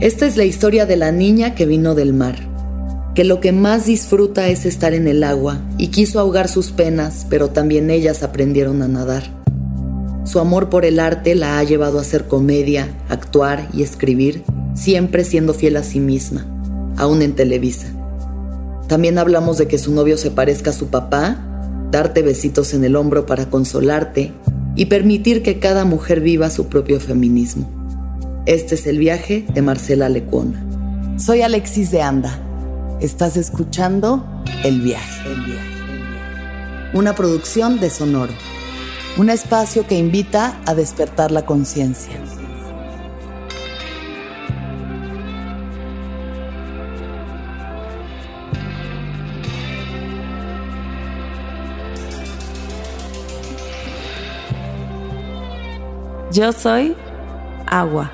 [0.00, 2.36] Esta es la historia de la niña que vino del mar,
[3.14, 7.26] que lo que más disfruta es estar en el agua y quiso ahogar sus penas,
[7.28, 9.24] pero también ellas aprendieron a nadar.
[10.24, 14.42] Su amor por el arte la ha llevado a hacer comedia, actuar y escribir,
[14.74, 16.46] siempre siendo fiel a sí misma,
[16.96, 17.88] aún en Televisa.
[18.88, 21.44] También hablamos de que su novio se parezca a su papá,
[21.90, 24.32] darte besitos en el hombro para consolarte
[24.76, 27.79] y permitir que cada mujer viva su propio feminismo.
[28.46, 30.64] Este es el viaje de Marcela Lecuona.
[31.18, 32.38] Soy Alexis de Anda.
[32.98, 34.26] Estás escuchando
[34.64, 35.28] El viaje.
[36.94, 38.32] Una producción de Sonoro.
[39.18, 42.14] Un espacio que invita a despertar la conciencia.
[56.32, 56.96] Yo soy
[57.66, 58.12] agua.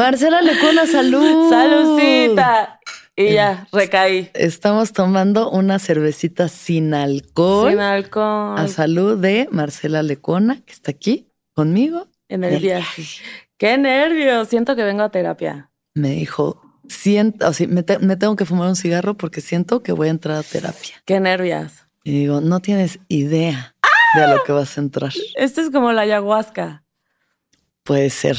[0.00, 1.50] Marcela Lecona, salud.
[1.50, 2.80] Saludcita.
[3.14, 4.30] Y ya, recaí.
[4.32, 7.68] Estamos tomando una cervecita sin alcohol.
[7.70, 8.58] Sin alcohol.
[8.58, 12.08] A salud de Marcela Lecona, que está aquí conmigo.
[12.30, 13.02] En el viaje.
[13.58, 14.48] Qué nervios.
[14.48, 15.70] Siento que vengo a terapia.
[15.92, 20.08] Me dijo, siento, o me, me, tengo que fumar un cigarro porque siento que voy
[20.08, 20.94] a entrar a terapia.
[21.04, 21.72] Qué nervios.
[22.04, 23.76] Y digo, no tienes idea
[24.16, 25.12] de a lo que vas a entrar.
[25.34, 26.84] Esto es como la ayahuasca.
[27.82, 28.36] Puede ser.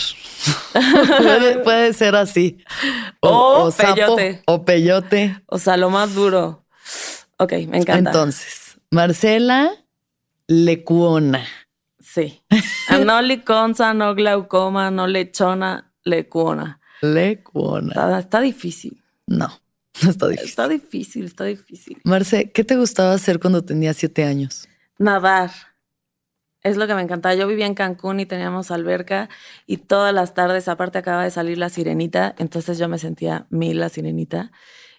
[1.63, 2.63] puede, ser así.
[3.19, 4.41] O, o, peyote.
[4.45, 5.41] o peyote.
[5.47, 6.65] O sea, lo más duro.
[7.37, 8.11] Ok, me encanta.
[8.11, 9.71] Entonces, Marcela
[10.47, 11.45] Lecuona.
[11.99, 12.41] Sí.
[13.05, 16.81] no liconza, no glaucoma, no lechona, lecuona.
[17.01, 17.89] Lecuona.
[17.89, 19.01] Está, está difícil.
[19.27, 19.47] No,
[20.03, 20.49] no está difícil.
[20.49, 22.01] Está difícil, está difícil.
[22.03, 24.67] Marce, ¿qué te gustaba hacer cuando tenías siete años?
[24.97, 25.51] Nadar.
[26.63, 27.33] Es lo que me encantaba.
[27.35, 29.29] Yo vivía en Cancún y teníamos alberca
[29.65, 33.79] y todas las tardes, aparte acaba de salir la sirenita, entonces yo me sentía mil
[33.79, 34.51] la sirenita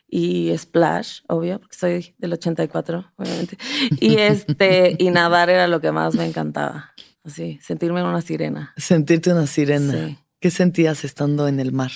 [0.09, 3.57] y splash, obvio, porque soy del 84, obviamente.
[4.01, 6.93] Y este y nadar era lo que más me encantaba.
[7.25, 8.75] Así, sentirme una sirena.
[8.77, 9.93] Sentirte una sirena.
[9.93, 10.19] Sí.
[10.41, 11.93] ¿Qué sentías estando en el mar?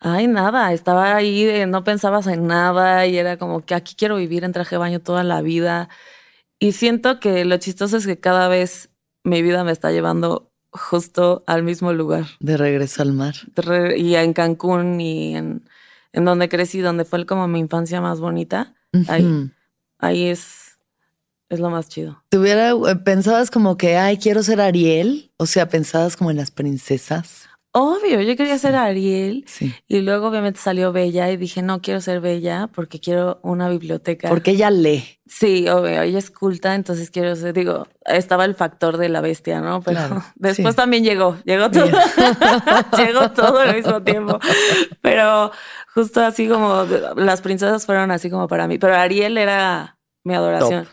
[0.00, 4.44] Ay, nada, estaba ahí, no pensabas en nada y era como que aquí quiero vivir
[4.44, 5.88] en traje de baño toda la vida.
[6.58, 8.90] Y siento que lo chistoso es que cada vez
[9.24, 12.26] mi vida me está llevando justo al mismo lugar.
[12.40, 13.34] De regreso al mar.
[13.96, 15.68] y en Cancún y en,
[16.12, 18.74] en, donde crecí, donde fue como mi infancia más bonita.
[19.08, 19.50] Ahí,
[19.98, 20.78] ahí es,
[21.48, 22.22] es lo más chido.
[22.28, 25.32] ¿Te hubiera, eh, pensabas como que, ay, quiero ser Ariel?
[25.36, 27.48] O sea, pensabas como en las princesas.
[27.76, 29.44] Obvio, yo quería ser Ariel
[29.88, 34.28] y luego obviamente salió Bella y dije, no quiero ser Bella porque quiero una biblioteca.
[34.28, 35.18] Porque ella lee.
[35.26, 39.60] Sí, obvio, ella es culta, entonces quiero ser, digo, estaba el factor de la bestia,
[39.60, 39.82] ¿no?
[39.82, 39.98] Pero
[40.36, 41.86] después también llegó, llegó todo,
[42.96, 44.38] llegó todo al mismo tiempo.
[45.02, 45.50] Pero
[45.94, 46.86] justo así como
[47.16, 50.86] las princesas fueron así como para mí, pero Ariel era mi adoración.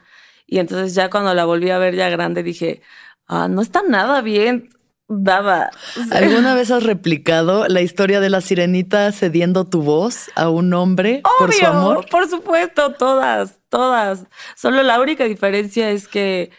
[0.48, 2.82] Y entonces ya cuando la volví a ver ya grande dije,
[3.28, 4.70] ah, no está nada bien
[5.12, 5.70] daba.
[6.12, 11.22] ¿Alguna vez has replicado la historia de la sirenita cediendo tu voz a un hombre
[11.38, 12.06] por su amor?
[12.10, 14.26] Por supuesto, todas, todas.
[14.56, 16.52] Solo la única diferencia es que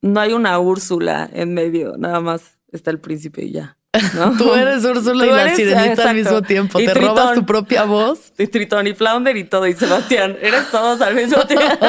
[0.00, 3.76] no hay una Úrsula en medio, nada más está el príncipe y ya.
[4.38, 6.78] Tú eres Úrsula y la sirenita al mismo tiempo.
[6.78, 8.32] Te robas tu propia voz.
[8.38, 9.66] Y Tritón y Flounder y todo.
[9.66, 11.86] Y Sebastián, eres todos al mismo tiempo.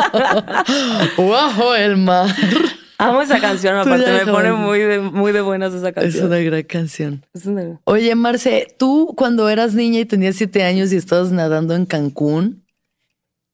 [1.17, 1.73] ¡Wow!
[1.75, 2.29] El mar.
[2.97, 6.23] Amo esa canción, aparte me pone muy de, muy de buenas esa canción.
[6.23, 7.25] Es una gran canción.
[7.85, 12.65] Oye, Marce, tú cuando eras niña y tenías siete años y estabas nadando en Cancún,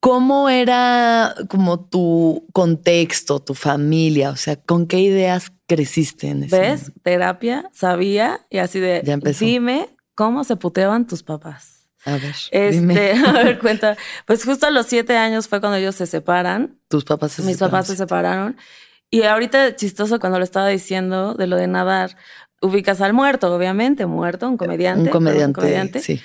[0.00, 4.30] ¿cómo era como tu contexto, tu familia?
[4.30, 6.92] O sea, ¿con qué ideas creciste en ese ¿Ves?
[7.02, 9.02] Terapia, sabía y así de...
[9.04, 9.44] Ya empezó.
[9.44, 11.80] Dime cómo se puteaban tus papás.
[12.04, 13.96] A ver, este, a ver, cuenta.
[14.26, 16.78] Pues justo a los siete años fue cuando ellos se separan.
[16.88, 18.56] ¿Tus papás se Mis papás se separaron.
[19.10, 22.16] Y ahorita chistoso cuando lo estaba diciendo de lo de nadar,
[22.60, 25.04] ubicas al muerto, obviamente, muerto, un comediante.
[25.04, 26.20] Un comediante, sí.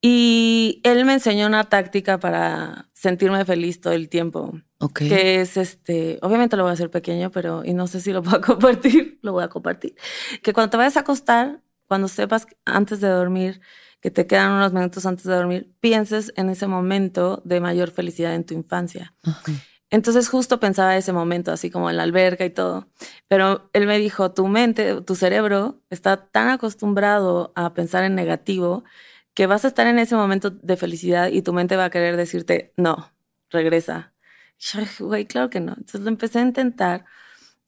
[0.00, 4.60] Y él me enseñó una táctica para sentirme feliz todo el tiempo.
[4.78, 5.00] Ok.
[5.00, 8.22] Que es este, obviamente lo voy a hacer pequeño, pero, y no sé si lo
[8.24, 9.96] puedo compartir, lo voy a compartir.
[10.42, 13.60] Que cuando te vayas a acostar, cuando sepas antes de dormir,
[14.00, 18.34] que te quedan unos minutos antes de dormir, pienses en ese momento de mayor felicidad
[18.34, 19.14] en tu infancia.
[19.90, 22.88] Entonces justo pensaba ese momento, así como en la alberca y todo.
[23.28, 28.84] Pero él me dijo, tu mente, tu cerebro está tan acostumbrado a pensar en negativo
[29.34, 32.16] que vas a estar en ese momento de felicidad y tu mente va a querer
[32.16, 33.12] decirte, no,
[33.50, 34.12] regresa.
[34.58, 35.72] Y yo dije, güey, claro que no.
[35.72, 37.04] Entonces lo empecé a intentar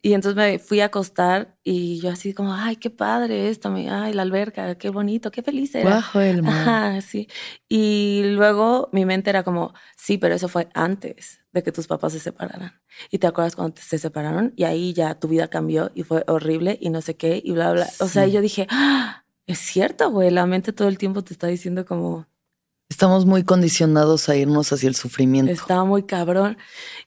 [0.03, 4.13] Y entonces me fui a acostar y yo así como, ay, qué padre esto, ay,
[4.15, 5.91] la alberca, qué bonito, qué feliz era.
[5.91, 6.55] Bajo el mar.
[6.55, 7.29] Ajá, sí.
[7.69, 12.13] Y luego mi mente era como, sí, pero eso fue antes de que tus papás
[12.13, 12.81] se separaran.
[13.11, 16.79] Y te acuerdas cuando se separaron y ahí ya tu vida cambió y fue horrible
[16.81, 17.89] y no sé qué y bla, bla.
[17.99, 21.47] O sea, yo dije, ah, es cierto, güey, la mente todo el tiempo te está
[21.47, 22.27] diciendo como,
[22.91, 25.53] Estamos muy condicionados a irnos hacia el sufrimiento.
[25.53, 26.59] Estaba muy cabrón.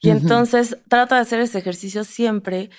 [0.01, 2.69] Y entonces trato de hacer ese ejercicio siempre.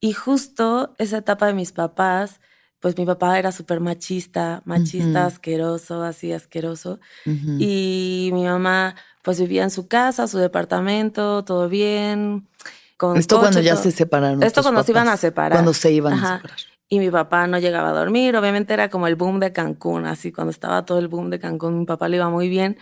[0.00, 2.40] Y justo esa etapa de mis papás,
[2.78, 7.00] pues mi papá era súper machista, machista, asqueroso, así asqueroso.
[7.24, 12.48] Y mi mamá, pues vivía en su casa, su departamento, todo bien.
[12.96, 14.42] Con Esto cuando ya se separaron.
[14.42, 15.52] Esto cuando se iban a separar.
[15.52, 16.56] Cuando se iban a separar
[16.92, 18.36] y mi papá no llegaba a dormir.
[18.36, 21.78] Obviamente era como el boom de Cancún, así cuando estaba todo el boom de Cancún,
[21.78, 22.76] mi papá le iba muy bien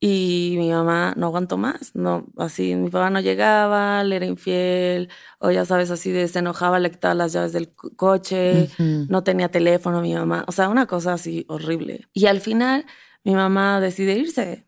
[0.00, 5.08] y mi mamá no aguantó más, no, así mi papá no llegaba, le era infiel,
[5.38, 9.48] o ya sabes, así de se enojaba, le quitaba las llaves del coche, no tenía
[9.48, 12.08] teléfono mi mamá, o sea, una cosa así horrible.
[12.12, 12.86] Y al final
[13.22, 14.66] mi mamá decide irse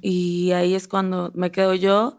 [0.00, 2.18] y ahí es cuando me quedo yo,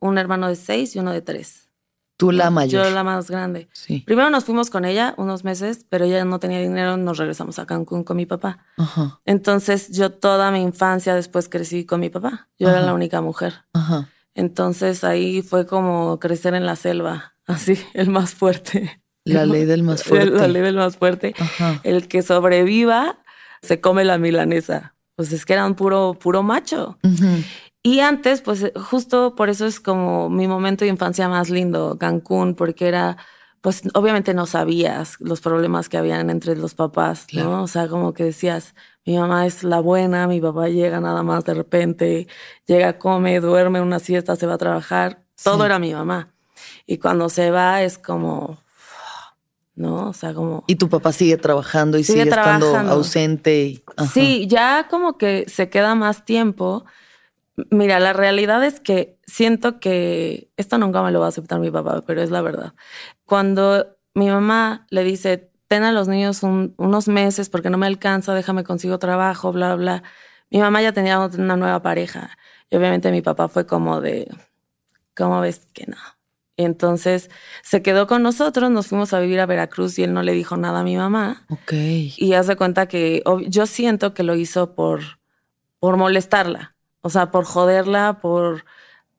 [0.00, 1.70] un hermano de seis y uno de tres.
[2.16, 2.84] Tú la mayor.
[2.84, 3.68] Yo la más grande.
[3.72, 4.00] Sí.
[4.06, 7.66] Primero nos fuimos con ella unos meses, pero ella no tenía dinero, nos regresamos a
[7.66, 8.64] Cancún con mi papá.
[8.76, 9.20] Ajá.
[9.24, 12.48] Entonces yo toda mi infancia después crecí con mi papá.
[12.58, 13.64] Yo era la única mujer.
[13.72, 14.08] Ajá.
[14.34, 19.02] Entonces ahí fue como crecer en la selva, así, el más fuerte.
[19.24, 20.30] La ley del más fuerte.
[20.30, 21.34] La ley del más fuerte.
[21.38, 21.80] Ajá.
[21.82, 23.18] El que sobreviva
[23.62, 24.91] se come la milanesa.
[25.22, 26.98] Pues es que era un puro, puro macho.
[27.80, 32.56] Y antes, pues justo por eso es como mi momento de infancia más lindo, Cancún,
[32.56, 33.18] porque era,
[33.60, 37.62] pues obviamente no sabías los problemas que habían entre los papás, ¿no?
[37.62, 38.74] O sea, como que decías,
[39.06, 42.26] mi mamá es la buena, mi papá llega nada más de repente,
[42.66, 46.34] llega, come, duerme una siesta, se va a trabajar, todo era mi mamá.
[46.84, 48.58] Y cuando se va es como,
[49.74, 50.08] ¿no?
[50.08, 50.64] O sea, como...
[50.66, 53.64] Y tu papá sigue trabajando y sigue, estando ausente.
[53.64, 56.84] Y, sí, ya como que se queda más tiempo
[57.70, 61.70] Mira, la realidad es que siento que esto nunca me lo va a aceptar mi
[61.70, 62.74] papá, pero es la verdad.
[63.26, 68.34] Cuando mi mamá le dice, ten a los niños unos meses porque no me alcanza,
[68.34, 70.02] déjame consigo trabajo, bla, bla.
[70.50, 72.38] Mi mamá ya tenía una nueva pareja
[72.70, 74.28] y obviamente mi papá fue como de,
[75.14, 75.98] ¿cómo ves que no?
[76.62, 77.28] Y entonces
[77.64, 80.56] se quedó con nosotros, nos fuimos a vivir a Veracruz y él no le dijo
[80.56, 81.44] nada a mi mamá.
[81.48, 81.72] Ok.
[81.72, 85.18] Y hace cuenta que yo siento que lo hizo por,
[85.80, 86.76] por molestarla.
[87.00, 88.64] O sea, por joderla, por.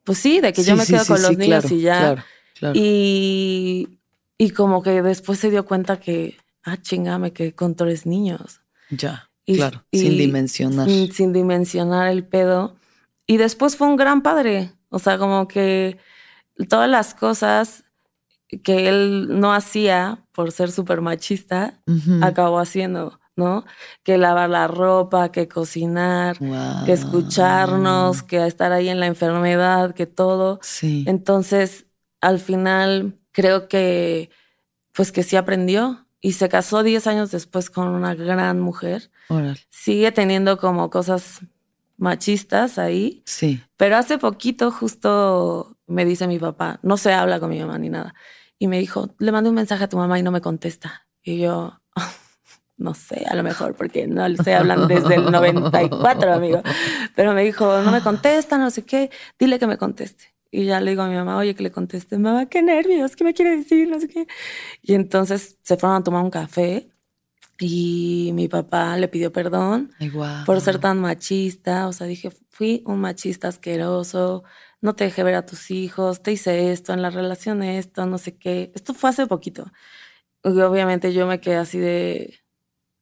[0.05, 1.99] Pues sí, de que yo me quedo con los niños y ya.
[1.99, 2.23] Claro,
[2.57, 2.79] claro.
[2.79, 3.99] Y,
[4.37, 8.61] y como que después se dio cuenta que, ah, chingame, que con tres niños.
[8.89, 10.87] Ya, claro, sin dimensionar.
[10.87, 12.77] Sin, sin, dimensionar el pedo.
[13.27, 14.71] Y después fue un gran padre.
[14.87, 15.97] O sea, como que
[16.69, 17.83] todas las cosas
[18.63, 21.81] que él no hacía por ser súper machista,
[22.21, 23.19] acabó haciendo.
[23.35, 23.65] ¿no?
[24.03, 26.37] Que lavar la ropa, que cocinar,
[26.85, 30.59] que escucharnos, que estar ahí en la enfermedad, que todo.
[30.61, 31.03] Sí.
[31.07, 31.87] Entonces,
[32.21, 34.29] al final, creo que,
[34.91, 39.09] pues que sí aprendió y se casó 10 años después con una gran mujer.
[39.69, 41.39] Sigue teniendo como cosas
[41.97, 43.23] machistas ahí.
[43.25, 43.61] Sí.
[43.77, 47.89] Pero hace poquito justo me dice mi papá, no se habla con mi mamá ni
[47.89, 48.13] nada.
[48.59, 51.07] Y me dijo, le mandé un mensaje a tu mamá y no me contesta.
[51.21, 51.79] Y yo,
[52.77, 56.61] no sé, a lo mejor, porque no estoy hablando desde el 94, amigo.
[57.15, 59.09] Pero me dijo, no me contesta, no sé qué,
[59.39, 60.33] dile que me conteste.
[60.51, 63.23] Y ya le digo a mi mamá, oye, que le conteste, mamá, qué nervios, qué
[63.23, 64.27] me quiere decir, no sé qué.
[64.81, 66.89] Y entonces se fueron a tomar un café
[67.59, 69.91] y mi papá le pidió perdón
[70.45, 71.87] por ser tan machista.
[71.87, 74.43] O sea, dije, fui un machista asqueroso,
[74.83, 78.17] no te dejé ver a tus hijos, te hice esto, en la relación esto, no
[78.17, 78.69] sé qué.
[78.75, 79.71] Esto fue hace poquito.
[80.43, 82.41] Y obviamente yo me quedé así de,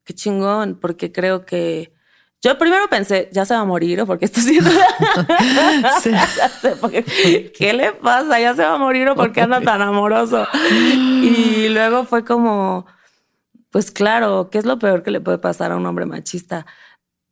[0.03, 1.91] qué chingón, porque creo que
[2.39, 4.69] yo primero pensé, ya se va a morir o porque está haciendo.
[7.57, 8.39] ¿Qué le pasa?
[8.39, 10.47] Ya se va a morir o porque anda tan amoroso.
[11.23, 12.85] Y luego fue como,
[13.71, 16.67] pues claro, ¿qué es lo peor que le puede pasar a un hombre machista?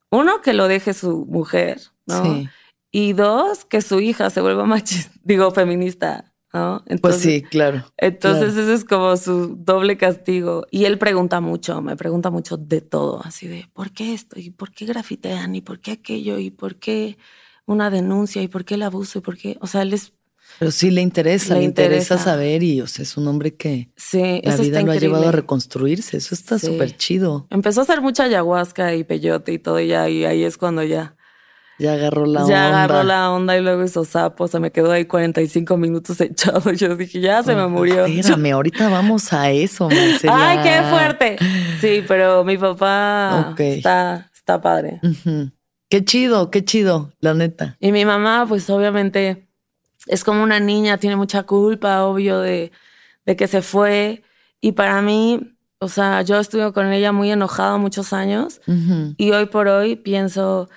[0.10, 2.50] Uno, que lo deje su mujer, ¿no?
[2.92, 6.34] Y dos, que su hija se vuelva machista, digo, feminista.
[6.52, 6.84] ¿no?
[7.02, 7.86] pues sí, claro.
[7.98, 10.66] Entonces ese es como su doble castigo.
[10.72, 14.40] Y él pregunta mucho, me pregunta mucho de todo, así de, ¿por qué esto?
[14.40, 15.56] ¿Y por qué grafitean?
[15.56, 16.40] ¿Y por qué aquello?
[16.40, 17.18] ¿Y por qué
[17.66, 18.42] una denuncia?
[18.42, 19.20] ¿Y por qué el abuso?
[19.20, 19.58] ¿Y por qué?
[19.62, 20.14] O sea, él es...
[20.58, 22.18] Pero sí le interesa, le, interesa.
[22.18, 25.32] saber y, o sea, es un hombre que sí, la vida lo ha llevado a
[25.32, 26.18] reconstruirse.
[26.18, 27.46] Eso está súper chido.
[27.52, 31.16] Empezó a hacer mucha ayahuasca y peyote y todo ya, y ahí es cuando ya
[31.80, 32.54] Ya agarró la onda.
[32.54, 34.44] Ya agarró la onda y luego hizo sapo.
[34.44, 36.72] O sea, me quedó ahí 45 minutos echado.
[36.74, 38.06] Yo dije, ya se me murió.
[38.06, 40.34] Espérame, ahorita vamos a eso, Marcela.
[40.36, 41.38] ¡Ay, qué fuerte!
[41.80, 45.00] Sí, pero mi papá está, está padre.
[45.90, 47.78] Qué chido, qué chido, la neta.
[47.80, 49.48] Y mi mamá, pues obviamente
[50.08, 52.72] es como una niña, tiene mucha culpa, obvio, de,
[53.26, 54.24] de que se fue.
[54.62, 58.60] Y para mí, o sea, yo estuve con ella muy enojada muchos años
[59.18, 60.70] y hoy por hoy pienso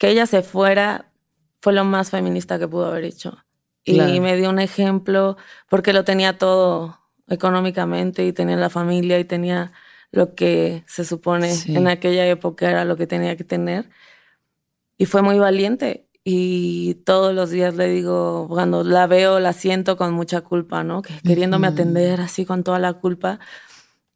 [0.00, 1.12] que ella se fuera
[1.60, 3.36] fue lo más feminista que pudo haber hecho.
[3.84, 5.36] Y me dio un ejemplo
[5.68, 9.72] porque lo tenía todo económicamente y tenía la familia y tenía
[10.10, 13.90] lo que se supone en aquella época era lo que tenía que tener.
[14.96, 16.06] Y fue muy valiente.
[16.24, 21.02] Y todos los días le digo, cuando la veo, la siento con mucha culpa, ¿no?
[21.02, 23.38] Que queriéndome atender así con toda la culpa.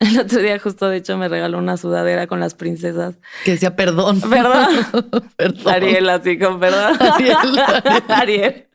[0.04, 3.16] El otro día justo, de hecho, me regaló una sudadera con las princesas.
[3.44, 4.20] Que decía perdón.
[4.20, 5.30] Perdón.
[5.36, 5.74] perdón.
[5.74, 6.98] Ariel, así con perdón.
[8.08, 8.66] Ariel.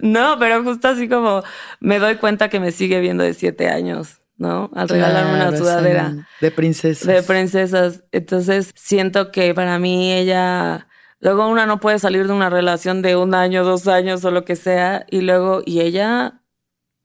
[0.00, 1.42] No, pero justo así como
[1.80, 4.70] me doy cuenta que me sigue viendo de siete años, ¿no?
[4.74, 6.28] Al regalarme una sudadera.
[6.40, 7.06] De princesas.
[7.06, 8.04] De princesas.
[8.12, 10.86] Entonces siento que para mí ella...
[11.20, 14.44] Luego una no puede salir de una relación de un año, dos años o lo
[14.44, 15.04] que sea.
[15.10, 16.42] Y luego, y ella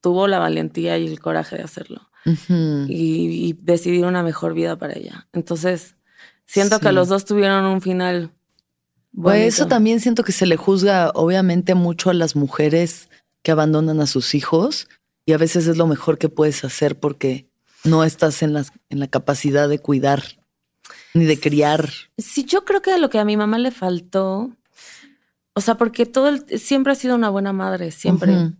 [0.01, 5.27] tuvo la valentía y el coraje de hacerlo y, decidir una mejor vida para ella.
[5.33, 5.95] Entonces,
[6.45, 8.31] siento que los dos tuvieron un final.
[9.15, 13.09] Pues eso también siento que se le juzga obviamente mucho a las mujeres
[13.43, 14.87] que abandonan a sus hijos
[15.25, 17.47] y a veces es lo mejor que puedes hacer porque
[17.83, 20.23] no estás en, las, en la capacidad de cuidar
[21.13, 21.89] ni de criar.
[22.17, 24.51] Sí, yo creo que lo que a mi mamá le faltó,
[25.53, 28.53] o sea, porque todo siempre ha sido una buena madre, siempre.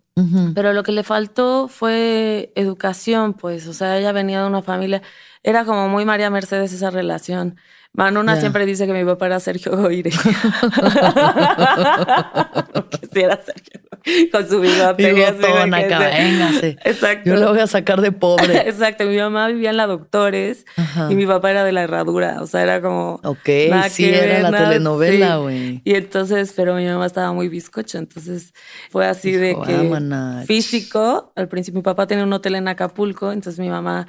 [0.54, 5.02] Pero lo que le faltó fue educación, pues, o sea, ella venía de una familia,
[5.44, 7.58] era como muy María Mercedes esa relación.
[7.94, 10.10] Manuna siempre dice que mi papá era Sergio Goire.
[12.90, 13.84] Quisiera Sergio
[14.32, 15.14] con su bigote.
[15.14, 16.78] Véngase.
[16.84, 17.30] Exacto.
[17.30, 18.58] Yo lo voy a sacar de pobre.
[18.68, 19.06] Exacto.
[19.06, 20.66] Mi mamá vivía en la Doctores
[21.10, 22.42] y mi papá era de la herradura.
[22.42, 23.20] O sea, era como.
[23.24, 23.50] Ok,
[23.90, 25.82] sí, era la telenovela, güey.
[25.84, 27.98] Y entonces, pero mi mamá estaba muy bizcocha.
[27.98, 28.54] Entonces
[28.90, 30.46] fue así de que.
[30.46, 31.32] Físico.
[31.36, 33.32] Al principio, mi papá tenía un hotel en Acapulco.
[33.32, 34.08] Entonces mi mamá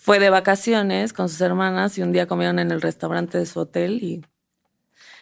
[0.00, 3.60] fue de vacaciones con sus hermanas y un día comieron en el restaurante de su
[3.60, 4.22] hotel y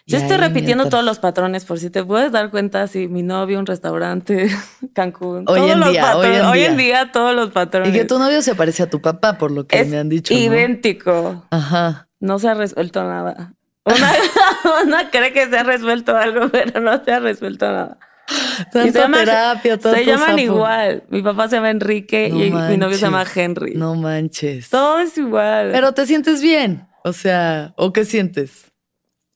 [0.06, 3.58] yo estoy repitiendo todos los patrones, por si te puedes dar cuenta, si mi novio,
[3.58, 4.48] un restaurante,
[4.94, 5.44] Cancún.
[5.46, 7.90] Hoy en, día, hoy en día, todos los patrones.
[7.90, 10.32] Y que tu novio se parece a tu papá, por lo que me han dicho.
[10.32, 11.44] Idéntico.
[11.50, 12.08] Ajá.
[12.20, 13.52] No se ha resuelto nada.
[14.84, 17.98] Una, cree que se ha resuelto algo, pero no se ha resuelto nada.
[18.72, 21.04] se terapia, Se llaman igual.
[21.08, 23.74] Mi papá se llama Enrique y mi novio se llama Henry.
[23.74, 24.70] No manches.
[24.70, 25.70] Todo es igual.
[25.72, 26.86] Pero te sientes bien.
[27.04, 28.72] O sea, ¿o qué sientes?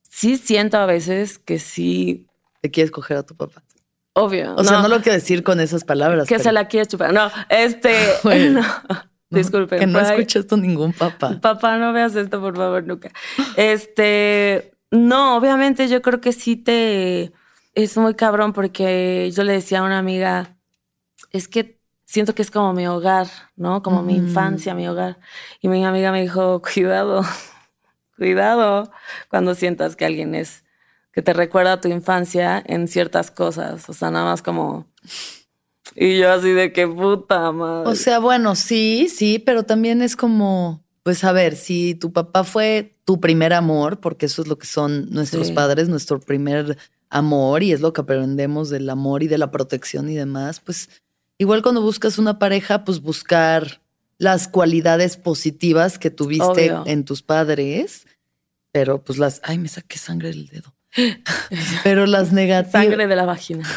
[0.08, 2.26] Sí siento a veces que sí.
[2.60, 3.62] Te quieres coger a tu papá.
[4.14, 4.54] Obvio.
[4.56, 6.28] O sea, no lo quiero decir con esas palabras.
[6.28, 7.12] Que se la quieres chupar.
[7.12, 7.94] No, este.
[8.50, 8.62] no.
[9.30, 9.78] Disculpen.
[9.78, 11.38] Que no escuchas esto ningún papá.
[11.40, 13.10] Papá, no veas esto, por favor, nunca.
[13.56, 14.74] Este.
[14.90, 17.32] No, obviamente yo creo que sí te
[17.74, 20.56] es muy cabrón porque yo le decía a una amiga,
[21.30, 23.82] es que siento que es como mi hogar, ¿no?
[23.82, 25.18] Como mi infancia, mi hogar.
[25.60, 27.22] Y mi amiga me dijo, cuidado,
[28.16, 28.90] cuidado
[29.28, 30.64] cuando sientas que alguien es,
[31.12, 33.88] que te recuerda a tu infancia en ciertas cosas.
[33.88, 34.86] O sea, nada más como...
[35.94, 37.90] Y yo así de qué puta madre.
[37.90, 42.44] O sea, bueno, sí, sí, pero también es como, pues a ver, si tu papá
[42.44, 46.78] fue tu primer amor, porque eso es lo que son nuestros padres, nuestro primer
[47.12, 50.88] amor y es lo que aprendemos del amor y de la protección y demás, pues
[51.38, 53.82] igual cuando buscas una pareja, pues buscar
[54.18, 58.06] las cualidades positivas que tuviste en tus padres,
[58.72, 60.74] pero pues las, ay, me saqué sangre del dedo.
[61.84, 62.84] pero las negativas.
[62.84, 63.68] Sangre de la vagina.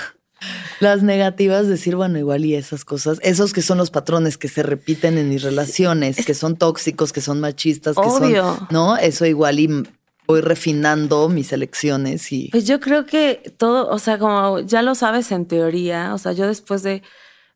[0.80, 4.62] Las negativas, decir, bueno, igual y esas cosas, esos que son los patrones que se
[4.62, 8.98] repiten en mis relaciones, que son tóxicos, que son machistas, que son, ¿no?
[8.98, 9.84] Eso igual y
[10.28, 12.50] voy refinando mis elecciones y...
[12.50, 16.32] Pues yo creo que todo, o sea, como ya lo sabes en teoría, o sea,
[16.32, 17.04] yo después de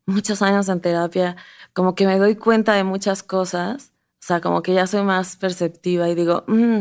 [0.05, 1.35] muchos años en terapia,
[1.73, 5.37] como que me doy cuenta de muchas cosas, o sea, como que ya soy más
[5.37, 6.79] perceptiva y digo, mm,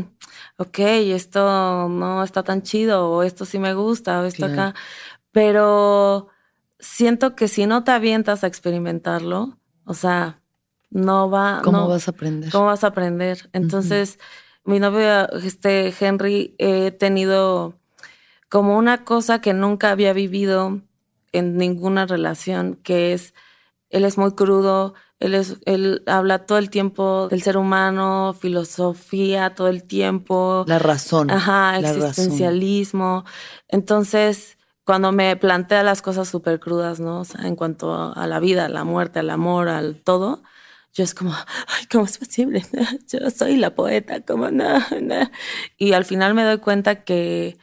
[0.57, 4.75] ok, esto no está tan chido, o esto sí me gusta, o esto acá,
[5.33, 6.29] pero
[6.79, 10.41] siento que si no te avientas a experimentarlo, o sea,
[10.91, 11.61] no va...
[11.63, 12.51] ¿Cómo vas a aprender?
[12.51, 13.49] ¿Cómo vas a aprender?
[13.53, 14.19] Entonces
[14.69, 17.73] mi novio, este Henry, he tenido
[18.51, 20.83] como una cosa que nunca había vivido
[21.33, 23.33] en ninguna relación, que es,
[23.89, 29.55] él es muy crudo, Él, es, él habla todo el tiempo del ser humano, filosofía
[29.55, 30.65] todo el tiempo.
[30.69, 31.31] La razón.
[31.31, 33.25] Ajá, existencialismo.
[33.69, 37.21] Entonces, cuando me plantea las cosas súper crudas, ¿no?
[37.21, 40.43] O sea, en cuanto a la vida, a la muerte, al amor, al todo,
[40.99, 42.65] yo es como, ay, ¿cómo es posible?
[43.07, 44.81] Yo soy la poeta, ¿cómo no?
[45.77, 47.57] Y al final me doy cuenta que,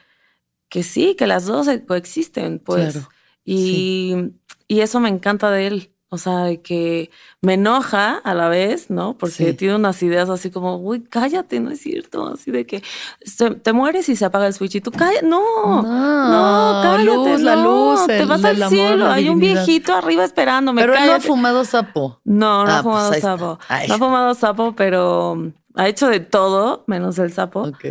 [0.70, 2.94] que sí, que las dos coexisten, pues.
[2.94, 3.08] Claro,
[3.44, 4.32] y,
[4.66, 5.95] y eso me encanta de él.
[6.08, 7.10] O sea, que
[7.40, 9.18] me enoja a la vez, ¿no?
[9.18, 12.28] Porque tiene unas ideas así como, uy, cállate, no es cierto.
[12.28, 12.80] Así de que
[13.62, 15.26] te mueres y se apaga el switch y tú cállate.
[15.26, 17.04] No, no, cállate.
[17.04, 19.08] Luz, la luz, te vas al cielo.
[19.10, 20.82] Hay un viejito arriba esperándome.
[20.82, 22.20] Pero él no ha fumado sapo.
[22.22, 23.58] No, no ha ah, pues fumado sapo.
[23.88, 27.62] No ha fumado sapo, pero ha hecho de todo menos el sapo.
[27.62, 27.84] Ok.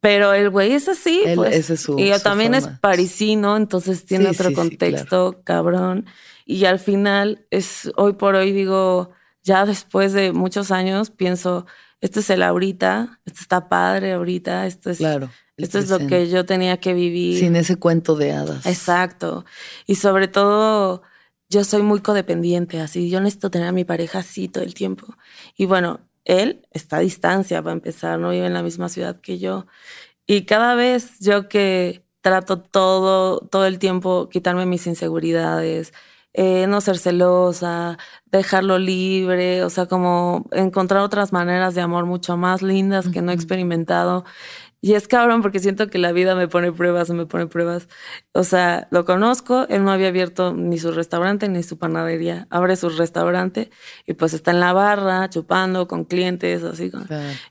[0.00, 1.54] Pero el güey es así, pues.
[1.54, 6.06] Ese es su, y también es parisino, entonces tiene otro contexto, cabrón.
[6.44, 9.10] Y al final es hoy por hoy digo,
[9.42, 11.66] ya después de muchos años pienso,
[12.00, 16.28] este es el ahorita, esto está padre ahorita, esto es claro, esto es lo que
[16.28, 17.38] yo tenía que vivir.
[17.38, 18.66] Sin ese cuento de hadas.
[18.66, 19.44] Exacto.
[19.86, 21.02] Y sobre todo
[21.48, 25.14] yo soy muy codependiente, así yo necesito tener a mi pareja así todo el tiempo.
[25.56, 29.38] Y bueno, él está a distancia para empezar, no vive en la misma ciudad que
[29.38, 29.66] yo.
[30.26, 35.92] Y cada vez yo que trato todo, todo el tiempo quitarme mis inseguridades,
[36.34, 42.36] eh, no ser celosa, dejarlo libre, o sea, como encontrar otras maneras de amor mucho
[42.36, 44.24] más lindas que no he experimentado.
[44.84, 47.88] Y es cabrón porque siento que la vida me pone pruebas, me pone pruebas.
[48.32, 52.48] O sea, lo conozco, él no había abierto ni su restaurante ni su panadería.
[52.50, 53.70] Abre su restaurante
[54.06, 56.90] y pues está en la barra, chupando con clientes, así.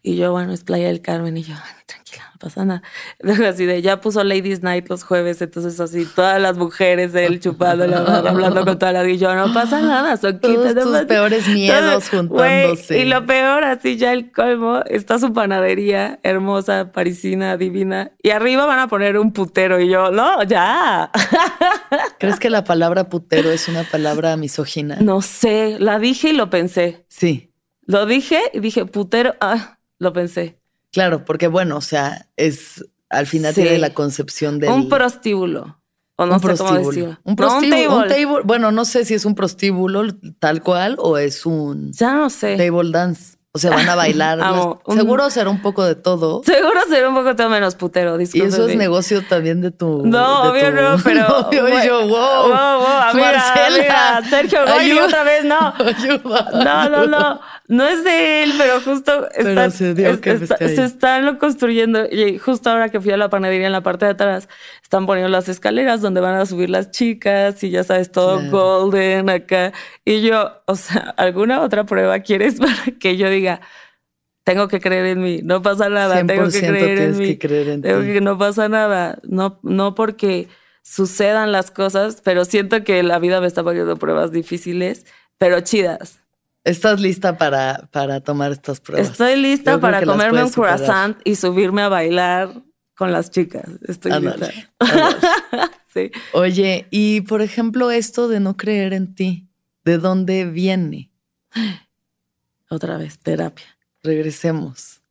[0.03, 1.55] Y yo, bueno, es Playa del Carmen y yo,
[1.91, 2.81] tranquila, pasa nada.
[3.49, 7.83] Así de, ya puso Ladies Night los jueves, entonces así, todas las mujeres él chupando,
[7.83, 12.99] hablando con todas las, y yo, no pasa nada, son Todos tus peores miedos juntándose.
[12.99, 18.65] y lo peor, así ya el colmo, está su panadería hermosa, parisina, divina, y arriba
[18.65, 21.11] van a poner un putero, y yo, no, ya.
[22.19, 24.97] ¿Crees que la palabra putero es una palabra misógina?
[25.01, 27.05] No sé, la dije y lo pensé.
[27.07, 27.53] Sí.
[27.85, 30.60] Lo dije y dije, putero, ah, lo pensé.
[30.91, 35.77] Claro, porque bueno, o sea, es al final tiene la concepción de un prostíbulo.
[36.17, 36.75] O no un sé prostíbulo.
[36.75, 37.17] cómo decirlo.
[37.23, 37.97] Un prostíbulo.
[37.97, 38.41] un, table.
[38.43, 40.03] Bueno, no sé si es un prostíbulo
[40.39, 41.91] tal cual o es un.
[41.93, 42.57] Ya no sé.
[42.57, 43.37] Table dance.
[43.53, 44.39] O sea, van a bailar.
[44.87, 46.41] seguro será un poco de todo.
[46.45, 48.45] Seguro será un poco de todo menos putero, disculpe.
[48.45, 50.05] Y eso es negocio también de tu.
[50.05, 51.49] No, obvio no, pero.
[51.51, 52.47] y yo, wow.
[52.47, 55.73] Wow, wow, Marcela, Sergio Goy, otra vez, no.
[56.63, 57.41] No, no, no.
[57.71, 62.05] No es de él, pero justo está, se, dio que está, se están construyendo.
[62.11, 64.49] Y justo ahora que fui a la panadería en la parte de atrás,
[64.83, 69.29] están poniendo las escaleras donde van a subir las chicas y ya sabes, todo golden
[69.29, 69.71] acá.
[70.03, 73.61] Y yo, o sea, ¿alguna otra prueba quieres para que yo diga,
[74.43, 77.27] tengo que creer en mí, no pasa nada, tengo que creer en mí.
[77.37, 80.49] Que creer en tengo que no pasa nada, no, no porque
[80.83, 85.05] sucedan las cosas, pero siento que la vida me está poniendo pruebas difíciles,
[85.37, 86.20] pero chidas.
[86.63, 89.09] ¿Estás lista para, para tomar estas pruebas?
[89.11, 92.61] Estoy lista para comerme un croissant y subirme a bailar
[92.95, 93.65] con las chicas.
[93.87, 94.51] Estoy lista.
[95.93, 96.11] sí.
[96.33, 99.49] Oye, y por ejemplo, esto de no creer en ti,
[99.85, 101.11] ¿de dónde viene?
[102.69, 103.65] Otra vez, terapia.
[104.03, 105.01] Regresemos.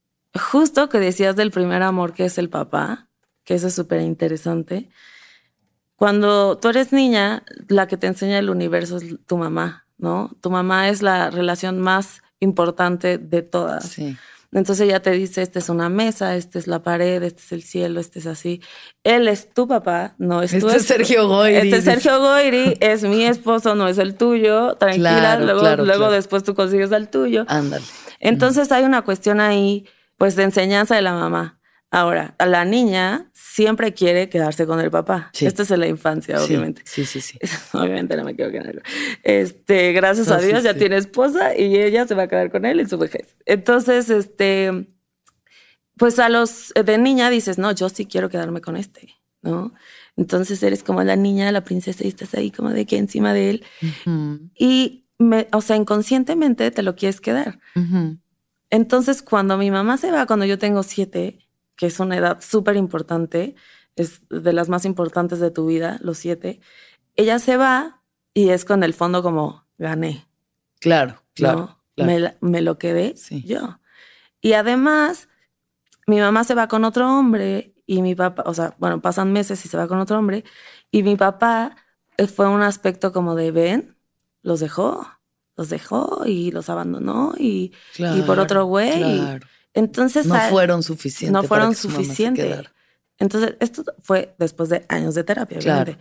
[0.53, 3.09] Justo que decías del primer amor que es el papá,
[3.43, 4.89] que eso es súper interesante.
[5.97, 10.31] Cuando tú eres niña, la que te enseña el universo es tu mamá ¿no?
[10.41, 13.85] Tu mamá es la relación más importante de todas.
[13.85, 14.17] Sí.
[14.53, 17.63] Entonces ella te dice, esta es una mesa, esta es la pared, este es el
[17.63, 18.61] cielo, este es así.
[19.05, 21.57] Él es tu papá, no es este tu Este es Sergio Goyri.
[21.57, 24.75] Este es Sergio Goyri, es mi esposo, no es el tuyo.
[24.75, 27.45] Tranquila, luego, luego después tú consigues al tuyo.
[27.47, 27.85] Ándale.
[28.19, 29.87] Entonces hay una cuestión ahí,
[30.17, 31.60] pues, de enseñanza de la mamá.
[31.93, 35.31] Ahora, a la niña siempre quiere quedarse con el papá.
[35.39, 36.83] Esto es en la infancia, obviamente.
[36.85, 37.37] Sí, sí, sí.
[37.73, 38.81] obviamente no me quiero quedar.
[39.25, 42.79] Este, gracias a Dios ya tiene esposa y ella se va a quedar con él
[42.79, 43.37] en su vejez.
[43.45, 44.87] Entonces, este,
[45.97, 49.75] pues a los de niña dices, no, yo sí quiero quedarme con este, ¿no?
[50.17, 53.51] Entonces eres como la niña, la princesa y estás ahí como de que encima de
[53.51, 53.65] él.
[54.55, 57.59] Y, me, o sea, inconscientemente te lo quieres quedar.
[58.71, 61.50] Entonces, cuando mi mamá se va, cuando yo tengo siete,
[61.81, 63.55] que es una edad súper importante,
[63.97, 66.61] es de las más importantes de tu vida, los siete,
[67.17, 68.03] ella se va
[68.35, 70.27] y es con el fondo como gané.
[70.79, 71.79] Claro, claro.
[71.97, 73.15] Me, lo quedé
[73.45, 73.81] yo.
[74.43, 75.31] Y además,
[76.07, 79.65] mi mamá se va con otro hombre y mi papá, o sea, bueno, pasan meses
[79.65, 80.45] y se va con otro hombre
[80.91, 81.77] y mi papá
[82.19, 83.97] eh, fue un aspecto como de ven,
[84.43, 85.09] los dejó.
[85.57, 89.41] los dejó y los abandonó y, y por otro güey.
[89.75, 91.33] Entonces no fueron suficientes.
[91.33, 92.71] No fueron suficientes.
[93.19, 95.97] Entonces, esto fue después de años de terapia, claro.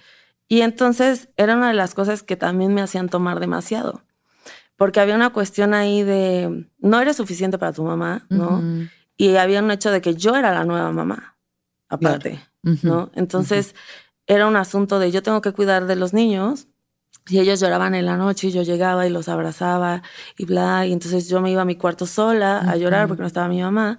[0.48, 4.02] Y entonces era una de las cosas que también me hacían tomar demasiado.
[4.78, 8.64] Porque había una cuestión ahí de no eres suficiente para tu mamá, ¿no?
[9.18, 11.38] Y había un hecho de que yo era la nueva mamá,
[11.90, 13.12] aparte, ¿no?
[13.14, 13.76] Entonces
[14.26, 16.68] era un asunto de yo tengo que cuidar de los niños
[17.28, 20.04] y ellos lloraban en la noche y yo llegaba y los abrazaba
[20.38, 20.86] y bla.
[20.86, 23.62] Y entonces yo me iba a mi cuarto sola a llorar porque no estaba mi
[23.62, 23.98] mamá.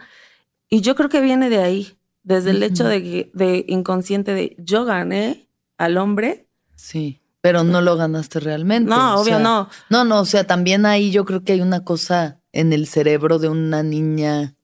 [0.69, 4.85] Y yo creo que viene de ahí, desde el hecho de, de inconsciente de yo
[4.85, 6.47] gané al hombre.
[6.77, 8.91] Sí, pero no lo ganaste realmente.
[8.91, 9.69] No, obvio no.
[9.89, 13.39] No, no, o sea, también ahí yo creo que hay una cosa en el cerebro
[13.39, 14.55] de una niña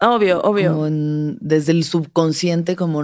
[0.00, 0.88] Obvio, obvio.
[1.40, 3.02] desde el subconsciente, como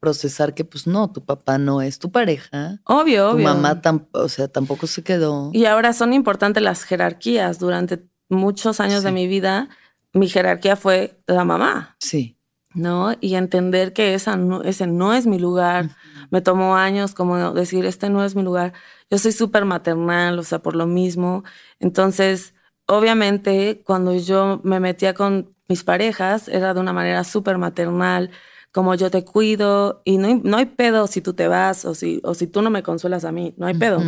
[0.00, 2.80] procesar que, pues no, tu papá no es tu pareja.
[2.84, 3.44] Obvio, tu obvio.
[3.44, 3.80] mamá,
[4.12, 5.50] o sea, tampoco se quedó.
[5.52, 7.60] Y ahora son importantes las jerarquías.
[7.60, 9.68] Durante muchos años de mi vida,
[10.12, 11.96] mi jerarquía fue la mamá.
[12.00, 12.36] Sí.
[12.74, 13.14] ¿No?
[13.20, 15.90] Y entender que esa no, ese no es mi lugar.
[16.30, 18.72] Me tomó años como decir, este no es mi lugar.
[19.10, 21.44] Yo soy súper maternal, o sea, por lo mismo.
[21.78, 22.54] Entonces,
[22.86, 28.30] obviamente, cuando yo me metía con mis parejas era de una manera súper maternal,
[28.72, 32.20] como yo te cuido y no no hay pedo si tú te vas o si,
[32.24, 34.02] o si tú no me consuelas a mí, no hay pedo.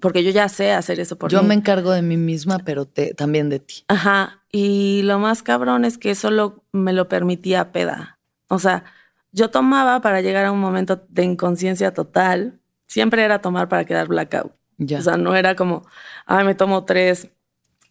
[0.00, 3.14] Porque yo ya sé hacer eso por Yo me encargo de mí misma, pero te,
[3.14, 3.84] también de ti.
[3.86, 4.42] Ajá.
[4.50, 8.18] Y lo más cabrón es que solo me lo permitía peda.
[8.48, 8.82] O sea,
[9.30, 12.58] yo tomaba para llegar a un momento de inconsciencia total.
[12.88, 14.52] Siempre era tomar para quedar blackout.
[14.78, 14.98] Ya.
[14.98, 15.86] O sea, no era como,
[16.26, 17.28] ay, me tomo tres,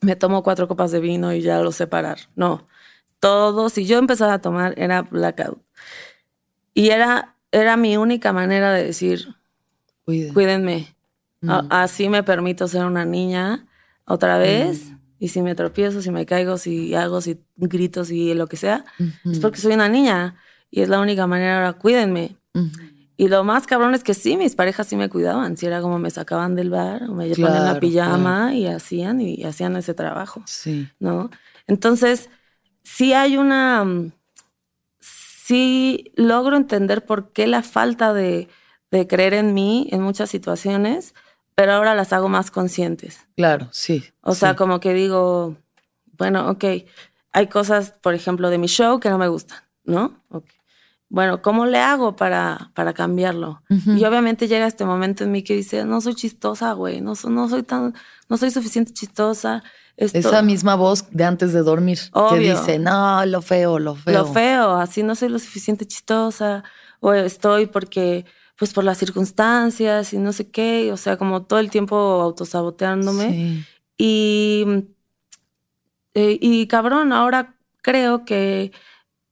[0.01, 2.17] me tomo cuatro copas de vino y ya lo sé parar.
[2.35, 2.67] No
[3.19, 5.61] todo, si yo empezaba a tomar, era blackout.
[6.73, 9.35] Y era, era mi única manera de decir,
[10.05, 10.95] cuídenme.
[11.41, 11.51] Mm.
[11.69, 13.67] Así me permito ser una niña
[14.05, 14.89] otra vez.
[14.89, 14.99] Mm.
[15.19, 18.85] Y si me tropiezo, si me caigo, si hago, si grito, si lo que sea,
[19.25, 20.35] es porque soy una niña.
[20.71, 22.37] Y es la única manera, ahora cuídenme.
[23.17, 25.57] Y lo más cabrón es que sí, mis parejas sí me cuidaban.
[25.57, 29.75] Si era como me sacaban del bar, me ponían la pijama y hacían y hacían
[29.75, 30.41] ese trabajo.
[30.45, 30.87] Sí.
[30.99, 31.29] ¿No?
[31.67, 32.29] Entonces,
[32.95, 34.11] sí hay una, mm,
[34.99, 38.47] sí logro entender por qué la falta de,
[39.07, 41.13] creer en mí en muchas situaciones,
[41.53, 43.27] pero ahora las hago más conscientes.
[43.35, 44.03] Claro, sí.
[44.21, 45.55] O sea, como que digo,
[46.17, 46.65] bueno, ok,
[47.31, 50.23] hay cosas, por ejemplo, de mi show que no me gustan, ¿no?
[51.07, 53.61] Bueno, ¿cómo le hago para, para cambiarlo?
[53.69, 57.49] Y obviamente llega este momento en mí que dice, no soy chistosa, güey, no, no
[57.49, 57.93] soy tan,
[58.27, 59.63] no soy suficiente chistosa,
[59.99, 64.13] esa misma voz de antes de dormir que dice, no, lo feo, lo feo.
[64.13, 66.63] Lo feo, así no soy lo suficiente chistosa,
[67.01, 68.25] o estoy porque,
[68.57, 73.65] pues por las circunstancias y no sé qué, o sea, como todo el tiempo autosaboteándome.
[73.97, 74.65] Y,
[76.13, 78.71] eh, y cabrón, ahora creo que,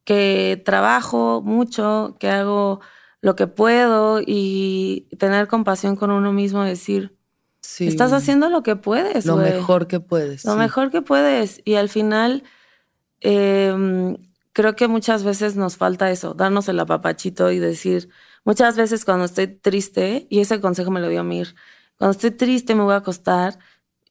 [0.03, 2.81] que trabajo mucho, que hago
[3.21, 7.16] lo que puedo y tener compasión con uno mismo, decir,
[7.79, 9.25] Estás haciendo lo que puedes.
[9.25, 10.45] Lo mejor que puedes.
[10.45, 11.61] Lo mejor que puedes.
[11.65, 12.43] Y al final,
[13.21, 14.17] em,
[14.53, 18.09] creo que muchas veces nos falta eso, darnos el apapachito y decir,
[18.43, 21.55] muchas veces cuando estoy triste, y ese consejo me lo dio Mir,
[21.97, 23.59] cuando estoy triste me voy a acostar.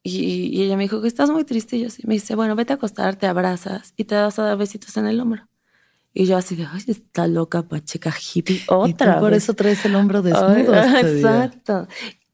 [0.02, 1.76] Y, ella me dijo que estás muy triste.
[1.76, 2.02] Y yo sí.
[2.06, 5.06] Me dice, bueno, vete a acostar, te abrazas y te vas a dar besitos en
[5.06, 5.48] el hombro.
[6.14, 8.62] Y yo así de, ay, está loca, pacheca hippie.
[8.68, 9.20] Otra.
[9.20, 10.74] por eso traes el hombro desnudo.
[10.74, 11.88] Este exacto.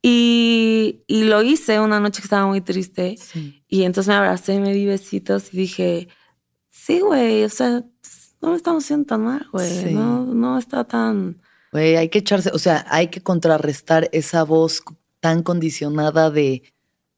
[0.04, 3.16] Y, y, lo hice una noche que estaba muy triste.
[3.68, 6.08] Y entonces me abracé me di besitos y dije,
[6.70, 7.84] sí, güey, o sea,
[8.40, 9.94] no me estamos haciendo tan mal, güey.
[9.94, 11.40] No, no está tan...
[11.70, 14.82] Güey, hay que echarse, o sea, hay que contrarrestar esa voz
[15.20, 16.64] tan condicionada de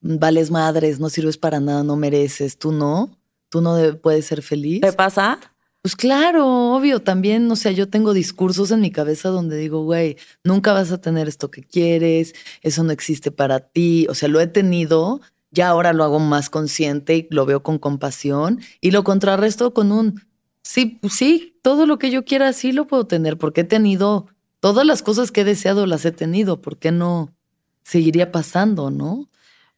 [0.00, 3.18] vales madres, no sirves para nada, no mereces, tú no,
[3.48, 4.82] tú no puedes ser feliz.
[4.82, 5.40] ¿Te pasa?
[5.84, 10.16] Pues claro, obvio, también, o sea, yo tengo discursos en mi cabeza donde digo, güey,
[10.42, 14.40] nunca vas a tener esto que quieres, eso no existe para ti, o sea, lo
[14.40, 15.20] he tenido,
[15.50, 19.92] ya ahora lo hago más consciente y lo veo con compasión y lo contrarresto con
[19.92, 20.22] un,
[20.62, 24.28] sí, pues sí, todo lo que yo quiera sí lo puedo tener, porque he tenido,
[24.60, 27.34] todas las cosas que he deseado las he tenido, ¿por qué no
[27.82, 29.28] seguiría pasando, no?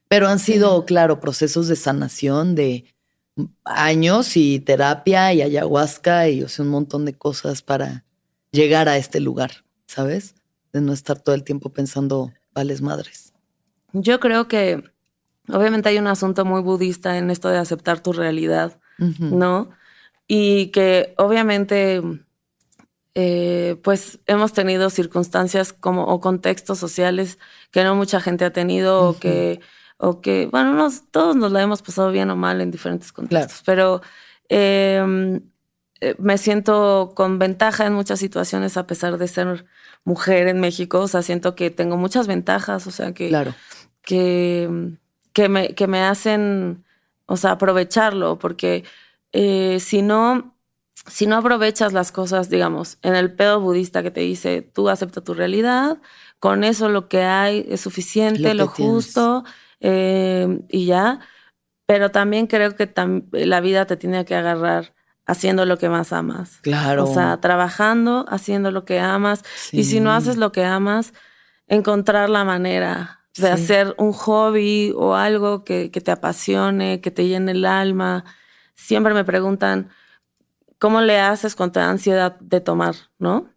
[0.07, 2.85] Pero han sido, claro, procesos de sanación, de
[3.65, 8.05] años y terapia y ayahuasca y un montón de cosas para
[8.51, 10.35] llegar a este lugar, ¿sabes?
[10.73, 13.33] De no estar todo el tiempo pensando, vales madres.
[13.93, 14.83] Yo creo que
[15.49, 19.71] obviamente hay un asunto muy budista en esto de aceptar tu realidad, ¿no?
[20.27, 22.03] Y que obviamente,
[23.15, 27.39] eh, pues hemos tenido circunstancias como o contextos sociales
[27.71, 29.61] que no mucha gente ha tenido o que
[29.99, 33.63] o que, bueno, nos, todos nos la hemos pasado bien o mal en diferentes contextos,
[33.65, 34.03] pero
[34.49, 35.41] em,
[36.01, 39.65] eh, me siento con ventaja en muchas situaciones a pesar de ser
[40.05, 43.55] mujer en México, o sea, siento que tengo muchas ventajas, o sea, que, claro.
[44.03, 44.97] que,
[45.33, 46.85] que, me, que me hacen,
[47.27, 48.85] o sea, aprovecharlo, porque
[49.33, 50.55] eh, si no,
[51.07, 55.23] si no aprovechas las cosas, digamos, en el pedo budista que te dice, tú acepta
[55.23, 55.99] tu realidad,
[56.39, 59.45] con eso lo que hay es suficiente, lo, justo
[59.81, 61.21] eh, y ya.
[61.87, 62.93] Pero también creo que
[63.33, 64.95] la vida te tiene que agarrar
[65.27, 66.59] haciendo lo que más amas.
[66.63, 67.05] Claro.
[67.05, 69.45] O sea, trabajando, haciendo lo que amas.
[69.73, 71.13] Y si no haces lo que amas,
[71.67, 77.27] encontrar la manera de hacer un hobby o algo que, que, te apasione, que te
[77.27, 78.25] llene el alma.
[78.75, 79.91] Siempre me preguntan,
[80.79, 82.95] ¿cómo le haces con tu ansiedad de tomar?
[83.19, 83.51] ¿No?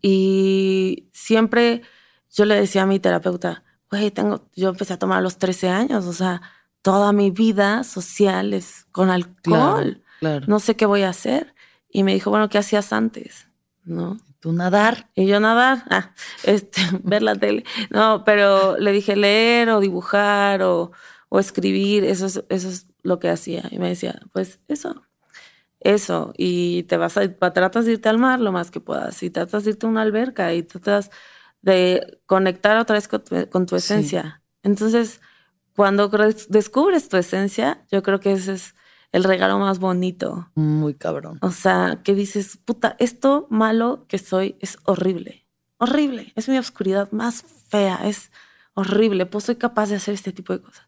[0.00, 1.82] Y siempre
[2.30, 5.68] yo le decía a mi terapeuta, güey, tengo, yo empecé a tomar a los 13
[5.68, 6.42] años, o sea,
[6.82, 10.02] toda mi vida social es con alcohol.
[10.20, 11.54] Claro, No sé qué voy a hacer.
[11.88, 13.46] Y me dijo, bueno, ¿qué hacías antes?
[13.84, 14.18] ¿No?
[14.40, 15.08] Tú nadar.
[15.14, 16.10] Y yo nadar, ah,
[16.44, 17.64] este, ver la tele.
[17.90, 20.92] No, pero le dije leer o dibujar o,
[21.30, 23.62] o escribir, eso es, eso es lo que hacía.
[23.70, 25.02] Y me decía, pues eso,
[25.80, 26.34] eso.
[26.36, 29.22] Y te vas a, tratas de irte al mar lo más que puedas.
[29.22, 31.10] Y tratas de irte a una alberca y tratas
[31.64, 34.42] de conectar otra vez con tu, esencia.
[34.62, 35.22] Entonces,
[35.74, 36.10] cuando
[36.48, 38.74] descubres tu esencia, yo creo que ese es
[39.12, 40.50] el regalo más bonito.
[40.56, 41.38] Muy cabrón.
[41.40, 45.46] O sea, que dices, puta, esto malo que soy es horrible.
[45.78, 46.32] Horrible.
[46.36, 48.00] Es mi oscuridad más fea.
[48.04, 48.30] Es
[48.74, 49.24] horrible.
[49.24, 50.86] Pues soy capaz de hacer este tipo de cosas.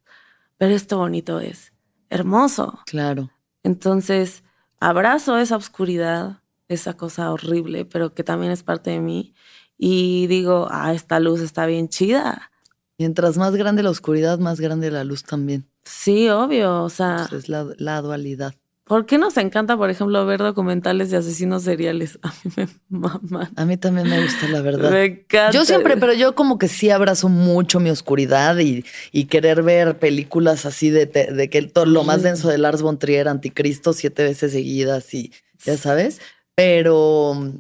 [0.59, 1.73] Pero esto bonito es
[2.11, 2.81] hermoso.
[2.85, 3.31] Claro.
[3.63, 4.45] Entonces,
[4.79, 9.35] abrazo esa oscuridad, esa cosa horrible, pero que también es parte de mí
[9.79, 12.51] y digo, ah, esta luz está bien chida.
[12.99, 15.67] Mientras más grande la oscuridad, más grande la luz también.
[15.85, 17.29] Sí, obvio, o sea.
[17.31, 18.55] es la, la, dualidad.
[18.85, 22.19] ¿Por qué nos encanta, por ejemplo, ver documentales de asesinos seriales?
[22.23, 23.51] A mí me maman.
[23.55, 24.91] A mí también me gusta, la verdad.
[24.91, 25.51] Me encanta.
[25.51, 29.99] Yo siempre, pero yo como que sí abrazo mucho mi oscuridad y, y querer ver
[29.99, 34.25] películas así de, de que todo, lo más denso de Lars von Trier, Anticristo, siete
[34.25, 35.33] veces seguidas y
[35.65, 36.21] ya sabes.
[36.55, 37.53] Pero,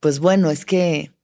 [0.00, 1.15] pues bueno, es que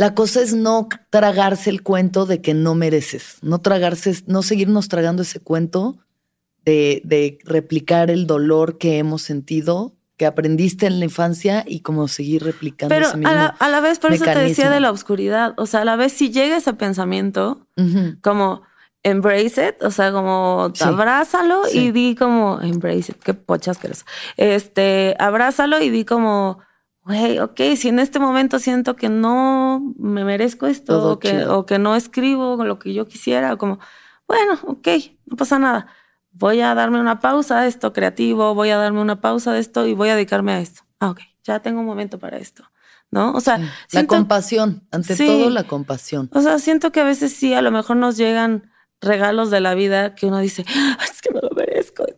[0.00, 4.88] la cosa es no tragarse el cuento de que no mereces, no tragarse, no seguirnos
[4.88, 5.98] tragando ese cuento
[6.64, 12.44] de, replicar el dolor que hemos sentido, que aprendiste en la infancia y como seguir
[12.44, 14.90] replicando Pero ese mismo a, la, a la vez, por eso te decía de la
[14.90, 17.66] oscuridad, o sea, a la vez si llega ese pensamiento,
[18.22, 18.62] como
[19.02, 24.06] embrace it, o sea, como abrázalo y di como, embrace it, qué pochas que eres.
[24.38, 26.60] Este, abrázalo y di como
[27.04, 31.66] güey, ok, si en este momento siento que no me merezco esto o que, o
[31.66, 33.78] que, no escribo lo que yo quisiera, o como,
[34.26, 34.88] bueno, ok,
[35.26, 35.86] no pasa nada.
[36.32, 39.86] Voy a darme una pausa de esto creativo, voy a darme una pausa de esto
[39.86, 40.82] y voy a dedicarme a esto.
[41.00, 42.64] Ah, ok, ya tengo un momento para esto.
[43.12, 43.32] ¿No?
[43.32, 43.58] O sea,
[43.90, 46.30] la compasión, ante todo la compasión.
[46.32, 49.74] O sea, siento que a veces sí, a lo mejor nos llegan regalos de la
[49.74, 52.04] vida que uno dice, ah, es que no lo merezco.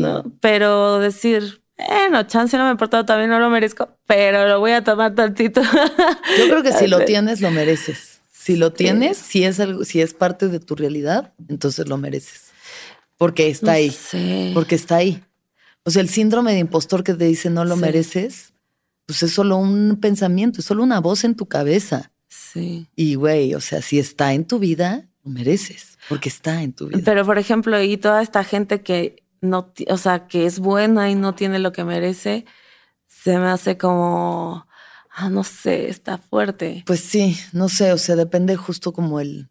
[0.00, 4.58] No, Pero decir, bueno, chance no me ha importado, también no lo merezco, pero lo
[4.58, 5.62] voy a tomar tantito.
[5.62, 8.20] Yo creo que si lo tienes, lo mereces.
[8.32, 12.50] Si lo tienes, si es algo, si es parte de tu realidad, entonces lo mereces.
[13.16, 13.94] Porque está ahí.
[14.54, 15.22] Porque está ahí.
[15.84, 18.52] O sea, el síndrome de impostor que te dice no lo mereces,
[19.06, 22.10] pues es solo un pensamiento, es solo una voz en tu cabeza.
[22.28, 22.86] Sí.
[22.96, 26.88] Y güey, o sea, si está en tu vida, lo mereces, porque está en tu
[26.88, 27.00] vida.
[27.04, 31.14] Pero por ejemplo, y toda esta gente que no, o sea, que es buena y
[31.14, 32.44] no tiene lo que merece,
[33.06, 34.66] se me hace como,
[35.10, 36.84] ah, no sé, está fuerte.
[36.86, 39.48] Pues sí, no sé, o sea, depende justo como el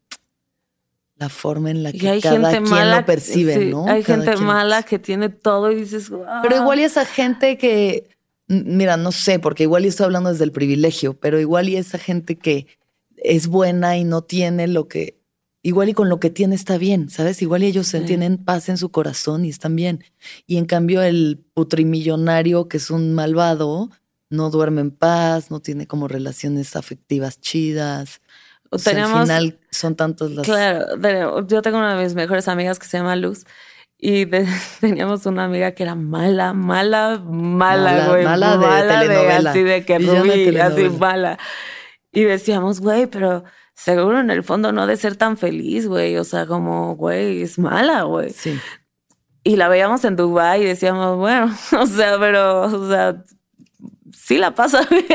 [1.18, 3.88] la forma en la que hay cada gente quien mala, lo percibe, ¿no?
[3.88, 6.12] Hay gente mala que tiene todo y dices,
[6.44, 8.08] Pero igual y esa gente que,
[8.48, 11.98] mira, no sé, porque igual y estoy hablando desde el privilegio, pero igual y esa
[11.98, 12.68] gente que
[13.18, 15.18] es buena y no tiene lo que
[15.62, 17.42] igual y con lo que tiene está bien, ¿sabes?
[17.42, 20.04] Igual y ellos tienen paz en su corazón y están bien.
[20.46, 23.90] Y en cambio el putrimillonario, que es un malvado,
[24.30, 28.22] no duerme en paz, no tiene como relaciones afectivas chidas.
[28.70, 30.46] O al final son tantos las...
[30.46, 33.46] Claro, yo tengo una de mis mejores amigas que se llama Luz.
[33.98, 34.26] Y
[34.80, 38.26] teníamos una amiga que era mala, mala, mala, güey.
[38.26, 39.52] Mala, de telenovela.
[39.52, 41.40] así de que Rubí, así mala.
[42.12, 43.44] Y decíamos, güey, pero
[43.78, 46.18] seguro en el fondo no de ser tan feliz, güey.
[46.18, 48.32] O sea, como, güey, es mala, güey.
[48.32, 48.60] Sí.
[49.44, 53.24] Y la veíamos en Dubái y decíamos, bueno, o sea, pero, o sea,
[54.14, 55.06] sí la pasa bien.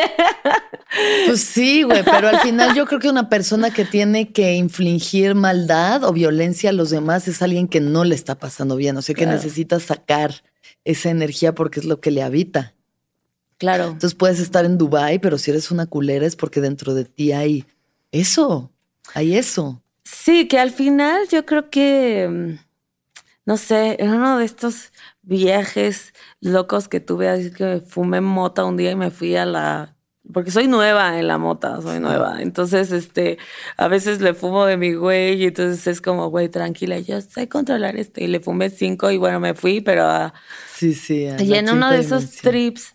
[1.27, 5.35] Pues sí, güey, pero al final yo creo que una persona que tiene que infligir
[5.35, 9.03] maldad o violencia a los demás es alguien que no le está pasando bien, o
[9.03, 10.45] sea, que necesita sacar
[10.85, 12.75] esa energía porque es lo que le habita.
[13.59, 13.85] Claro.
[13.85, 17.33] Entonces puedes estar en Dubai, pero si eres una culera es porque dentro de ti
[17.33, 17.65] hay
[18.13, 18.71] eso,
[19.15, 19.83] hay eso.
[20.05, 22.59] Sí, que al final yo creo que, mm,
[23.47, 28.77] no sé, en uno de estos viajes locos que tuve, así que fumé mota un
[28.77, 29.97] día y me fui a la
[30.33, 32.41] porque soy nueva en la mota, soy nueva.
[32.41, 33.39] Entonces, este,
[33.77, 37.49] a veces le fumo de mi güey y entonces es como, güey, tranquila, yo sé
[37.49, 38.25] controlar este.
[38.25, 40.33] Y le fumé cinco y bueno, me fui, pero...
[40.75, 41.27] sí, sí.
[41.39, 42.95] y en uno de esos trips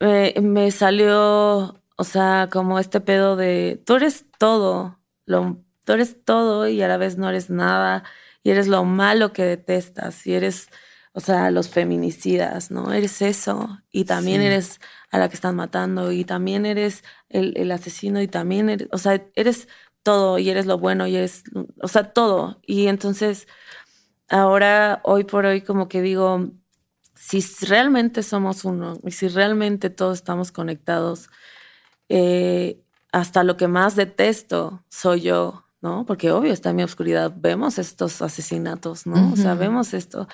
[0.00, 6.66] me salió, o sea, como este pedo de, tú eres todo, lo, tú eres todo
[6.66, 8.04] y a la vez no eres nada,
[8.42, 10.68] y eres lo malo que detestas, y eres,
[11.12, 12.94] o sea, los feminicidas, ¿no?
[12.94, 17.70] Eres eso, y también eres a la que están matando, y también eres el, el
[17.70, 19.68] asesino, y también eres, o sea, eres
[20.02, 21.42] todo, y eres lo bueno, y eres,
[21.82, 22.62] o sea, todo.
[22.66, 23.46] Y entonces,
[24.30, 26.50] ahora, hoy por hoy, como que digo,
[27.14, 31.28] si realmente somos uno y si realmente todos estamos conectados,
[32.10, 36.04] eh, hasta lo que más detesto soy yo, ¿no?
[36.04, 39.32] Porque obvio está en mi oscuridad, vemos estos asesinatos, ¿no?
[39.32, 40.28] O sea, vemos esto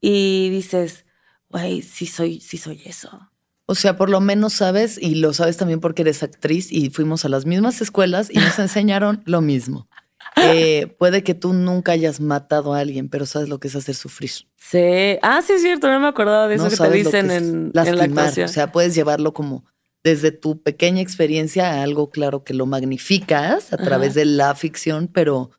[0.00, 1.06] y dices,
[1.48, 3.30] güey, sí soy, sí soy eso.
[3.66, 7.24] O sea, por lo menos sabes, y lo sabes también porque eres actriz y fuimos
[7.24, 9.88] a las mismas escuelas y nos enseñaron lo mismo.
[10.36, 13.94] Eh, puede que tú nunca hayas matado a alguien, pero sabes lo que es hacer
[13.94, 14.30] sufrir.
[14.56, 15.18] Sí.
[15.22, 15.88] Ah, sí, es cierto.
[15.88, 18.46] No me acordaba de eso que te dicen en, la actuación.
[18.46, 19.64] O sea, puedes llevarlo como
[20.04, 25.08] desde tu pequeña experiencia a algo claro que lo magnificas a través de la ficción,
[25.08, 25.50] pero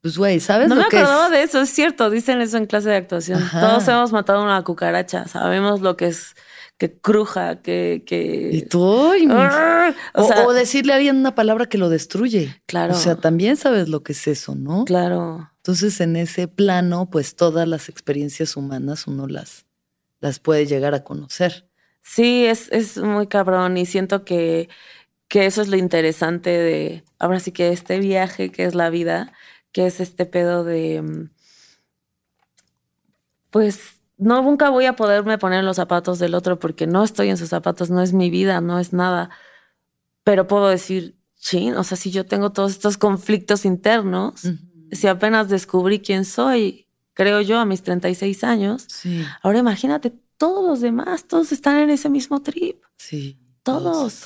[0.00, 2.56] pues güey, ¿sabes no lo que No me acordaba de eso, es cierto, dicen eso
[2.56, 3.42] en clase de actuación.
[3.50, 6.36] Todos hemos matado a una cucaracha, sabemos lo que es
[6.78, 8.04] que cruja, que...
[8.06, 8.50] que...
[8.52, 9.12] Y tú...
[10.14, 12.62] o, decirle a alguien una palabra que lo destruye.
[12.66, 12.94] Claro.
[12.94, 14.84] O sea, también sabes lo que es eso, ¿no?
[14.84, 15.50] Claro.
[15.56, 19.66] Entonces, en ese plano, pues todas las experiencias humanas uno las,
[20.20, 21.67] las puede llegar a conocer.
[22.08, 24.70] Sí, es, es muy cabrón y siento que,
[25.28, 29.34] que eso es lo interesante de, ahora sí que este viaje que es la vida,
[29.72, 31.30] que es este pedo de, mm,
[33.50, 37.28] pues no nunca voy a poderme poner en los zapatos del otro porque no estoy
[37.28, 39.28] en sus zapatos, no es mi vida, no es nada.
[40.24, 44.42] Pero puedo decir, chin, o sea, si yo tengo todos estos conflictos internos,
[44.92, 48.88] si apenas descubrí quién soy, creo yo, a mis 36 años,
[49.42, 52.82] ahora imagínate todos los demás, todos están en ese mismo trip.
[52.96, 53.38] Sí.
[53.62, 54.24] Todos.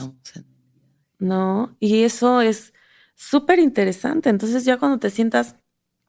[1.19, 2.73] no, y eso es
[3.17, 4.31] súper interesante.
[4.31, 5.57] Entonces ya cuando te sientas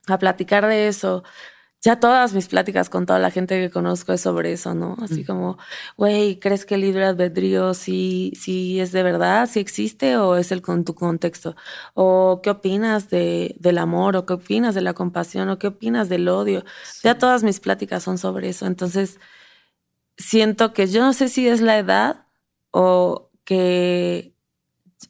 [0.08, 1.24] a platicar de eso,
[1.82, 4.96] ya todas mis pláticas con toda la gente que conozco es sobre eso, ¿no?
[5.02, 5.58] Así como,
[5.98, 10.54] güey, ¿crees que el libre albedrío sí, sí es de verdad, sí existe o es
[10.54, 11.58] el con tu contexto?
[11.94, 14.16] ¿O qué opinas de, del amor?
[14.16, 15.50] ¿O qué opinas de la compasión?
[15.50, 16.63] ¿O qué opinas del odio?
[17.04, 18.66] Ya todas mis pláticas son sobre eso.
[18.66, 19.20] Entonces,
[20.17, 22.26] siento que yo no sé si es la edad
[22.71, 24.34] o que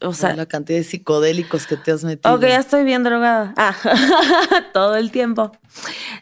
[0.01, 2.33] o sea, la cantidad de psicodélicos que te has metido.
[2.33, 3.53] Ok, ya estoy bien drogada.
[3.57, 3.75] Ah,
[4.73, 5.51] todo el tiempo.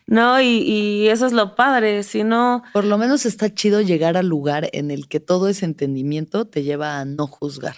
[0.07, 2.63] No, y, eso es lo padre, si no...
[2.73, 6.63] Por lo menos está chido llegar al lugar en el que todo ese entendimiento te
[6.63, 7.75] lleva a no juzgar.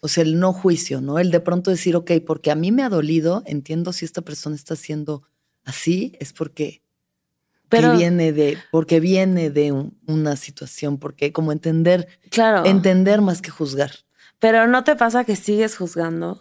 [0.00, 1.18] O sea, el no juicio, ¿no?
[1.18, 4.56] El de pronto decir, ok, porque a mí me ha dolido, entiendo si esta persona
[4.56, 5.22] está haciendo
[5.64, 6.82] así, es porque
[7.80, 9.72] Pero, viene de, porque viene de
[10.06, 12.64] una situación, porque como entender, claro.
[12.64, 13.90] entender más que juzgar.
[14.38, 16.40] Pero no te pasa que sigues juzgando.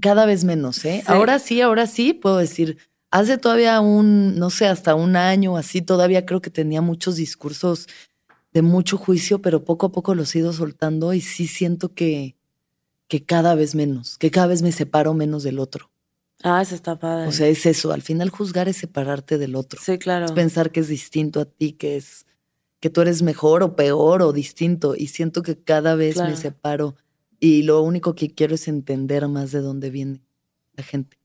[0.00, 1.02] Cada vez menos, ¿eh?
[1.06, 2.78] Ahora sí, ahora sí, puedo decir,
[3.10, 7.86] hace todavía un, no sé, hasta un año así, todavía creo que tenía muchos discursos
[8.52, 12.36] de mucho juicio, pero poco a poco los he ido soltando y sí siento que,
[13.06, 15.90] que cada vez menos, que cada vez me separo menos del otro.
[16.42, 17.28] Ah, eso está padre.
[17.28, 19.80] O sea, es eso, al final juzgar es separarte del otro.
[19.82, 20.26] Sí, claro.
[20.26, 22.26] Es pensar que es distinto a ti, que es
[22.80, 26.94] que tú eres mejor o peor o distinto y siento que cada vez me separo
[27.40, 30.20] y lo único que quiero es entender más de dónde viene
[30.74, 31.18] la gente.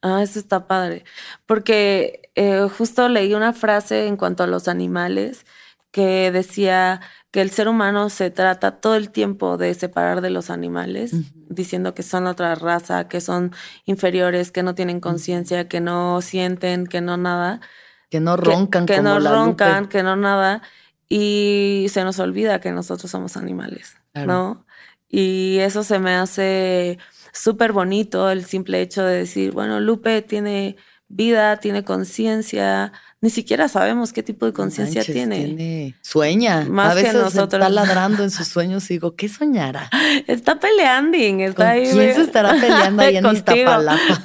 [0.00, 1.04] Ah, eso está padre.
[1.46, 5.44] Porque eh, justo leí una frase en cuanto a los animales
[5.90, 7.00] que decía
[7.32, 11.12] que el ser humano se trata todo el tiempo de separar de los animales,
[11.48, 13.52] diciendo que son otra raza, que son
[13.86, 17.62] inferiores, que no tienen conciencia, que no sienten, que no nada.
[18.10, 18.84] Que no roncan.
[18.84, 20.60] Que, no roncan, que no nada.
[21.08, 24.66] Y se nos olvida que nosotros somos animales, ¿no?
[25.08, 26.98] Y eso se me hace
[27.32, 30.76] súper bonito, el simple hecho de decir, bueno, Lupe tiene
[31.08, 35.94] vida, tiene conciencia, ni siquiera sabemos qué tipo de conciencia tiene.
[36.00, 36.66] Sueña.
[36.68, 37.54] Más a veces que nosotros.
[37.54, 39.88] está ladrando en sus sueños y digo, ¿qué soñará?
[40.26, 41.88] Está peleando, está ahí.
[41.92, 43.70] ¿Quién se estará peleando ahí en contigo,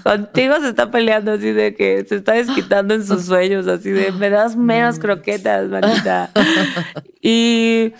[0.03, 4.11] Contigo se está peleando así de que se está desquitando en sus sueños, así de
[4.13, 6.31] me das menos croquetas, manita.
[7.21, 7.93] y,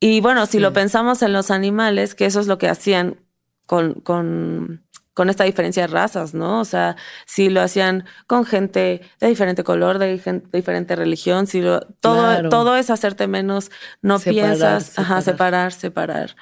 [0.00, 3.20] y bueno, si lo pensamos en los animales, que eso es lo que hacían
[3.66, 4.83] con, con
[5.14, 6.60] con esta diferencia de razas, ¿no?
[6.60, 10.20] O sea, si lo hacían con gente de diferente color, de,
[10.52, 13.70] diferente religión, si lo, todo, todo es hacerte menos,
[14.02, 15.12] no piensas, separar.
[15.12, 16.36] ajá, separar, separar.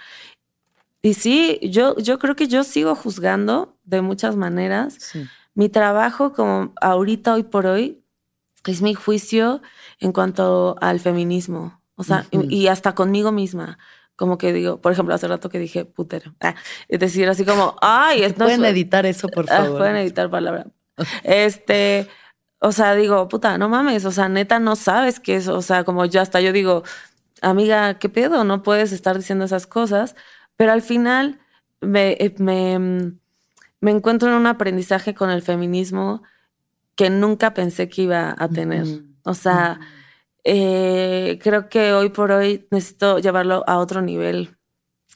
[1.03, 5.13] Y sí, yo, yo creo que yo sigo juzgando de muchas maneras.
[5.55, 8.03] Mi trabajo, como ahorita, hoy por hoy,
[8.65, 9.61] es mi juicio
[9.99, 11.81] en cuanto al feminismo.
[11.97, 13.79] O sea, y hasta conmigo misma
[14.23, 16.33] como que digo, por ejemplo, hace rato que dije putero.
[16.41, 16.55] Ah,
[16.87, 19.79] es decir, así como, ay, esto Pueden editar eso, por ah, favor.
[19.79, 20.69] pueden editar palabra.
[21.25, 22.07] este,
[22.61, 25.83] o sea, digo, puta, no mames, o sea, neta no sabes qué es, o sea,
[25.83, 26.85] como yo hasta yo digo,
[27.41, 28.45] amiga, ¿qué pedo?
[28.45, 30.15] No puedes estar diciendo esas cosas,
[30.55, 31.41] pero al final
[31.81, 32.79] me, eh, me,
[33.81, 36.23] me encuentro en un aprendizaje con el feminismo
[36.95, 38.87] que nunca pensé que iba a tener.
[39.25, 39.81] O sea,
[40.45, 44.57] eh, creo que hoy por hoy necesito llevarlo a otro nivel.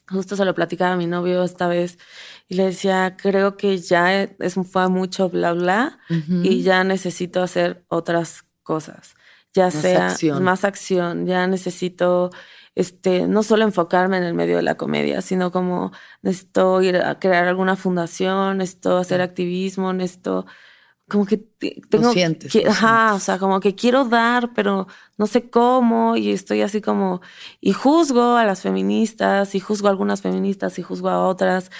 [0.08, 1.98] Justo se lo platicaba a mi novio esta vez
[2.46, 7.84] y le decía, creo que ya es, fue mucho bla bla y ya necesito hacer
[7.88, 9.16] otras cosas,
[9.52, 10.44] ya más sea acción.
[10.44, 12.30] más acción, ya necesito
[12.76, 17.18] este, no solo enfocarme en el medio de la comedia, sino como necesito ir a
[17.18, 20.46] crear alguna fundación, necesito hacer activismo, necesito
[21.08, 25.48] como que tengo sientes, que, ajá, o sea, como que quiero dar, pero no sé
[25.48, 27.20] cómo y estoy así como
[27.60, 31.70] y juzgo a las feministas y juzgo a algunas feministas y juzgo a otras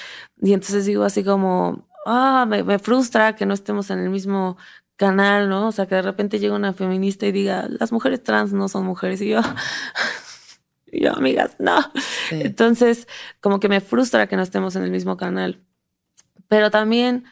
[0.40, 4.56] y entonces digo así como, ah, me, frustra que no estemos en el mismo
[4.94, 5.68] canal, ¿no?
[5.68, 8.86] O sea, que de repente llega una feminista y diga, las mujeres trans no son
[8.86, 9.40] mujeres y yo
[10.86, 11.78] y yo, amigas, no.
[12.30, 13.08] Entonces,
[13.40, 15.62] como que me frustra que no estemos en el mismo canal.
[16.48, 17.24] Pero también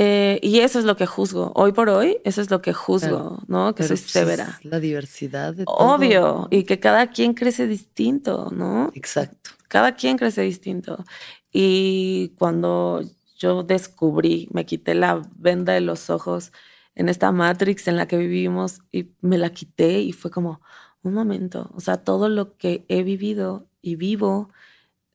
[0.00, 1.50] eh, y eso es lo que juzgo.
[1.56, 3.74] Hoy por hoy, eso es lo que juzgo, ¿no?
[3.74, 4.60] Que soy pues, severa.
[4.62, 6.46] la diversidad de Obvio.
[6.52, 8.92] Y que cada quien crece distinto, ¿no?
[8.94, 9.50] Exacto.
[9.66, 11.04] Cada quien crece distinto.
[11.52, 13.02] Y cuando
[13.38, 16.52] yo descubrí, me quité la venda de los ojos
[16.94, 20.60] en esta Matrix en la que vivimos y me la quité y fue como,
[21.02, 24.50] un momento, o sea, todo lo que he vivido y vivo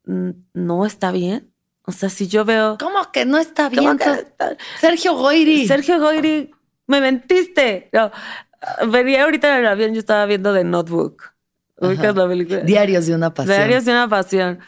[0.05, 1.52] mm, no está bien
[1.85, 2.77] o sea, si yo veo.
[2.79, 3.99] ¿Cómo que no está bien?
[4.79, 5.67] Sergio Goiri.
[5.67, 6.51] Sergio Goiri,
[6.87, 7.89] me mentiste.
[7.91, 8.11] No,
[8.89, 11.33] venía ahorita en el avión, yo estaba viendo The Notebook.
[11.77, 12.61] ¿Ubicas la película?
[12.61, 13.57] Diarios de una pasión.
[13.57, 14.59] Diarios de una pasión.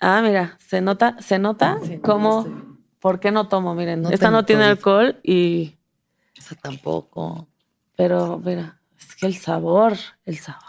[0.00, 2.76] Ah, mira, se nota, se nota cómo.
[3.00, 3.74] ¿Por qué no tomo?
[3.74, 5.76] Miren, esta no tiene alcohol y.
[6.36, 7.48] Esa tampoco.
[7.96, 10.62] Pero, mira, es que el sabor, el sabor.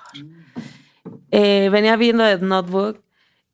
[1.31, 3.03] Eh, venía viendo The Notebook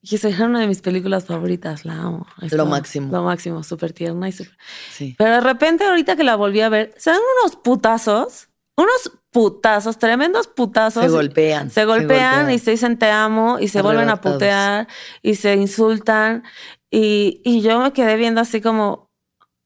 [0.07, 2.27] y esa era una de mis películas favoritas, la amo.
[2.51, 3.11] lo máximo.
[3.11, 4.55] Lo máximo, súper tierna y súper...
[4.91, 5.15] Sí.
[5.17, 9.97] Pero de repente ahorita que la volví a ver, se dan unos putazos, unos putazos,
[9.97, 11.03] tremendos putazos.
[11.03, 11.71] Se golpean.
[11.71, 14.87] Se golpean, y se dicen te amo y se vuelven a putear
[15.23, 16.43] y se insultan.
[16.91, 19.09] Y, y yo me quedé viendo así como,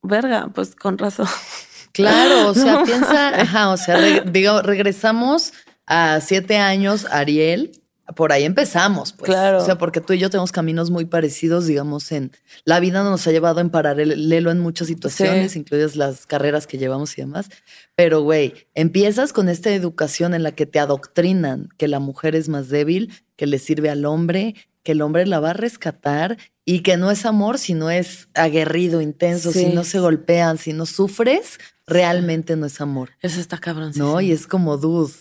[0.01, 1.27] verga, pues con razón.
[1.91, 5.53] Claro, o sea, piensa, ajá, o sea, digo, regresamos
[5.87, 7.71] a siete años, Ariel,
[8.15, 9.29] por ahí empezamos, pues.
[9.29, 9.61] Claro.
[9.61, 12.31] O sea, porque tú y yo tenemos caminos muy parecidos, digamos, en
[12.65, 17.17] la vida nos ha llevado en paralelo en muchas situaciones, incluidas las carreras que llevamos
[17.17, 17.49] y demás.
[17.95, 22.49] Pero, güey, empiezas con esta educación en la que te adoctrinan que la mujer es
[22.49, 26.81] más débil, que le sirve al hombre, que el hombre la va a rescatar y
[26.81, 31.59] que no es amor, sino es aguerrido, intenso, si no se golpean, si no sufres,
[31.85, 33.11] realmente no es amor.
[33.21, 33.91] Eso está cabrón.
[33.95, 35.13] No, y es como, dude,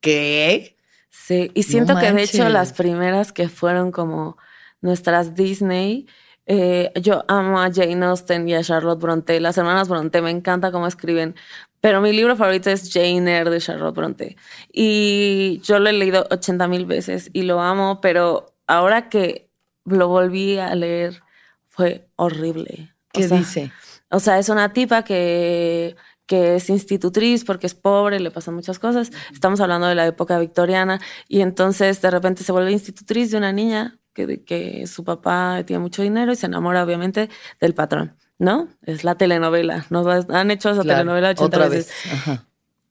[0.00, 0.75] ¿qué?
[1.24, 4.36] Sí, y siento que de hecho las primeras que fueron como
[4.80, 6.06] nuestras Disney,
[6.46, 10.70] eh, yo amo a Jane Austen y a Charlotte Bronte, las hermanas Bronte, me encanta
[10.70, 11.34] cómo escriben,
[11.80, 14.36] pero mi libro favorito es Jane Eyre de Charlotte Bronte.
[14.72, 19.48] Y yo lo he leído 80 mil veces y lo amo, pero ahora que
[19.84, 21.22] lo volví a leer
[21.66, 22.94] fue horrible.
[23.12, 23.72] ¿Qué dice?
[24.10, 25.96] O sea, es una tipa que
[26.26, 29.10] que es institutriz porque es pobre, le pasan muchas cosas.
[29.32, 33.52] Estamos hablando de la época victoriana y entonces de repente se vuelve institutriz de una
[33.52, 37.28] niña que, que su papá tiene mucho dinero y se enamora obviamente
[37.60, 38.68] del patrón, ¿no?
[38.82, 39.86] Es la telenovela.
[39.90, 41.92] Nos han hecho esa telenovela 80 otra veces.
[42.26, 42.40] Vez.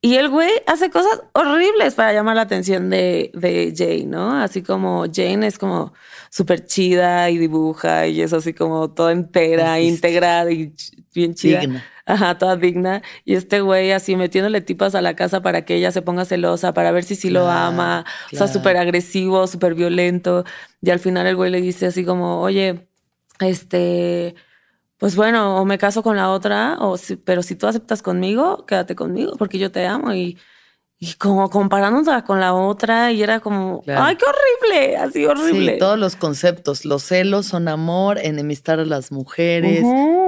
[0.05, 4.39] Y el güey hace cosas horribles para llamar la atención de, de Jane, ¿no?
[4.39, 5.93] Así como Jane es como
[6.29, 10.75] súper chida y dibuja y es así como toda entera, integrada y
[11.11, 11.63] bien chida.
[12.05, 13.01] Ajá, toda digna.
[13.23, 16.73] Y este güey así metiéndole tipas a la casa para que ella se ponga celosa,
[16.73, 18.05] para ver si sí lo ama.
[18.31, 20.45] O sea, súper agresivo, súper violento.
[20.81, 22.87] Y al final el güey le dice así como, oye,
[23.39, 24.35] este,
[24.97, 26.95] pues bueno, o me caso con la otra, o
[27.25, 30.37] pero si tú aceptas conmigo, quédate conmigo porque yo te amo y
[30.97, 35.73] y como comparándola con la otra y era como, ay, qué horrible, así horrible.
[35.73, 39.83] Sí, todos los conceptos, los celos son amor, enemistar a las mujeres,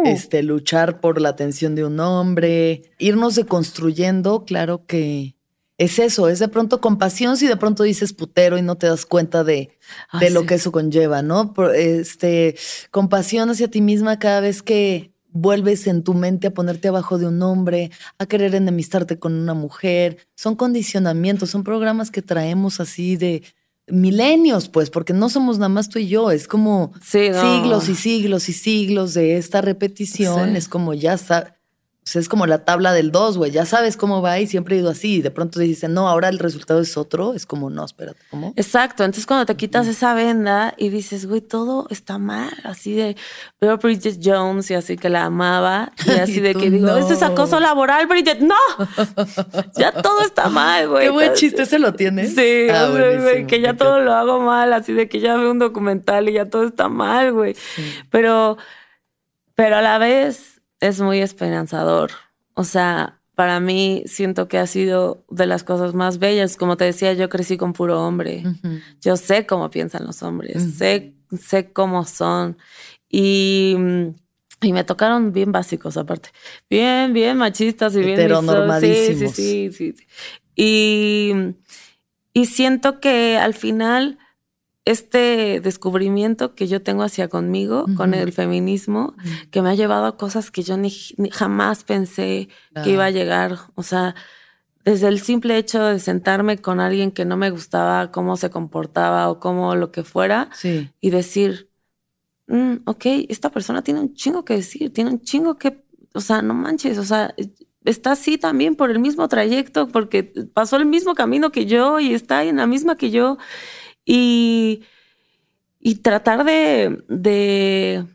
[0.06, 5.36] este, luchar por la atención de un hombre, irnos deconstruyendo, claro que
[5.78, 9.06] es eso, es de pronto compasión si de pronto dices putero y no te das
[9.06, 9.78] cuenta de,
[10.20, 11.54] de lo que eso conlleva, ¿no?
[11.76, 12.56] Este,
[12.92, 17.28] compasión hacia ti misma cada vez que vuelves en tu mente a ponerte abajo de
[17.28, 20.18] un hombre, a querer enemistarte con una mujer.
[20.36, 23.44] Son condicionamientos, son programas que traemos así de
[23.88, 28.50] milenios, pues, porque no somos nada más tú y yo, es como siglos y siglos
[28.50, 31.57] y siglos de esta repetición, es como ya sabes
[32.16, 33.52] es como la tabla del 2, güey.
[33.52, 35.16] Ya sabes cómo va y siempre he ido así.
[35.16, 37.34] Y de pronto te dicen, no, ahora el resultado es otro.
[37.34, 38.54] Es como, no, espérate, ¿cómo?
[38.56, 39.04] Exacto.
[39.04, 42.54] Entonces, cuando te quitas esa venda y dices, güey, todo está mal.
[42.64, 43.16] Así de,
[43.60, 45.92] veo Bridget Jones y así que la amaba.
[46.06, 48.40] Y así de que digo, esto es acoso laboral, Bridget.
[48.40, 48.56] ¡No!
[49.76, 51.06] ya todo está mal, güey.
[51.06, 52.36] Qué buen chiste se lo tienes.
[52.36, 52.90] Sí, ah,
[53.48, 54.74] que ya todo lo hago mal.
[54.74, 57.56] Así de que ya veo un documental y ya todo está mal, güey.
[58.12, 58.58] Pero,
[59.56, 62.12] pero a la vez es muy esperanzador.
[62.54, 66.58] O sea, para mí siento que ha sido de las cosas más bellas.
[66.58, 68.44] Como te decía, yo crecí con puro hombre.
[69.02, 72.58] Yo sé cómo piensan los hombres, sé, sé cómo son.
[73.10, 73.78] Y,
[74.62, 76.30] y, me tocaron bien básicos aparte.
[76.70, 78.20] Bien, bien machistas y bien...
[78.20, 79.34] Heteronormadísimos.
[79.34, 80.08] Sí, sí, sí, sí.
[80.56, 81.34] Y,
[82.34, 84.18] y siento que al final
[84.88, 89.16] este descubrimiento que yo tengo hacia conmigo, con el feminismo,
[89.52, 90.90] que me ha llevado a cosas que yo ni,
[91.32, 92.48] jamás pensé
[92.84, 93.58] que iba a llegar.
[93.76, 94.16] O sea,
[94.86, 99.30] desde el simple hecho de sentarme con alguien que no me gustaba cómo se comportaba
[99.30, 100.50] o cómo lo que fuera,
[101.02, 101.70] y decir,
[102.48, 105.84] mm, ok, esta persona tiene un chingo que decir, tiene un chingo que,
[106.14, 107.36] o sea, no manches, o sea,
[107.84, 110.24] está así también por el mismo trayecto, porque
[110.54, 113.38] pasó el mismo camino que yo y está en la misma que yo.
[114.10, 114.86] Y,
[115.82, 118.06] y tratar de, de,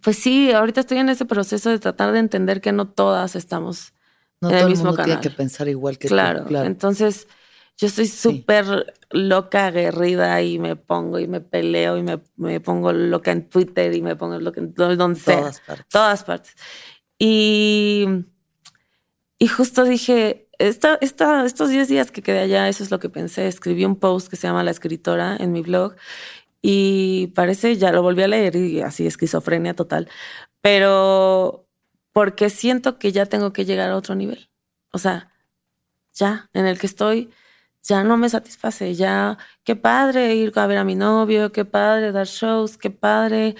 [0.00, 3.92] pues sí, ahorita estoy en ese proceso de tratar de entender que no todas estamos
[4.40, 6.48] no en el mismo mundo tiene que pensar igual que claro, tú.
[6.50, 6.66] Claro.
[6.66, 7.26] Entonces,
[7.76, 12.92] yo estoy súper loca, aguerrida y me pongo y me peleo y me, me, pongo
[12.92, 15.40] loca en Twitter y me pongo loca en donde sea.
[15.40, 15.86] Todas partes.
[15.88, 16.56] Todas partes.
[17.18, 18.06] Y,
[19.38, 23.08] y justo dije, esta, esta, estos 10 días que quedé allá, eso es lo que
[23.08, 23.46] pensé.
[23.46, 25.94] Escribí un post que se llama La escritora en mi blog
[26.62, 30.08] y parece, ya lo volví a leer y así esquizofrenia total,
[30.62, 31.66] pero
[32.12, 34.48] porque siento que ya tengo que llegar a otro nivel.
[34.90, 35.30] O sea,
[36.14, 37.28] ya en el que estoy,
[37.82, 42.12] ya no me satisface, ya qué padre ir a ver a mi novio, qué padre
[42.12, 43.56] dar shows, qué padre,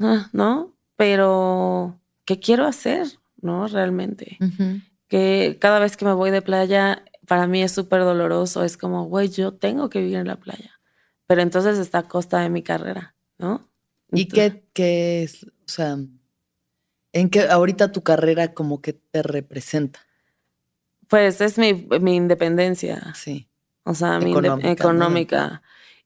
[0.00, 0.74] ah, ¿no?
[0.96, 3.06] Pero, ¿qué quiero hacer?
[3.40, 3.68] ¿No?
[3.68, 4.38] Realmente
[5.12, 8.64] que cada vez que me voy de playa, para mí es súper doloroso.
[8.64, 10.80] Es como, güey, yo tengo que vivir en la playa.
[11.26, 13.68] Pero entonces está a costa de mi carrera, ¿no?
[14.10, 15.98] ¿Y qué, qué es, o sea,
[17.12, 20.00] en qué ahorita tu carrera como que te representa?
[21.08, 23.12] Pues es mi, mi independencia.
[23.14, 23.50] Sí.
[23.84, 25.60] O sea, mi económica.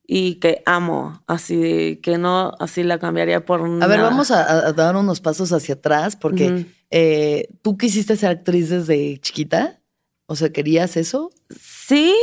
[0.05, 4.97] Y que amo, así que no, así la cambiaría por A ver, vamos a, dar
[4.97, 9.81] unos pasos hacia atrás, porque eh, ¿Tú quisiste ser actriz desde chiquita?
[10.27, 11.31] O sea, ¿querías eso?
[11.51, 12.15] Sí,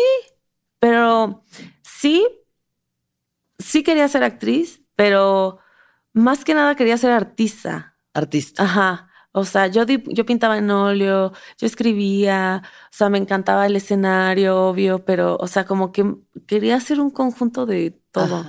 [0.79, 1.43] pero
[1.83, 2.25] sí,
[3.59, 5.59] sí quería ser actriz, pero
[6.13, 7.95] más que nada quería ser artista.
[8.13, 8.63] Artista.
[8.63, 9.09] Ajá.
[9.31, 14.67] O sea, yo, yo pintaba en óleo, yo escribía, o sea, me encantaba el escenario,
[14.67, 18.45] obvio, pero, o sea, como que quería hacer un conjunto de todo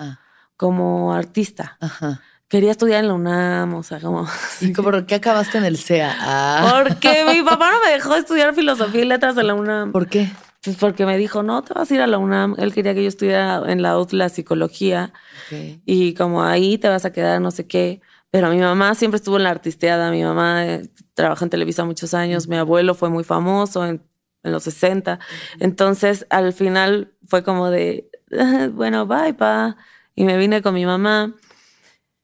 [0.56, 1.78] como artista.
[1.80, 4.26] Ajá quería estudiar en la UNAM, o sea, como...
[4.60, 6.16] ¿Y por qué acabaste en el CEA?
[6.20, 6.82] Ah.
[6.82, 9.92] Porque mi papá no me dejó estudiar filosofía y letras en la UNAM.
[9.92, 10.28] ¿Por qué?
[10.64, 12.54] Pues porque me dijo, no, te vas a ir a la UNAM.
[12.58, 15.12] Él quería que yo estudiara en la UTLA psicología.
[15.84, 18.00] Y como ahí te vas a quedar, no sé qué.
[18.30, 20.10] Pero mi mamá siempre estuvo en la artisteada.
[20.10, 22.48] Mi mamá eh, trabaja en Televisa muchos años.
[22.48, 24.02] Mi abuelo fue muy famoso en,
[24.42, 25.18] en los 60.
[25.60, 28.10] Entonces, al final fue como de,
[28.72, 29.76] bueno, bye, pa.
[30.14, 31.34] Y me vine con mi mamá.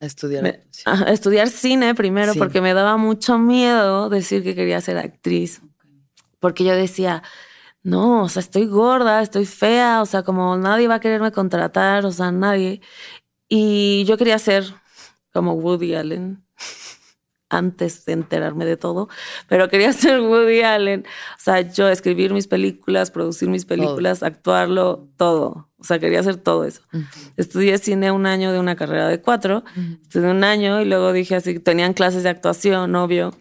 [0.01, 0.61] A estudiar.
[0.87, 5.61] a estudiar cine primero porque me daba mucho miedo decir que quería ser actriz.
[6.39, 7.23] Porque yo decía,
[7.83, 12.07] no, o sea, estoy gorda, estoy fea, o sea, como nadie va a quererme contratar,
[12.07, 12.81] o sea, nadie.
[13.49, 14.65] Y yo quería ser
[15.33, 16.43] como Woody Allen.
[17.51, 19.09] Antes de enterarme de todo,
[19.49, 21.05] pero quería ser Woody Allen.
[21.37, 25.69] O sea, yo escribir mis películas, producir mis películas, actuarlo, todo.
[25.79, 26.83] O sea, quería hacer todo eso.
[27.37, 29.65] Estudié cine un año de una carrera de cuatro,
[30.03, 33.33] estudié un año y luego dije así, tenían clases de actuación, obvio.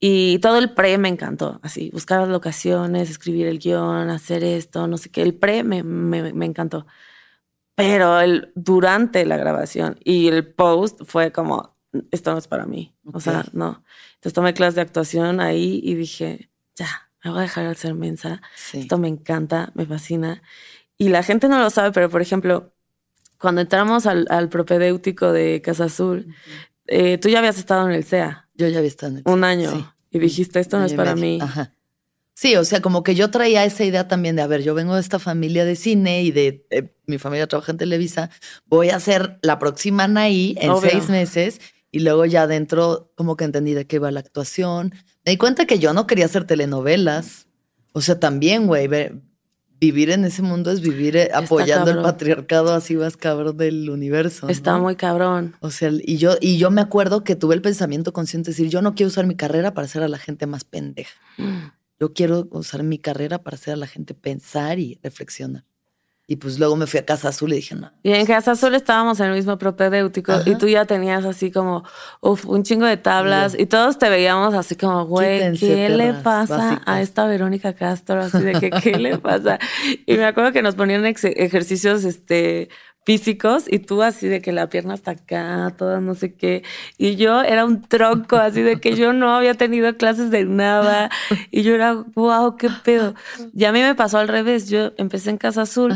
[0.00, 4.86] Y todo el pre me encantó, así, buscar las locaciones, escribir el guion, hacer esto,
[4.86, 5.22] no sé qué.
[5.22, 6.86] El pre me, me, me encantó.
[7.74, 11.77] Pero el, durante la grabación y el post fue como,
[12.10, 12.94] esto no es para mí.
[13.12, 13.82] O sea, no.
[14.14, 17.94] Entonces tomé clases de actuación ahí y dije, ya, me voy a dejar de ser
[17.94, 18.42] mensa.
[18.72, 20.42] Esto me encanta, me fascina.
[20.96, 22.72] Y la gente no lo sabe, pero por ejemplo,
[23.38, 26.34] cuando entramos al, al propedéutico de Casa Azul,
[26.86, 28.48] eh, tú ya habías estado en el CEA.
[28.54, 29.32] Yo ya había estado en el CEA.
[29.32, 29.94] Un año.
[30.10, 31.38] Y dijiste, esto no es para mí.
[31.40, 31.72] Ajá.
[32.38, 34.94] Sí, o sea, como que yo traía esa idea también de, a ver, yo vengo
[34.94, 38.30] de esta familia de cine y de eh, mi familia trabaja en Televisa,
[38.66, 41.60] voy a ser la próxima Anaí en seis meses
[41.90, 44.94] y luego ya adentro como que entendí de qué va la actuación.
[45.24, 47.46] Me di cuenta que yo no quería hacer telenovelas.
[47.92, 48.88] O sea, también, güey,
[49.80, 54.48] vivir en ese mundo es vivir eh, apoyando el patriarcado así vas cabrón del universo.
[54.48, 55.56] Está muy cabrón.
[55.60, 58.68] O sea, y yo, y yo me acuerdo que tuve el pensamiento consciente de decir,
[58.68, 61.14] yo no quiero usar mi carrera para hacer a la gente más pendeja.
[61.36, 61.70] Mm.
[62.00, 65.64] Yo quiero usar mi carrera para hacer a la gente pensar y reflexionar.
[66.30, 67.90] Y pues luego me fui a Casa Azul y dije, no.
[68.02, 71.84] Y en Casa Azul estábamos en el mismo propedéutico y tú ya tenías así como
[72.20, 76.82] uf, un chingo de tablas y todos te veíamos así como, güey, ¿qué le pasa
[76.84, 78.20] a esta Verónica Castro?
[78.20, 79.58] Así de que, ¿qué le pasa?
[80.04, 82.68] Y me acuerdo que nos ponían ejercicios, este,
[83.08, 86.62] físicos y tú así de que la pierna está acá, toda no sé qué.
[86.98, 91.08] Y yo era un tronco, así de que yo no había tenido clases de nada.
[91.50, 93.14] Y yo era, wow, qué pedo.
[93.54, 94.68] Y a mí me pasó al revés.
[94.68, 95.94] Yo empecé en Casa Azul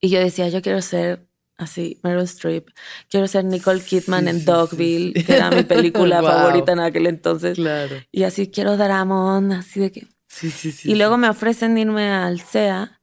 [0.00, 2.68] y yo decía, yo quiero ser así, Meryl Streep.
[3.10, 7.56] Quiero ser Nicole Kidman en Dogville, que era mi película favorita en aquel entonces.
[7.56, 7.96] Claro.
[8.12, 10.06] Y así quiero Dramón, así de que.
[10.28, 10.92] Sí, sí, sí.
[10.92, 13.00] Y luego me ofrecen irme al CEA.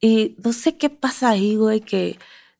[0.00, 2.18] Y no sé qué pasa ahí, güey, que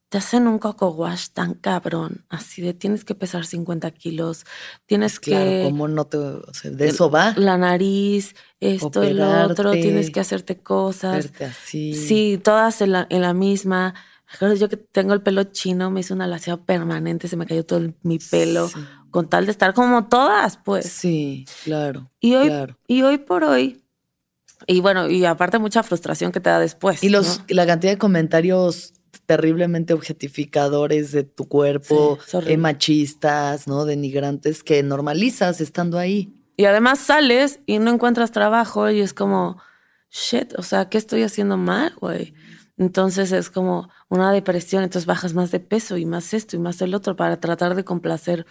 [0.09, 4.47] te hacen un coco wash tan cabrón, así de tienes que pesar 50 kilos,
[4.87, 5.63] tienes claro, que...
[5.65, 6.17] ¿cómo no te...
[6.17, 7.35] O sea, de eso va.
[7.37, 11.31] La nariz, esto y lo otro, tienes que hacerte cosas.
[11.41, 11.93] así.
[11.95, 13.95] Sí, todas en la, en la misma.
[14.41, 17.81] Yo que tengo el pelo chino, me hice una laseada permanente, se me cayó todo
[18.03, 18.71] mi pelo,
[19.11, 20.87] con tal de estar como todas, pues.
[20.87, 22.11] Sí, claro.
[22.21, 22.79] Y hoy, claro.
[22.87, 23.83] y hoy por hoy,
[24.67, 27.03] y bueno, y aparte mucha frustración que te da después.
[27.03, 28.93] Y los, la cantidad de comentarios
[29.29, 33.85] terriblemente objetificadores de tu cuerpo, eh, machistas, ¿no?
[33.85, 36.33] Denigrantes que normalizas estando ahí.
[36.57, 39.61] Y además sales y no encuentras trabajo y es como,
[40.11, 42.33] shit, o sea, ¿qué estoy haciendo mal, güey?
[42.79, 46.81] Entonces es como una depresión, entonces bajas más de peso y más esto y más
[46.81, 48.47] el otro para tratar de complacer.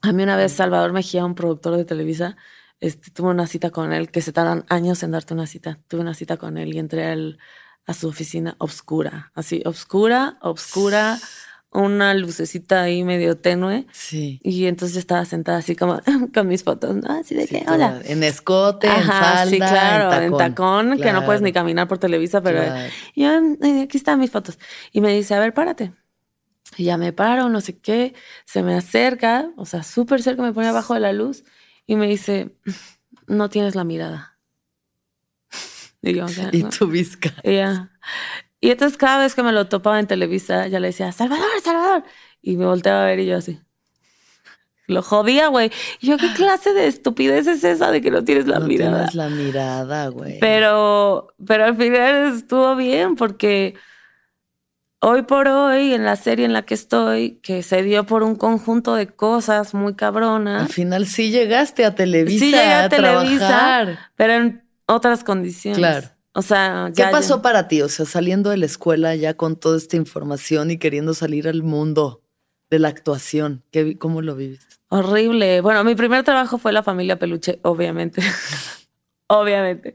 [0.00, 2.36] A mí una vez Salvador Mejía, un productor de Televisa,
[2.78, 5.80] este, tuve una cita con él, que se tardan años en darte una cita.
[5.88, 7.40] Tuve una cita con él y entré al,
[7.86, 11.18] a su oficina obscura, así, obscura, obscura,
[11.72, 13.86] una lucecita ahí medio tenue.
[13.92, 14.40] Sí.
[14.42, 16.00] Y entonces estaba sentada así como
[16.34, 17.12] con mis fotos, ¿no?
[17.12, 18.00] Así de que, hola.
[18.04, 22.42] En escote, en falda, sí, claro, en tacón, que no puedes ni caminar por Televisa,
[22.42, 22.62] pero
[23.14, 23.30] yo,
[23.82, 24.58] aquí están mis fotos.
[24.92, 25.92] Y me dice, a ver, párate.
[26.76, 28.14] Y ya me paro, no sé qué,
[28.46, 31.44] se me acerca, o sea, súper cerca, me pone abajo de la luz
[31.86, 32.56] y me dice,
[33.26, 34.31] no tienes la mirada.
[36.02, 37.32] Y, yo, ¿Y tu visca.
[37.44, 42.04] Y entonces cada vez que me lo topaba en Televisa, ya le decía, Salvador, Salvador.
[42.40, 43.58] Y me volteaba a ver y yo así.
[44.86, 45.70] Lo jodía, güey.
[46.00, 48.90] Y yo, ¿qué clase de estupidez es esa de que no tienes la mirada?
[48.90, 50.38] No tienes la mirada, güey.
[50.40, 53.74] Pero, pero al final estuvo bien porque
[55.00, 58.36] hoy por hoy, en la serie en la que estoy, que se dio por un
[58.36, 60.62] conjunto de cosas muy cabronas.
[60.62, 62.44] Al final sí llegaste a Televisa.
[62.44, 63.98] Sí llegué a, Televisa, trabajar.
[64.16, 65.78] pero en otras condiciones.
[65.78, 66.08] Claro.
[66.34, 67.82] O sea, ¿qué pasó para ti?
[67.82, 71.62] O sea, saliendo de la escuela ya con toda esta información y queriendo salir al
[71.62, 72.22] mundo
[72.70, 74.76] de la actuación, ¿qué, ¿cómo lo viviste?
[74.88, 75.60] Horrible.
[75.60, 78.22] Bueno, mi primer trabajo fue la familia Peluche, obviamente.
[79.26, 79.94] obviamente.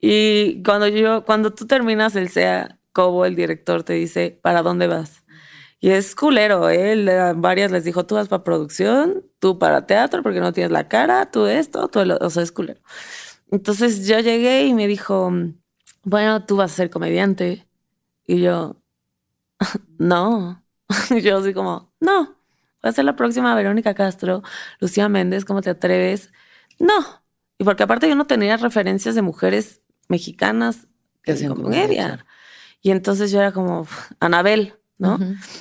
[0.00, 4.86] Y cuando yo, cuando tú terminas el SEA, Cobo, el director, te dice, ¿para dónde
[4.86, 5.24] vas?
[5.78, 7.34] Y es culero, él ¿eh?
[7.36, 11.30] varias les dijo, tú vas para producción, tú para teatro porque no tienes la cara,
[11.30, 12.80] tú esto, tú, o sea, es culero.
[13.50, 15.32] Entonces yo llegué y me dijo,
[16.02, 17.66] bueno, tú vas a ser comediante.
[18.26, 18.76] Y yo,
[19.98, 20.62] no.
[21.10, 22.36] Y yo así como, no,
[22.82, 24.42] voy a ser la próxima Verónica Castro,
[24.80, 26.32] Lucía Méndez, ¿cómo te atreves?
[26.78, 27.24] No.
[27.58, 30.86] Y porque aparte yo no tenía referencias de mujeres mexicanas
[31.22, 32.24] que hacen comedia.
[32.82, 33.86] Y entonces yo era como,
[34.20, 35.18] Anabel, ¿no?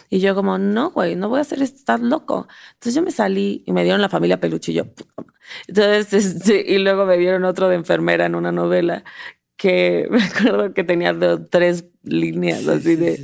[0.09, 2.47] Y yo como, no, güey, no voy a hacer esto, estás loco.
[2.73, 4.85] Entonces yo me salí y me dieron la familia peluche y yo,
[5.67, 9.03] entonces, este, y luego me dieron otro de enfermera en una novela
[9.57, 11.15] que me acuerdo que tenía
[11.49, 13.21] tres líneas así de,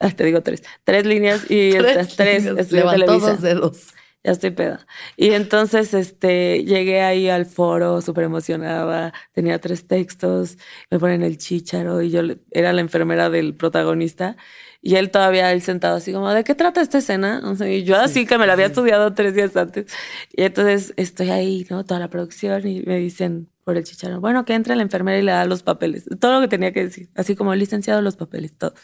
[0.00, 3.88] ah, te digo tres, tres líneas y estas tres levantó dos dedos.
[4.26, 4.86] Ya estoy peda.
[5.18, 10.56] Y entonces este, llegué ahí al foro súper emocionada, tenía tres textos,
[10.90, 14.38] me ponen el chícharo y yo era la enfermera del protagonista
[14.86, 17.40] y él todavía, él sentado así como, ¿de qué trata esta escena?
[17.66, 19.90] y yo así que me la había estudiado tres días antes.
[20.30, 21.86] Y entonces estoy ahí, ¿no?
[21.86, 25.22] Toda la producción y me dicen por el chicharro, bueno, que entre la enfermera y
[25.22, 26.04] le da los papeles.
[26.20, 27.08] Todo lo que tenía que decir.
[27.14, 28.74] Así como licenciado los papeles, todo.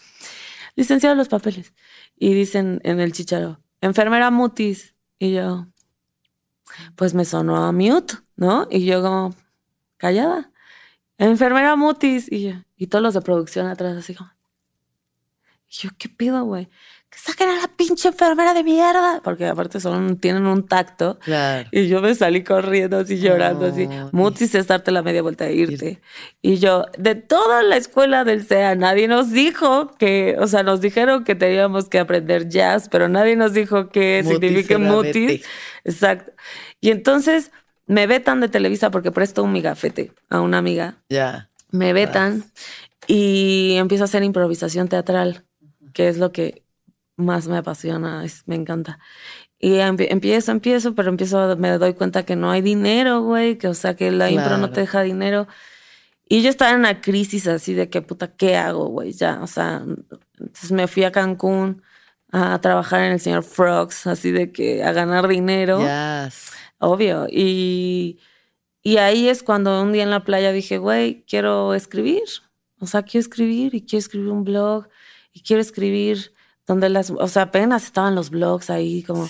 [0.74, 1.74] Licenciado los papeles.
[2.16, 4.94] Y dicen en el chicharro, enfermera mutis.
[5.18, 5.66] Y yo,
[6.96, 8.66] pues me sonó a mute, ¿no?
[8.70, 9.34] Y yo como,
[9.98, 10.50] callada.
[11.18, 12.32] Enfermera mutis.
[12.32, 14.30] Y yo, y todos los de producción atrás así como,
[15.70, 16.68] y yo, ¿qué pido, güey?
[17.10, 19.20] Que saquen a la pinche enfermera de mierda.
[19.22, 21.18] Porque aparte son, tienen un tacto.
[21.20, 21.68] Claro.
[21.70, 23.88] Y yo me salí corriendo así, llorando así.
[24.10, 26.00] Mutis es darte la media vuelta e irte.
[26.42, 30.80] Y yo, de toda la escuela del SEA, nadie nos dijo que, o sea, nos
[30.80, 35.44] dijeron que teníamos que aprender jazz, pero nadie nos dijo que significa mutis.
[35.84, 36.32] Exacto.
[36.80, 37.52] Y entonces
[37.86, 40.96] me vetan de Televisa porque presto un migafete a una amiga.
[41.08, 41.48] Ya.
[41.70, 42.44] Me vetan
[43.06, 45.44] y empiezo a hacer improvisación teatral
[45.92, 46.64] que es lo que
[47.16, 48.98] más me apasiona, es, me encanta.
[49.58, 53.74] Y empiezo, empiezo, pero empiezo, me doy cuenta que no hay dinero, güey, que o
[53.74, 55.46] sea, que la impro no te deja dinero.
[56.28, 59.12] Y yo estaba en una crisis así de que, puta, ¿qué hago, güey?
[59.12, 59.82] Ya, o sea,
[60.38, 61.82] entonces me fui a Cancún
[62.32, 65.80] a trabajar en el señor Frogs, así de que a ganar dinero.
[66.78, 67.26] Obvio.
[67.28, 68.20] Y,
[68.82, 72.22] y ahí es cuando un día en la playa dije, güey, quiero escribir.
[72.78, 74.88] O sea, quiero escribir y quiero escribir un blog
[75.32, 76.32] y quiero escribir
[76.66, 79.28] donde las, o sea, apenas estaban los blogs ahí como,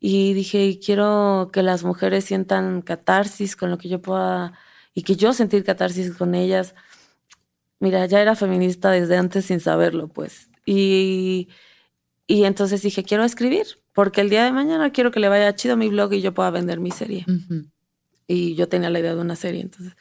[0.00, 4.54] y dije, y quiero que las mujeres sientan catarsis con lo que yo pueda,
[4.94, 6.74] y que yo sentir catarsis con ellas.
[7.78, 10.48] Mira, ya era feminista desde antes sin saberlo, pues.
[10.64, 11.48] Y,
[12.26, 15.76] y entonces dije, quiero escribir, porque el día de mañana quiero que le vaya chido
[15.76, 17.26] mi blog y yo pueda vender mi serie.
[18.26, 19.94] Y yo tenía la idea de una serie, entonces.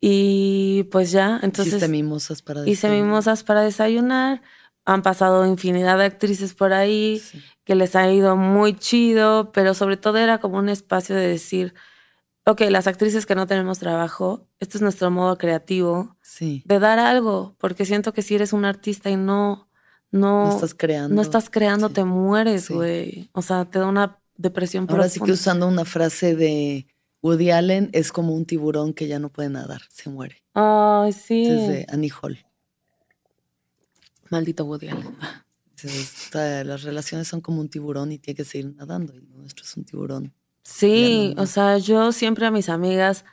[0.00, 1.74] Y pues ya, entonces.
[1.74, 2.72] Hiciste mimosas para desayunar.
[2.72, 4.42] Hice mimosas para desayunar
[4.86, 7.20] han pasado infinidad de actrices por ahí
[7.64, 11.74] que les ha ido muy chido, pero sobre todo era como un espacio de decir,
[12.46, 17.56] ok, las actrices que no tenemos trabajo, este es nuestro modo creativo de dar algo,
[17.58, 19.68] porque siento que si eres un artista y no,
[20.12, 23.28] no, estás creando, no estás creando, te mueres, güey.
[23.32, 26.86] O sea, te da una depresión Ahora sí que usando una frase de
[27.22, 30.44] Woody Allen, es como un tiburón que ya no puede nadar, se muere.
[30.54, 31.48] Ay, sí.
[31.48, 32.38] Desde Annie Hall.
[34.30, 35.16] Maldito Woody Allen.
[36.32, 39.14] las relaciones son como un tiburón y tiene que seguir nadando.
[39.14, 40.32] Y nuestro es un tiburón.
[40.62, 43.24] Sí, o sea, yo siempre a mis amigas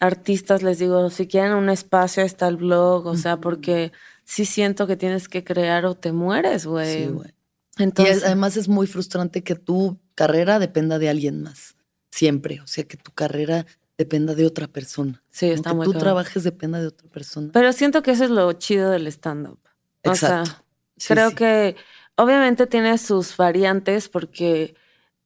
[0.00, 3.92] artistas les digo, si quieren un espacio está el blog, o sea, porque
[4.24, 7.04] sí siento que tienes que crear o te mueres, güey.
[7.04, 7.34] Sí, güey.
[7.78, 11.76] Entonces, y además es muy frustrante que tu carrera dependa de alguien más,
[12.10, 13.66] siempre, o sea, que tu carrera
[13.96, 15.22] dependa de otra persona.
[15.30, 17.50] Sí, está que muy tú trabajes dependa de otra persona.
[17.52, 19.60] Pero siento que eso es lo chido del stand-up.
[20.02, 20.50] Exacto.
[20.50, 21.76] O sea, creo que
[22.16, 24.74] obviamente tiene sus variantes porque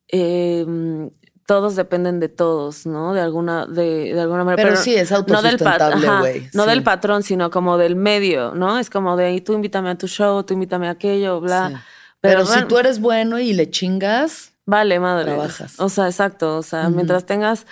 [0.08, 1.10] em,
[1.46, 3.14] todos dependen de todos, ¿no?
[3.14, 4.68] De alguna, de, de alguna manera.
[4.68, 6.50] Pero, sí, es autosustentable, güey.
[6.52, 8.78] No, del patrón, sino como del medio, ¿no?
[8.78, 11.84] Es como de, tú invítame a tu show, tú invítame a aquello, bla.
[12.20, 14.52] Pero, si tú eres bueno y le chingas...
[14.64, 15.26] Vale, madre.
[15.26, 15.78] Trabajas.
[15.78, 16.56] O sea, exacto.
[16.56, 17.66] O sea, mientras tengas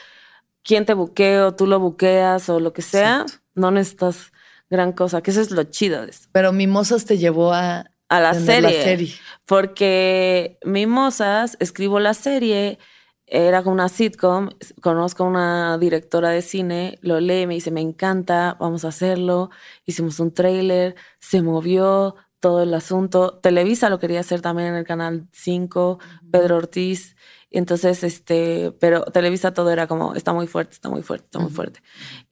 [0.63, 3.27] quien te buquee o tú lo buqueas o lo que sea,
[3.57, 4.33] no necesitas
[4.75, 6.29] gran cosa, que eso es lo chido de eso.
[6.33, 9.13] Pero Mimosas te llevó a, a la, serie,
[9.47, 12.79] Porque Mimosas, escribo la serie,
[13.27, 14.51] era como una sitcom,
[14.83, 19.51] conozco a una directora de cine, lo lee, me dice, me encanta, vamos a hacerlo.
[19.87, 23.39] Hicimos un trailer, se movió todo el asunto.
[23.39, 25.99] Televisa lo quería hacer también en el canal 5,
[26.31, 27.17] Pedro Ortiz
[27.59, 31.53] entonces, este, pero Televisa todo era como, está muy fuerte, está muy fuerte, está muy
[31.53, 31.81] fuerte.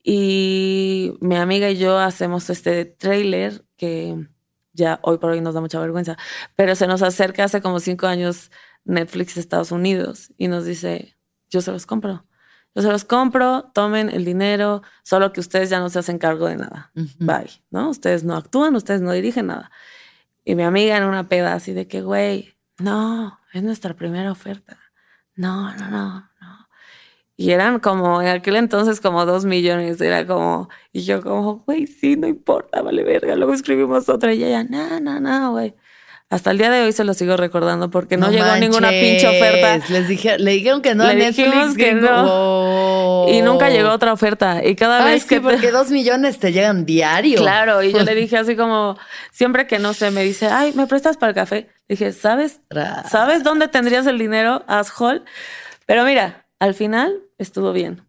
[0.03, 4.27] Y mi amiga y yo hacemos este trailer que
[4.73, 6.17] ya hoy por hoy nos da mucha vergüenza,
[6.57, 8.51] pero se nos acerca hace como cinco años
[8.83, 11.15] Netflix de Estados Unidos y nos dice,
[11.49, 12.25] yo se los compro.
[12.75, 16.47] Yo se los compro, tomen el dinero, solo que ustedes ya no se hacen cargo
[16.47, 16.91] de nada.
[17.19, 17.89] Bye, ¿no?
[17.89, 19.71] Ustedes no actúan, ustedes no dirigen nada.
[20.43, 24.82] Y mi amiga en una peda así de que, güey, no, es nuestra primera oferta
[25.35, 26.67] no, no, no, no.
[27.35, 31.87] Y eran como, en aquel entonces como dos millones, era como, y yo como, güey,
[31.87, 33.35] sí, no importa, vale verga.
[33.35, 35.75] Luego escribimos otra y ella, no, no, no, güey.
[36.33, 39.79] Hasta el día de hoy se lo sigo recordando porque no, llegó ninguna pinche oferta.
[39.89, 43.27] Les dije, le dijeron que no le Dijimos que no.
[43.29, 44.65] Y nunca llegó otra oferta.
[44.65, 45.39] Y cada vez que.
[45.41, 47.37] porque dos millones te llegan diario.
[47.37, 48.97] Claro, y yo le dije así como,
[49.31, 51.69] siempre que no sé, me dice, ay, ¿me prestas para el café?
[51.87, 52.61] Dije, ¿sabes?
[53.09, 55.23] ¿Sabes dónde tendrías el dinero, asshole?
[55.85, 58.01] Pero mira, al final estuvo bien.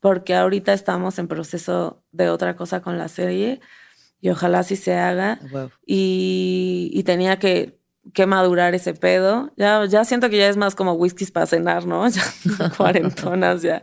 [0.00, 3.60] Porque ahorita estamos en proceso de otra cosa con la serie
[4.20, 5.38] y ojalá sí se haga.
[5.86, 7.78] Y, tenía que,
[8.12, 9.52] que, madurar ese pedo.
[9.56, 12.04] Ya, ya siento que ya es más como whiskies para cenar, ¿no?
[12.08, 13.82] Ya cuarentonas ya.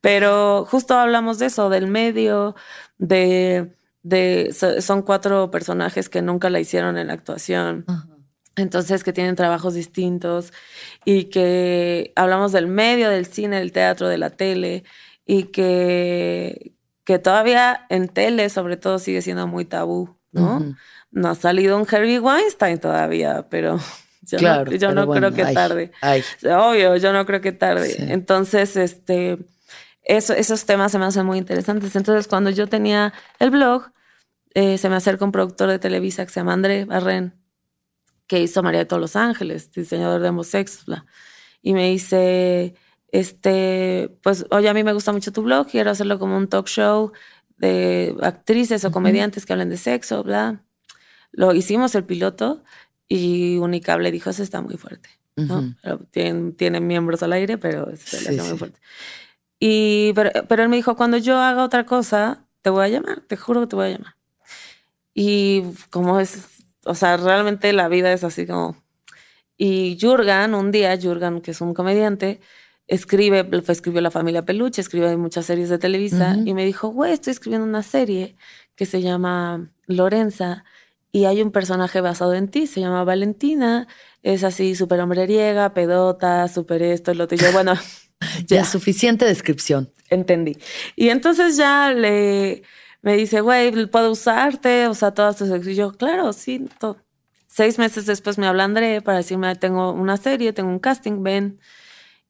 [0.00, 2.56] Pero justo hablamos de eso, del medio,
[2.98, 7.84] de, de son cuatro personajes que nunca la hicieron en la actuación.
[8.56, 10.52] Entonces, que tienen trabajos distintos
[11.04, 14.84] y que hablamos del medio, del cine, del teatro, de la tele
[15.26, 16.72] y que,
[17.04, 20.74] que todavía en tele, sobre todo, sigue siendo muy tabú, ¿no?
[21.10, 23.78] No ha salido un Herbie Weinstein todavía, pero
[24.22, 25.92] yo no, yo no creo que tarde.
[26.42, 27.94] Obvio, yo no creo que tarde.
[28.10, 29.38] Entonces, este,
[30.02, 31.94] eso, esos temas se me hacen muy interesantes.
[31.94, 33.90] Entonces, cuando yo tenía el blog,
[34.54, 37.34] eh, se me acerca un productor de Televisa que se llama André Barren,
[38.26, 40.84] que hizo María de todos los Ángeles, diseñador de homosexos,
[41.62, 42.74] y me dice,
[43.12, 46.66] este, pues, oye, a mí me gusta mucho tu blog, quiero hacerlo como un talk
[46.66, 47.12] show
[47.56, 50.62] de actrices o comediantes que hablen de sexo, bla.
[51.32, 52.62] Lo hicimos el piloto
[53.08, 55.08] y Unicable dijo, eso está muy fuerte.
[55.36, 55.74] ¿no?
[56.10, 58.80] tienen, miembros al aire, pero eso sí, muy fuerte.
[59.58, 63.20] Y, pero, pero él me dijo, cuando yo haga otra cosa, te voy a llamar,
[63.20, 64.16] te juro que te voy a llamar.
[65.14, 66.55] Y como es,
[66.86, 68.82] o sea, realmente la vida es así como...
[69.58, 72.40] Y Jurgen, un día, Jurgen, que es un comediante,
[72.86, 77.32] escribe, escribió La Familia Peluche, escribe muchas series de Televisa y me dijo, güey, estoy
[77.32, 78.36] escribiendo una serie
[78.74, 80.64] que se llama Lorenza
[81.10, 83.88] y hay un personaje basado en ti, se llama Valentina,
[84.22, 87.36] es así súper hombreriega, pedota, súper esto, lo otro.
[87.36, 87.74] Y yo, bueno,
[88.46, 88.64] ya.
[88.64, 89.90] suficiente descripción.
[90.10, 90.58] Entendí.
[90.94, 92.62] Y entonces ya le,
[93.06, 94.88] me dice, güey, ¿puedo usarte?
[94.88, 95.64] O sea, todas tus...
[95.64, 96.68] Y yo, claro, sí.
[97.46, 101.60] Seis meses después me habla André para decirme, tengo una serie, tengo un casting, ven.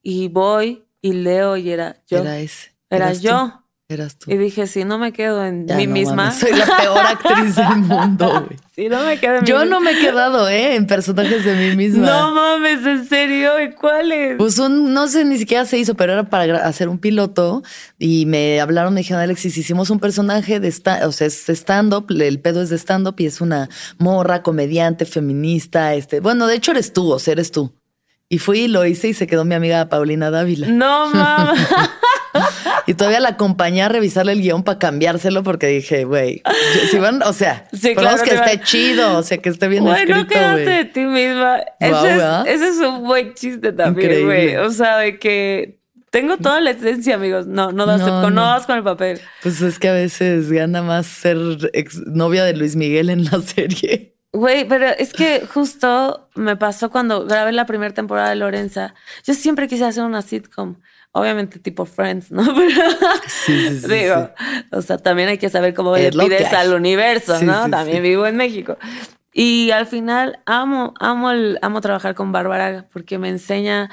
[0.02, 2.18] Y voy y leo y era yo.
[2.18, 2.76] Era ese.
[2.90, 3.64] Era yo.
[3.88, 4.32] Eras tú.
[4.32, 6.32] Y dije, si no me quedo en mí misma.
[6.32, 8.58] soy la peor actriz del mundo, güey.
[8.74, 10.74] Si no me quedo en Yo no me he quedado, ¿eh?
[10.74, 12.04] En personajes de mí misma.
[12.04, 13.62] No mames, ¿en serio?
[13.62, 14.38] ¿Y cuáles?
[14.38, 17.62] Pues un, no sé, ni siquiera se hizo, pero era para hacer un piloto.
[17.96, 22.06] Y me hablaron, me dijeron, Alexis, hicimos un personaje de stand o sea, es stand-up,
[22.10, 23.68] el pedo es de stand-up y es una
[23.98, 25.94] morra, comediante, feminista.
[25.94, 27.72] Este, bueno, de hecho eres tú, o sea, eres tú.
[28.28, 30.66] Y fui y lo hice y se quedó mi amiga Paulina Dávila.
[30.66, 31.60] No mames.
[32.86, 36.42] Y todavía la acompañé a revisarle el guion para cambiárselo porque dije, güey,
[36.90, 39.98] si van, o sea, sí, claro, que esté chido, o sea, que esté bien bueno,
[39.98, 41.60] escrito, no quedaste de ti misma.
[41.80, 44.56] ese, es, un buen chiste también, güey.
[44.56, 45.80] O sea, de que
[46.10, 47.46] tengo toda la esencia, amigos.
[47.46, 48.66] No, no das no, no.
[48.66, 49.20] con el papel.
[49.42, 51.36] Pues es que a veces gana más ser
[51.72, 54.16] ex novia de Luis Miguel en la serie.
[54.32, 58.94] Güey, pero es que justo me pasó cuando grabé la primera temporada de Lorenza.
[59.24, 60.76] Yo siempre quise hacer una sitcom.
[61.16, 62.44] Obviamente tipo Friends, ¿no?
[62.54, 62.90] Pero
[63.26, 64.30] sí, sí, digo,
[64.70, 67.70] o sea, también hay que saber cómo le pides al universo, ¿no?
[67.70, 68.76] también vivo en México.
[69.32, 73.88] Y al final amo, amo, el, amo trabajar con Bárbara porque me enseña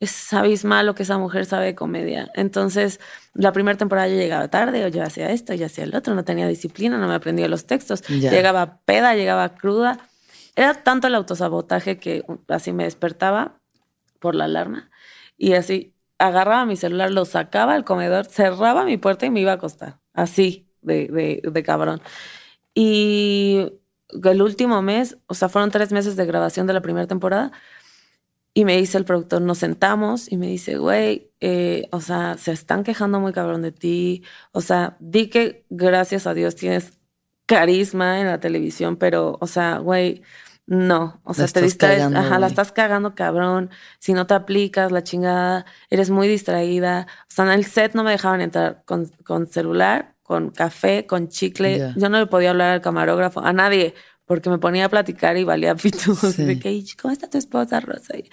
[0.00, 2.28] es abismal lo que esa mujer sabe de comedia.
[2.34, 2.98] Entonces,
[3.34, 6.24] la primera temporada yo llegaba tarde, o yo hacía esto, yo hacía el otro, no
[6.24, 8.02] tenía disciplina, no me aprendía los textos.
[8.08, 10.00] Llegaba peda, llegaba cruda.
[10.56, 13.60] Era tanto el autosabotaje que así me despertaba
[14.18, 14.90] por la alarma
[15.36, 15.93] y así
[16.26, 20.00] agarraba mi celular, lo sacaba al comedor, cerraba mi puerta y me iba a acostar.
[20.12, 22.00] Así, de, de, de cabrón.
[22.74, 23.72] Y
[24.22, 27.52] el último mes, o sea, fueron tres meses de grabación de la primera temporada
[28.54, 32.52] y me dice el productor, nos sentamos y me dice, güey, eh, o sea, se
[32.52, 34.22] están quejando muy cabrón de ti.
[34.52, 36.92] O sea, di que gracias a Dios tienes
[37.46, 40.22] carisma en la televisión, pero, o sea, güey,
[40.66, 41.20] no.
[41.24, 43.70] O sea, te distraes, ajá, la estás cagando cabrón.
[43.98, 47.06] Si no te aplicas la chingada, eres muy distraída.
[47.22, 51.28] O sea, en el set no me dejaban entrar con, con celular, con café, con
[51.28, 51.92] chicle.
[51.96, 53.94] Yo no le podía hablar al camarógrafo, a nadie
[54.26, 56.36] porque me ponía a platicar y valía pitos.
[56.36, 58.16] De que, ¿cómo está tu esposa, Rosa?
[58.16, 58.30] Y,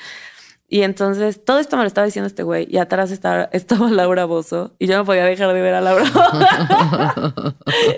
[0.83, 4.73] entonces todo esto me lo estaba diciendo este güey y atrás estaba, estaba Laura Bozo
[4.79, 6.05] y yo no podía dejar de ver a Laura.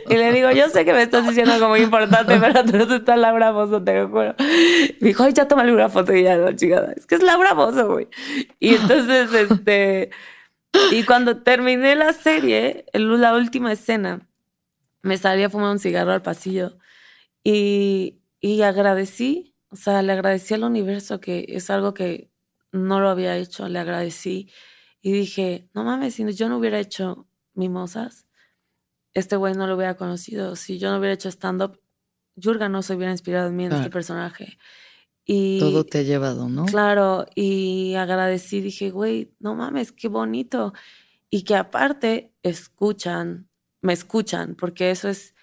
[0.09, 3.15] y le digo, yo sé que me estás diciendo algo muy importante, pero atrás está
[3.15, 4.35] Laura Bozo, te lo juro.
[4.39, 6.93] Me dijo, ay, ya tómale una foto y ya, no, chingada.
[6.93, 8.07] Es que es Laura Bozo, güey.
[8.59, 10.09] Y entonces, este...
[10.91, 14.27] Y cuando terminé la serie, la última escena,
[15.03, 16.79] me salí a fumar un cigarro al pasillo
[17.43, 22.32] y, y agradecí, O sea, le agradecí al universo que es algo que
[22.73, 24.51] no lo había hecho, le agradecí
[25.01, 28.25] y dije, no mames, si yo no hubiera hecho mimosas,
[29.13, 30.55] este güey no lo hubiera conocido.
[30.55, 31.79] Si yo no hubiera hecho stand-up,
[32.35, 34.57] Yurga no se hubiera inspirado en mí en este personaje.
[35.25, 36.65] Y, Todo te ha llevado, ¿no?
[36.65, 40.73] Claro, y agradecí, dije, güey, no mames, qué bonito.
[41.29, 43.47] Y que aparte escuchan,
[43.81, 45.35] me escuchan, porque eso es,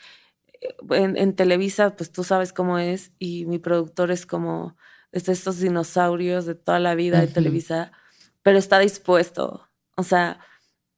[0.61, 4.77] eh, en, Televisa, pues tú sabes cómo es, y mi productor es como
[5.13, 7.93] es estos dinosaurios de toda la vida de Televisa,
[8.43, 9.69] pero está dispuesto.
[9.97, 10.41] O sea,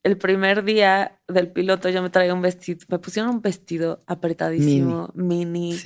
[0.02, 5.10] el primer día del piloto yo me traía un vestido, me pusieron un vestido apretadísimo,
[5.14, 5.78] mini,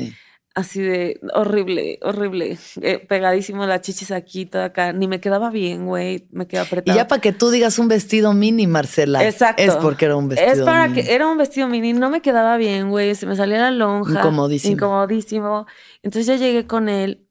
[0.55, 5.85] así de horrible, horrible, eh, pegadísimo la chichis aquí, toda acá, ni me quedaba bien,
[5.85, 6.97] güey, me quedaba apretado.
[6.97, 9.23] Y ya para que tú digas un vestido mini, Marcela.
[9.23, 9.63] Exacto.
[9.63, 12.57] Es porque era un vestido Es para que era un vestido mini, no me quedaba
[12.57, 14.21] bien, güey, se me salía la lonja.
[14.21, 14.73] Incomodísimo.
[14.73, 15.67] Incomodísimo.
[16.03, 17.26] Entonces yo llegué con él,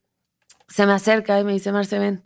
[0.67, 2.25] se me acerca y me dice, Marce, ven,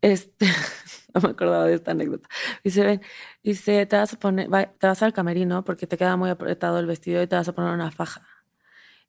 [0.00, 0.46] este...
[1.14, 2.28] no me acordaba de esta anécdota.
[2.64, 3.02] Dice, ven,
[3.42, 4.48] dice, te vas a poner,
[4.78, 7.52] te vas al camerino porque te queda muy apretado el vestido y te vas a
[7.54, 8.26] poner una faja.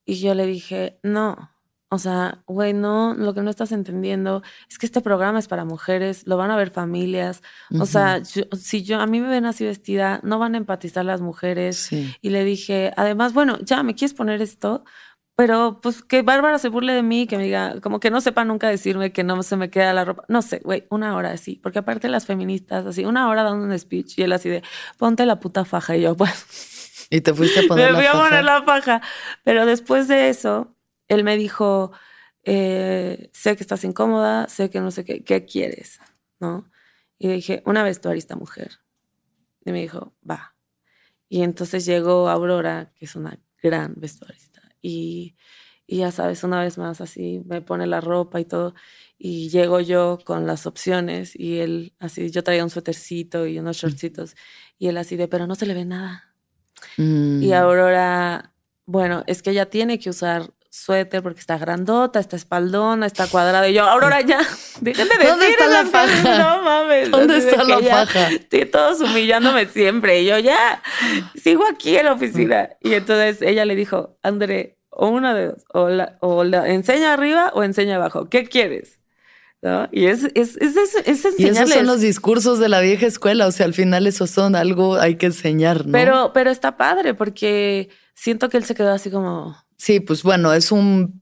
[0.05, 1.51] Y yo le dije, no,
[1.93, 5.66] o sea, güey, no, lo que no estás entendiendo es que este programa es para
[5.66, 7.43] mujeres, lo van a ver familias.
[7.80, 11.20] O sea, si yo a mí me ven así vestida, no van a empatizar las
[11.20, 11.91] mujeres.
[11.91, 14.86] Y le dije, además, bueno, ya me quieres poner esto,
[15.36, 18.43] pero pues que Bárbara se burle de mí, que me diga, como que no sepa
[18.45, 20.23] nunca decirme que no se me queda la ropa.
[20.27, 21.55] No sé, güey, una hora así.
[21.55, 24.63] Porque aparte las feministas, así, una hora dando un speech y él así de,
[24.97, 25.95] ponte la puta faja.
[25.95, 27.07] Y yo, pues.
[27.09, 29.01] Y te fuiste a poner me fui a poner la faja.
[29.43, 30.75] Pero después de eso,
[31.07, 31.91] él me dijo,
[32.43, 35.99] eh, sé que estás incómoda, sé que no sé qué, ¿qué quieres?
[36.39, 36.69] ¿No?
[37.17, 38.79] Y le dije, una vestuarista mujer.
[39.65, 40.55] Y me dijo, va.
[41.29, 44.50] Y entonces llegó Aurora, que es una gran vestuarista
[44.82, 45.36] y,
[45.88, 48.73] ya sabes, una vez más así me pone la ropa y todo
[49.17, 53.77] y llego yo con las opciones y él así, yo traía un suétercito y unos
[53.77, 54.36] shortcitos
[54.79, 56.34] y él así de, pero no se le ve nada.
[56.97, 57.53] Y mm.
[57.53, 58.53] Aurora,
[58.86, 63.67] bueno, es que ella tiene que usar suéter porque está grandota, está espaldona, está cuadrada.
[63.67, 64.39] Y yo, Aurora, ya,
[64.82, 66.38] déjate de ¿Dónde está la faja?
[66.38, 67.11] No mames.
[67.11, 68.30] ¿Dónde está la faja?
[68.32, 70.22] Estoy todos humillándome siempre.
[70.22, 70.82] Y yo, ya,
[71.36, 72.69] sigo aquí en la oficina.
[72.82, 77.13] Y entonces ella le dijo, André, o una de dos, o la, o la enseña
[77.13, 78.30] arriba o enseña abajo.
[78.30, 78.99] ¿Qué quieres?
[79.61, 79.89] ¿No?
[79.91, 83.51] Y es, es, es, es, Y esos son los discursos de la vieja escuela, o
[83.51, 85.91] sea, al final esos son algo hay que enseñar, ¿no?
[85.91, 89.55] Pero, pero está padre porque siento que él se quedó así como...
[89.82, 91.19] Sí, pues bueno, es un,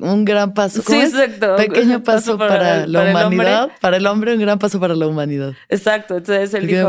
[0.00, 0.80] un gran paso.
[0.80, 1.54] sí, exacto.
[1.58, 5.52] Pequeño paso, para, la humanidad, para el hombre, un gran paso para la humanidad.
[5.68, 6.88] Exacto, entonces él dijo,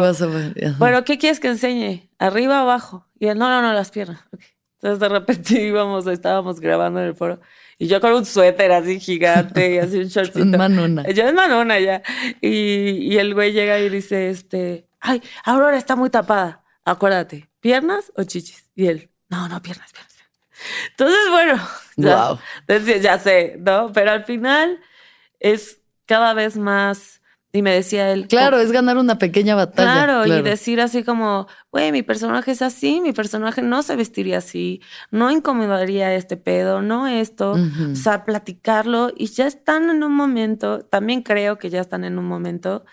[0.78, 2.10] bueno, ¿qué quieres que enseñe?
[2.18, 3.06] ¿Arriba o abajo?
[3.20, 4.24] Y él, no, no, no, las piernas.
[4.32, 4.48] Okay.
[4.76, 7.42] Entonces de repente íbamos, estábamos grabando en el foro
[7.78, 10.58] y yo con un suéter así gigante y así un shortcito.
[10.58, 11.10] manona.
[11.10, 12.04] Yo es manona ya.
[12.40, 16.64] Y, y el güey llega y dice, este, ay, Aurora está muy tapada.
[16.86, 18.70] Acuérdate, ¿piernas o chichis?
[18.76, 20.09] Y él, no, no, piernas, piernas.
[20.92, 21.62] Entonces, bueno,
[21.98, 22.38] ya,
[23.00, 23.92] ya sé, ¿no?
[23.94, 24.80] Pero al final
[25.40, 27.20] es cada vez más
[27.52, 28.28] y me decía él.
[28.28, 30.06] Claro, es ganar una pequeña batalla.
[30.06, 34.38] Claro, y decir así como, güey, mi personaje es así, mi personaje no se vestiría
[34.38, 37.54] así, no incomodaría este pedo, no esto.
[37.54, 42.20] O sea, platicarlo y ya están en un momento, también creo que ya están en
[42.20, 42.86] un momento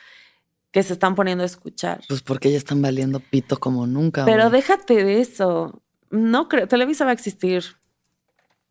[0.71, 2.01] que se están poniendo a escuchar.
[2.09, 4.25] Pues porque ya están valiendo pito como nunca.
[4.25, 5.83] Pero déjate de eso.
[6.11, 7.64] No creo, Televisa va a existir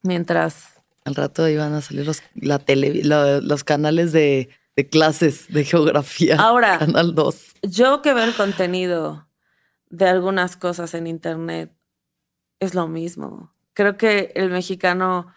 [0.02, 0.74] mientras.
[1.04, 6.36] Al rato iban a salir los, la tele, los canales de de clases de geografía.
[6.40, 7.56] Ahora, Canal 2.
[7.64, 9.28] Yo que veo el contenido
[9.90, 11.72] de algunas cosas en Internet,
[12.60, 13.54] es lo mismo.
[13.74, 15.34] Creo que el mexicano...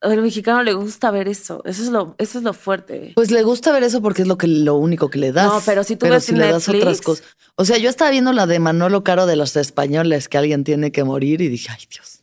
[0.00, 1.62] El mexicano le gusta ver eso.
[1.64, 3.12] Eso es lo, eso es lo fuerte.
[3.14, 5.46] Pues le gusta ver eso porque es lo que lo único que le das.
[5.46, 7.24] No, pero si tú ves si le das otras cosas.
[7.56, 10.92] O sea, yo estaba viendo la de Manolo Caro de los españoles, que alguien tiene
[10.92, 12.17] que morir, y dije, ay Dios.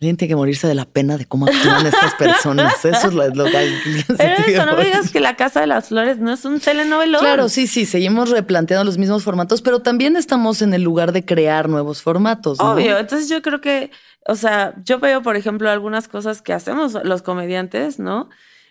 [0.00, 2.82] Alguien tiene que morirse de la pena de cómo actúan estas personas.
[2.86, 3.74] Eso es lo, lo que
[4.16, 7.20] Pero eso, no me digas que La Casa de las Flores no es un telenovelón.
[7.20, 11.26] Claro, sí, sí, seguimos replanteando los mismos formatos, pero también estamos en el lugar de
[11.26, 12.60] crear nuevos formatos.
[12.60, 13.90] Obvio, entonces yo creo que,
[14.26, 18.30] o sea, yo veo, por ejemplo, algunas cosas que hacemos los comediantes, ¿no?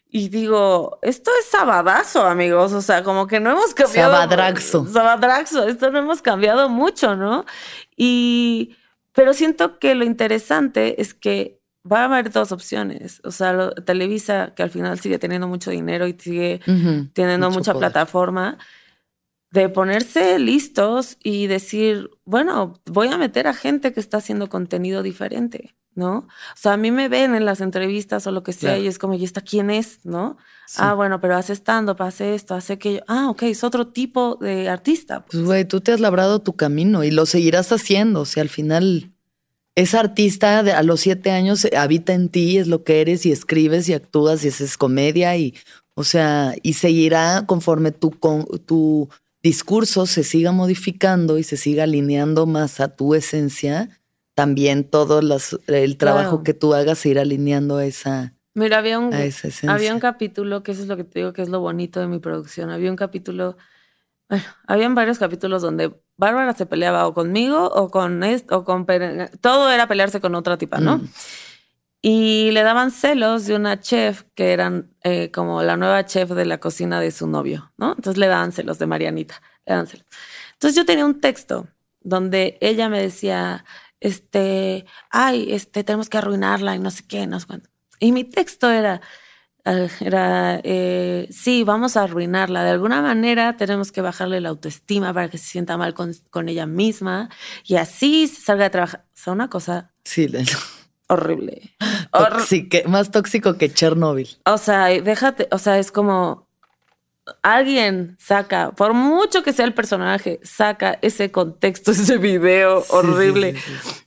[0.09, 2.73] Y digo, esto es sabadazo, amigos.
[2.73, 4.13] O sea, como que no hemos cambiado.
[4.13, 4.88] Sabadraxo.
[4.88, 5.67] Sabadraxo.
[5.67, 7.45] Esto no hemos cambiado mucho, ¿no?
[7.95, 8.75] Y
[9.14, 13.22] pero siento que lo interesante es que va a haber dos opciones.
[13.24, 16.62] O sea, Televisa, que al final sigue teniendo mucho dinero y sigue
[17.14, 18.57] teniendo mucha plataforma,
[19.51, 25.01] de ponerse listos y decir, bueno, voy a meter a gente que está haciendo contenido
[25.01, 25.76] diferente.
[25.95, 26.17] ¿No?
[26.19, 28.97] O sea, a mí me ven en las entrevistas o lo que sea y es
[28.97, 29.99] como, ¿y esta quién es?
[30.03, 30.37] ¿No?
[30.77, 33.01] Ah, bueno, pero hace stand-up, hace esto, hace aquello.
[33.07, 35.25] Ah, ok, es otro tipo de artista.
[35.25, 38.21] Pues, güey, tú te has labrado tu camino y lo seguirás haciendo.
[38.21, 39.11] O sea, al final,
[39.75, 43.31] esa artista de, a los siete años habita en ti, es lo que eres y
[43.31, 45.55] escribes y actúas y haces comedia y,
[45.95, 49.09] o sea, y seguirá conforme tu, con, tu
[49.41, 53.89] discurso se siga modificando y se siga alineando más a tu esencia,
[54.39, 55.19] también todo
[55.67, 59.13] el trabajo que tú hagas irá alineando a esa, Mira, había un,
[59.67, 62.07] había un capítulo, que eso es lo que te digo que es lo bonito de
[62.07, 62.69] mi producción.
[62.69, 63.57] Había un capítulo,
[64.29, 68.87] bueno, habían varios capítulos donde Bárbara se peleaba o conmigo o con esto, o con
[69.41, 70.99] todo era pelearse con otra tipa, ¿no?
[70.99, 71.09] Mm.
[72.01, 76.45] Y le daban celos de una chef que eran eh, como la nueva chef de
[76.45, 77.89] la cocina de su novio, ¿no?
[77.89, 80.07] Entonces le daban celos de Marianita, le daban celos.
[80.53, 81.67] Entonces yo tenía un texto
[82.01, 83.65] donde ella me decía,
[84.00, 87.70] este, ay, este, tenemos que arruinarla y no sé qué, no sé cuánto.
[88.00, 89.02] Y mi texto era,
[89.66, 92.64] era eh, sí, vamos a arruinarla.
[92.64, 96.50] De alguna manera tenemos que bajarle la autoestima para que se sienta mal con, con
[96.50, 97.30] ella misma
[97.66, 99.06] y así se salga de trabajar.
[99.14, 100.28] O sea, una cosa sí,
[101.08, 101.76] horrible.
[102.88, 104.30] más tóxico que Chernobyl.
[104.45, 106.49] O sea, déjate, o sea, es como
[107.41, 113.55] alguien saca, por mucho que sea el personaje, saca ese contexto, ese video horrible.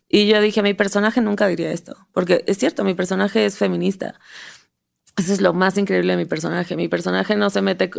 [0.08, 4.18] y yo dije, mi personaje nunca diría esto, porque es cierto, mi personaje es feminista.
[5.18, 6.74] Eso es lo más increíble de mi personaje.
[6.74, 7.90] Mi personaje no se mete,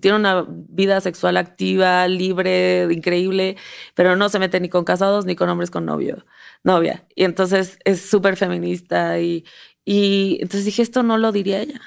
[0.00, 3.56] tiene una vida sexual activa, libre, increíble,
[3.94, 6.26] pero no se mete ni con casados ni con hombres con novio,
[6.62, 7.06] novia.
[7.14, 9.46] Y entonces es súper feminista y,
[9.86, 11.80] y entonces dije, esto no lo diría ella.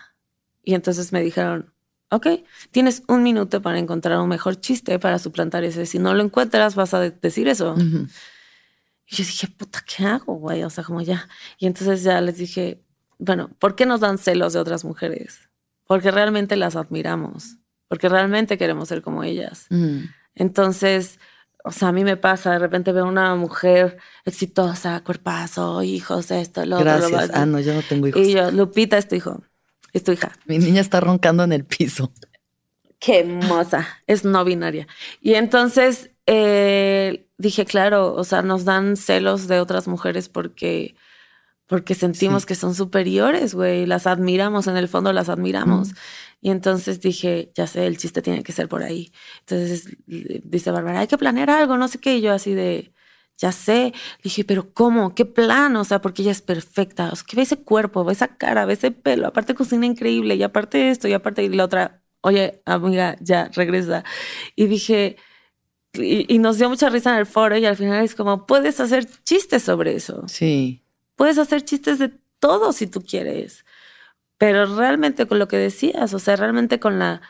[0.64, 1.75] Y entonces me dijeron,
[2.10, 2.28] ok,
[2.72, 5.86] tienes un minuto para encontrar un mejor chiste para suplantar ese.
[5.86, 7.76] Si no lo encuentras, vas a decir eso.
[7.78, 10.64] Y yo dije, puta, ¿qué hago, güey?
[10.64, 11.28] O sea, como ya.
[11.58, 12.82] Y entonces ya les dije,
[13.18, 15.50] bueno, ¿por qué nos dan celos de otras mujeres?
[15.86, 19.68] Porque realmente las admiramos, porque realmente queremos ser como ellas.
[20.34, 21.20] Entonces,
[21.64, 26.66] o sea, a mí me pasa, de repente veo una mujer exitosa, cuerpazo, hijos, esto,
[26.66, 26.86] lo otro.
[26.86, 27.32] Gracias.
[27.34, 28.22] ah, no, yo no tengo hijos.
[28.22, 29.44] Y yo, Lupita es tu hijo
[29.96, 30.38] es tu hija.
[30.46, 32.12] Mi niña está roncando en el piso.
[33.00, 34.88] Qué hermosa, es no binaria.
[35.22, 40.96] Y entonces eh, dije, claro, o sea, nos dan celos de otras mujeres porque,
[41.66, 45.92] porque sentimos que son superiores, güey, las admiramos, en el fondo las admiramos.
[46.42, 49.14] Y entonces dije, ya sé, el chiste tiene que ser por ahí.
[49.40, 52.18] Entonces dice Bárbara, hay que planear algo, no sé qué.
[52.18, 52.92] Y yo así de,
[53.38, 53.94] ya sé.
[54.24, 55.14] dije, pero ¿cómo?
[55.16, 55.76] ¿Qué plan?
[55.76, 57.10] O sea, porque ella es perfecta.
[57.12, 59.28] O sea, que ve ese cuerpo, ve esa cara, ve ese pelo.
[59.28, 64.04] Aparte cocina increíble y aparte esto y aparte y la otra, oye, amiga, ya regresa.
[64.56, 65.18] Y dije,
[65.94, 69.06] y, nos dio mucha risa en el foro y al final es como, puedes hacer
[69.24, 70.24] chistes sobre eso.
[70.28, 70.84] Sí.
[71.16, 73.66] Puedes hacer chistes de todo si tú quieres.
[74.38, 77.22] Pero realmente con lo que decías, o sea, realmente con la,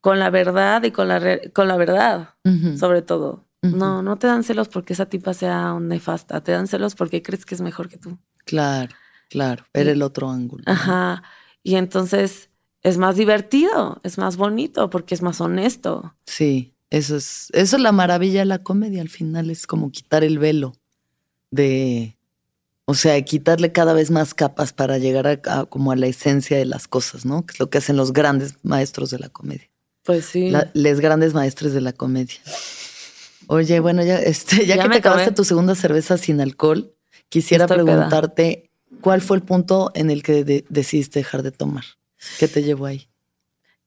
[0.00, 2.34] con la verdad y con la, con la verdad,
[2.78, 3.47] sobre todo.
[3.62, 7.22] No, no te dan celos porque esa tipa sea un nefasta, te dan celos porque
[7.22, 8.18] crees que es mejor que tú.
[8.44, 8.94] Claro,
[9.28, 10.62] claro, era el otro ángulo.
[10.66, 11.24] Ajá,
[11.62, 12.50] y entonces
[12.82, 16.14] es más divertido, es más bonito porque es más honesto.
[16.24, 20.22] Sí, eso es, eso es la maravilla de la comedia, al final es como quitar
[20.22, 20.74] el velo
[21.50, 22.16] de,
[22.84, 26.64] o sea, quitarle cada vez más capas para llegar a, como a la esencia de
[26.64, 27.44] las cosas, ¿no?
[27.44, 29.68] Que es lo que hacen los grandes maestros de la comedia.
[30.04, 30.50] Pues sí.
[30.72, 32.36] los grandes maestros de la comedia.
[33.48, 36.94] Oye, bueno, ya, este, ya, que te acabaste tu segunda cerveza sin alcohol,
[37.30, 38.70] quisiera preguntarte
[39.00, 41.84] cuál fue el punto en el que decidiste dejar de tomar.
[42.38, 43.08] ¿Qué te llevó ahí?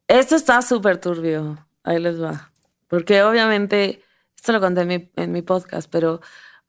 [0.08, 1.66] Esto está súper turbio.
[1.84, 2.52] Ahí les va.
[2.88, 4.02] Porque obviamente,
[4.36, 4.82] esto lo conté
[5.16, 6.22] en mi, podcast, pero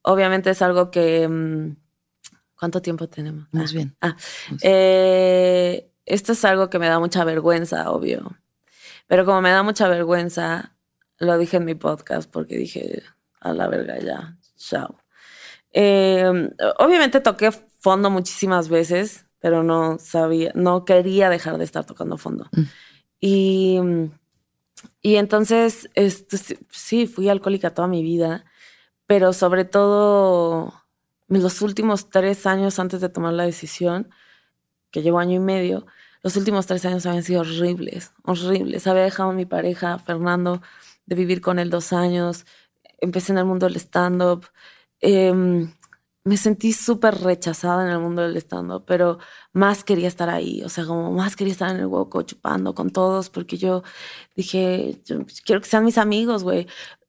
[0.03, 1.27] obviamente es algo que...
[1.27, 1.77] Mm,
[2.59, 3.49] ¿Cuánto tiempo tenemos?
[3.51, 3.97] Más bien.
[4.01, 4.17] Ah,
[4.63, 8.37] eh, esto es algo que me da mucha vergüenza, obvio.
[9.09, 10.72] Pero como me da mucha vergüenza,
[11.23, 13.03] lo dije en mi podcast porque dije,
[13.41, 14.99] a la verga ya, chao.
[15.73, 17.51] Em, obviamente toqué
[17.81, 22.49] fondo muchísimas veces, pero no sabía, no quería dejar de estar tocando fondo.
[22.53, 22.63] Mm.
[23.21, 23.81] Y,
[25.01, 26.37] y entonces, esto,
[26.71, 28.45] sí, fui alcohólica toda mi vida,
[29.07, 30.75] pero sobre todo
[31.29, 34.11] los últimos tres años antes de tomar la decisión,
[34.91, 35.87] que llevo año y medio,
[36.23, 38.87] los últimos tres años habían sido horribles, horribles.
[38.87, 40.63] Había dejado a mi pareja, Fernando,
[41.13, 42.47] de vivir con él dos años,
[43.01, 44.47] empecé en el mundo del stand-up.
[45.01, 45.71] Em,
[46.25, 49.19] me sentí súper rechazada en el mundo del stand-up, pero
[49.53, 52.91] más quería estar ahí, o sea, como más quería estar en el hueco chupando con
[52.91, 53.83] todos, porque yo
[54.37, 56.67] dije, yo quiero que sean mis amigos, güey.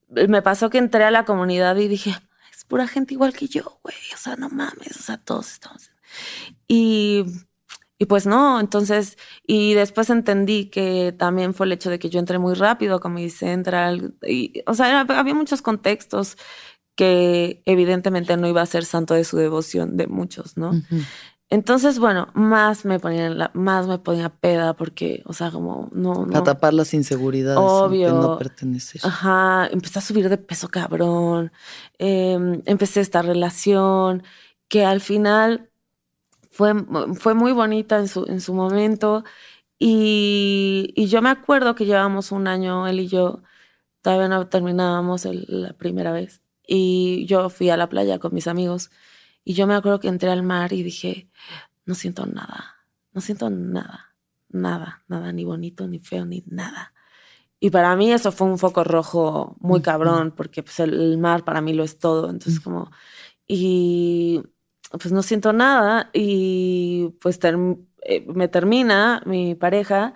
[0.10, 2.12] Me pasó que entré a la comunidad y dije,
[2.52, 5.90] es pura gente igual que yo, güey, o sea, no mames, o sea, todos estamos.
[6.68, 7.26] Y,
[8.04, 9.18] y pues no, entonces,
[9.48, 13.14] y después entendí que también fue el hecho de que yo entré muy rápido con
[13.14, 16.36] mi Central, y, o sea, había muchos contextos
[16.98, 20.74] que evidentemente no iba a ser santo de su devoción de muchos, ¿no?
[21.50, 26.28] Entonces, bueno, más me ponía la, más me ponía peda porque, o sea, como no,
[26.34, 28.08] A tapar las inseguridades Obvio.
[28.08, 29.00] de no pertenecer.
[29.06, 31.54] Ajá, empecé a subir de peso cabrón.
[32.00, 34.24] Em, empecé esta relación
[34.68, 35.70] que al final
[36.54, 36.74] fue,
[37.16, 39.24] fue muy bonita en su, en su momento.
[39.80, 43.42] Y, y yo me acuerdo que llevábamos un año, él y yo,
[44.02, 46.42] todavía no terminábamos la primera vez.
[46.66, 48.92] Y yo fui a la playa con mis amigos
[49.44, 51.30] y yo me acuerdo que entré al mar y dije,
[51.86, 54.16] no siento nada, no siento nada,
[54.50, 56.94] nada, nada, ni bonito, ni feo, ni nada.
[57.60, 61.62] Y para mí eso fue un foco rojo muy cabrón, porque pues el mar para
[61.62, 62.30] mí lo es todo.
[62.30, 62.92] Entonces como,
[63.48, 64.42] y
[65.00, 70.14] pues no siento nada y pues eh, me termina mi pareja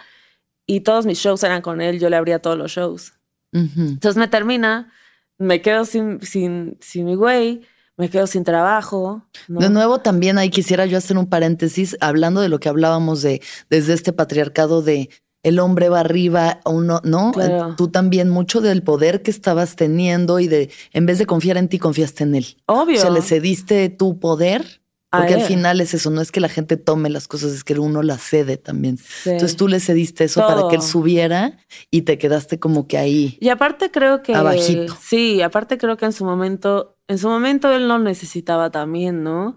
[0.65, 3.13] y todos mis shows eran con él, yo le abría todos los shows.
[3.53, 4.91] Entonces me termina,
[5.39, 7.63] me quedo sin, sin, sin mi güey
[7.97, 9.27] me quedo sin trabajo.
[9.47, 13.41] De nuevo, también ahí quisiera yo hacer un paréntesis hablando de lo que hablábamos de
[13.69, 15.09] desde este patriarcado de
[15.47, 17.31] el hombre va arriba, uno, ¿no?
[17.77, 21.67] Tú también mucho del poder que estabas teniendo y de en vez de confiar en
[21.67, 22.57] ti, confiaste en él.
[22.65, 22.97] Obvio.
[22.97, 24.81] O sea, le cediste tu poder.
[25.09, 27.73] Porque al final es eso, no es que la gente tome las cosas, es que
[27.79, 28.99] uno las cede también.
[29.25, 31.57] Entonces tú le cediste eso para que él subiera
[31.89, 33.37] y te quedaste como que ahí.
[33.39, 34.35] Y aparte creo que...
[34.35, 34.95] Abajito.
[35.01, 39.55] Sí, aparte creo que en su momento en su momento él lo necesitaba también, ¿no?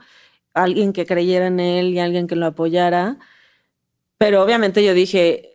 [0.54, 3.18] Alguien que creyera en él y alguien que lo apoyara.
[4.18, 5.49] Pero obviamente yo dije,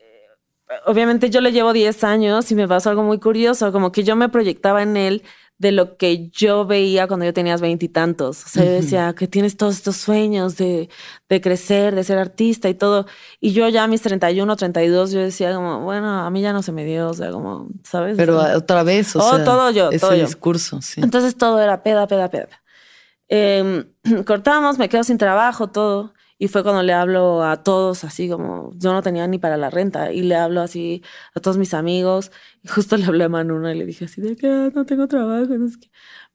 [0.85, 4.15] obviamente yo le llevo 10 años y me pasó algo muy curioso, como que yo
[4.15, 5.23] me proyectaba en él
[5.57, 8.43] de lo que yo veía cuando yo tenía veintitantos.
[8.45, 10.89] O sea, yo decía que tienes todos estos sueños de,
[11.29, 13.05] de, crecer, de ser artista y todo.
[13.39, 16.61] Y yo ya a mis 31, 32, yo decía como, bueno, a mí ya no
[16.61, 18.17] se me dio, o sea, como, ¿sabes?
[18.17, 20.99] Pero otra vez, o oh, todo yo, ese todo discurso, sí.
[21.01, 22.49] Entonces todo era peda, peda, peda.
[23.29, 23.85] Eh,
[24.25, 26.13] cortamos, me quedo sin trabajo, todo.
[26.45, 29.71] Y fue cuando le hablo a todos, así como yo no tenía ni para la
[29.71, 31.01] renta, y le hablo así
[31.33, 32.31] a todos mis amigos.
[32.61, 35.07] Y justo le hablé a Manuna y le dije así de que ah, no tengo
[35.07, 35.47] trabajo.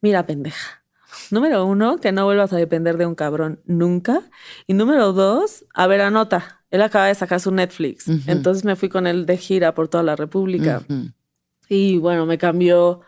[0.01, 0.83] Mira, pendeja.
[1.29, 4.21] Número uno, que no vuelvas a depender de un cabrón nunca.
[4.67, 6.61] Y número dos, a ver, anota.
[6.71, 8.09] Él acaba de sacar su Netflix.
[8.27, 10.83] Entonces me fui con él de gira por toda la República.
[11.69, 12.99] Y bueno, me cambió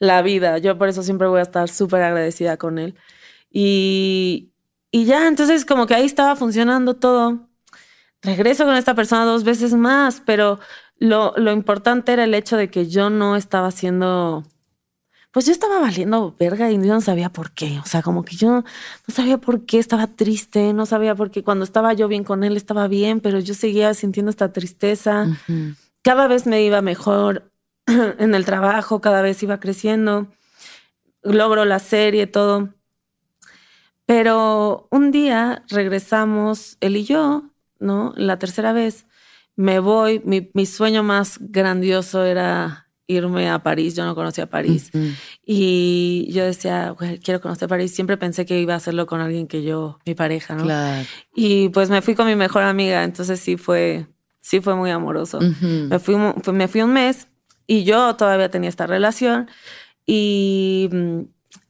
[0.00, 0.58] la vida.
[0.58, 2.96] Yo por eso siempre voy a estar súper agradecida con él.
[3.52, 4.49] Y,
[4.90, 7.48] y ya, entonces como que ahí estaba funcionando todo.
[8.22, 10.60] Regreso con esta persona dos veces más, pero
[10.98, 14.44] lo, lo importante era el hecho de que yo no estaba haciendo
[15.32, 17.78] pues yo estaba valiendo verga y yo no sabía por qué.
[17.84, 21.44] O sea, como que yo no sabía por qué estaba triste, no sabía por qué
[21.44, 25.28] cuando estaba yo bien con él estaba bien, pero yo seguía sintiendo esta tristeza.
[26.02, 27.52] Cada vez me iba mejor
[27.86, 30.26] en el trabajo, cada vez iba creciendo.
[31.22, 32.70] Logro la serie, todo.
[34.10, 37.44] Pero un día regresamos, él y yo,
[37.78, 38.12] ¿no?
[38.16, 39.06] La tercera vez
[39.54, 44.90] me voy, mi, sueño más grandioso era irme a París, yo no conocía París.
[45.46, 46.92] Y yo decía,
[47.22, 47.94] quiero conocer París.
[47.94, 50.64] Siempre pensé que iba a hacerlo con alguien que yo, mi pareja, ¿no?
[50.64, 51.06] Claro.
[51.32, 54.08] Y pues me fui con mi mejor amiga, entonces sí fue,
[54.40, 55.38] sí fue muy amoroso.
[55.38, 57.28] me, fui, me fui un mes
[57.64, 59.48] y yo todavía tenía esta relación
[60.04, 61.20] y mm,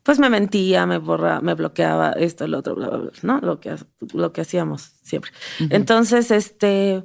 [0.03, 3.41] pues me mentía, me borra, me bloqueaba esto, el otro, bla, bla, bla, ¿no?
[3.41, 3.77] Lo que,
[4.13, 5.31] lo que hacíamos siempre.
[5.71, 7.05] Entonces, este,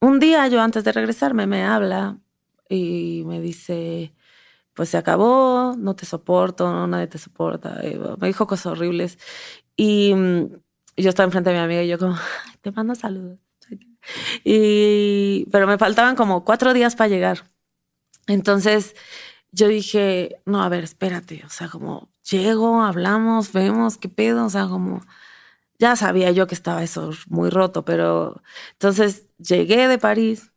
[0.00, 2.18] un día yo antes de regresarme me habla
[2.68, 4.14] y me dice,
[4.74, 7.80] pues se acabó, no te soporto, no, nadie te soporta.
[8.18, 9.18] me dijo cosas horribles.
[9.76, 10.46] Y mm,
[10.96, 12.16] yo estaba enfrente de mi amiga y yo como,
[12.62, 13.38] te mando saludos.
[14.44, 17.44] Y, pero me faltaban como cuatro días para llegar.
[18.26, 18.94] Entonces,
[19.52, 24.50] yo dije, no, a ver, espérate, o sea, como llego, hablamos, vemos qué pedo, o
[24.50, 25.02] sea, como
[25.78, 28.42] ya sabía yo que estaba eso muy roto, pero
[28.72, 30.52] entonces llegué de París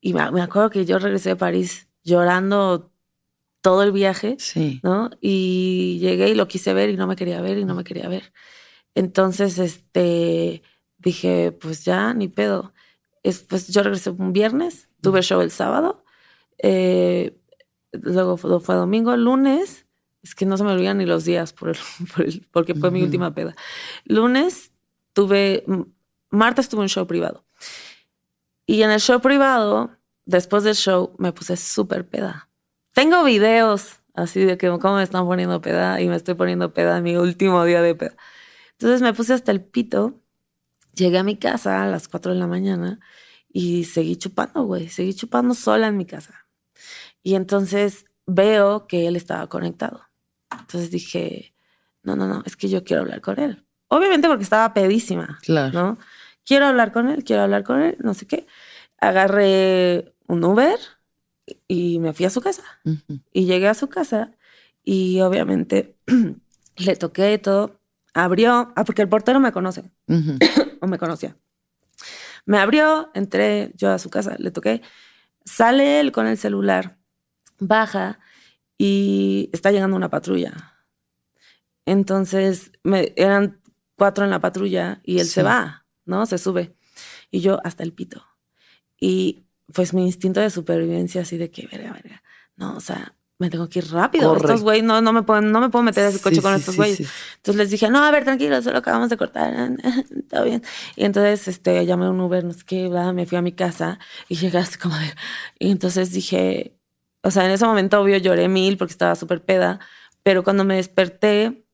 [0.00, 2.92] y me, acuerdo que yo regresé de París llorando
[3.60, 4.80] todo el viaje, sí.
[4.82, 5.10] ¿no?
[5.20, 8.08] Y llegué y lo quise ver y no me quería ver y no me quería
[8.08, 8.32] ver.
[8.94, 10.62] Entonces, este,
[10.98, 12.72] dije, pues ya, ni pedo.
[13.22, 16.04] Es, pues yo regresé un viernes, tuve show el sábado.
[16.58, 17.36] Eh,
[17.92, 19.86] luego fue, domingo, lunes,
[20.22, 21.76] es que no se me olvidan ni los días por
[22.50, 23.54] porque fue mi última peda.
[24.04, 24.72] Lunes
[25.12, 25.64] tuve,
[26.30, 27.44] martes tuve un show privado.
[28.66, 29.90] Y en el show privado,
[30.24, 32.50] después del show, me puse súper peda.
[32.92, 36.98] Tengo videos así de que cómo me están poniendo peda y me estoy poniendo peda
[36.98, 38.16] en mi último día de peda.
[38.72, 40.20] Entonces me puse hasta el pito,
[40.94, 42.98] llegué a mi casa a las 4 de la mañana
[43.48, 46.45] y seguí chupando, güey, seguí chupando sola en mi casa.
[47.26, 50.00] Y entonces veo que él estaba conectado.
[50.48, 51.56] Entonces dije,
[52.04, 53.66] no, no, no, es que yo quiero hablar con él.
[53.88, 55.72] Obviamente porque estaba pedísima, claro.
[55.72, 55.98] ¿no?
[56.44, 58.46] Quiero hablar con él, quiero hablar con él, no sé qué.
[59.00, 60.78] Agarré un Uber
[61.66, 62.62] y me fui a su casa.
[63.32, 64.30] Y llegué a su casa
[64.84, 65.96] y obviamente
[66.76, 67.80] le toqué todo.
[68.14, 69.90] Abrió, ah, porque el portero me conoce,
[70.80, 71.36] o me conocía.
[72.44, 74.80] Me abrió, entré yo a su casa, le toqué.
[75.44, 76.95] Sale él con el celular,
[77.58, 78.18] baja
[78.78, 80.74] y está llegando una patrulla.
[81.84, 83.60] Entonces, me, eran
[83.96, 86.26] cuatro en la patrulla y él se va, ¿no?
[86.26, 86.74] Se sube.
[87.30, 88.24] Y yo hasta el pito.
[89.00, 92.22] Y pues mi instinto de supervivencia así de que, verga, verga,
[92.56, 94.34] no, o sea, me tengo que ir rápido.
[94.36, 96.76] Estos güeyes no, no, me pueden, no me puedo meter a ese coche con estos
[96.76, 97.00] güeyes.
[97.36, 99.72] Entonces les dije, no, a ver, tranquilo, solo acabamos de cortar,
[100.30, 100.62] todo bien.
[100.94, 104.36] Y entonces este, llamé un Uber, no sé qué, me fui a mi casa y
[104.36, 105.14] llegaste como de...
[105.58, 106.75] Y entonces dije,
[107.26, 109.80] o sea, en ese momento obvio lloré mil porque estaba súper peda,
[110.22, 111.66] pero cuando me desperté,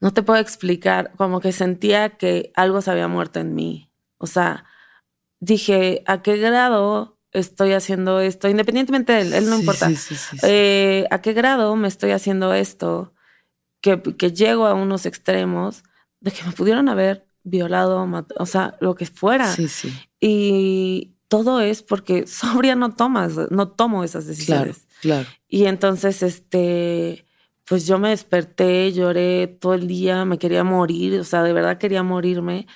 [0.00, 3.92] no te puedo explicar, como que sentía que algo se había muerto en mí.
[4.18, 4.64] O sea,
[5.38, 8.48] dije, ¿a qué grado estoy haciendo esto?
[8.48, 9.88] Independientemente de él, él no importa.
[10.42, 13.14] Eh, ¿A qué grado me estoy haciendo esto?
[13.80, 15.84] Que, que, llego a unos extremos
[16.18, 18.04] de que me pudieron haber violado,
[18.36, 19.46] o sea, lo que fuera.
[19.46, 19.96] Sí, sí.
[20.18, 24.86] Y todo es porque sobria no tomas, no tomo esas decisiones.
[25.00, 25.38] Claro, claro.
[25.48, 27.24] Y entonces, este,
[27.64, 31.78] pues yo me desperté, lloré todo el día, me quería morir, o sea, de verdad
[31.78, 32.66] quería morirme.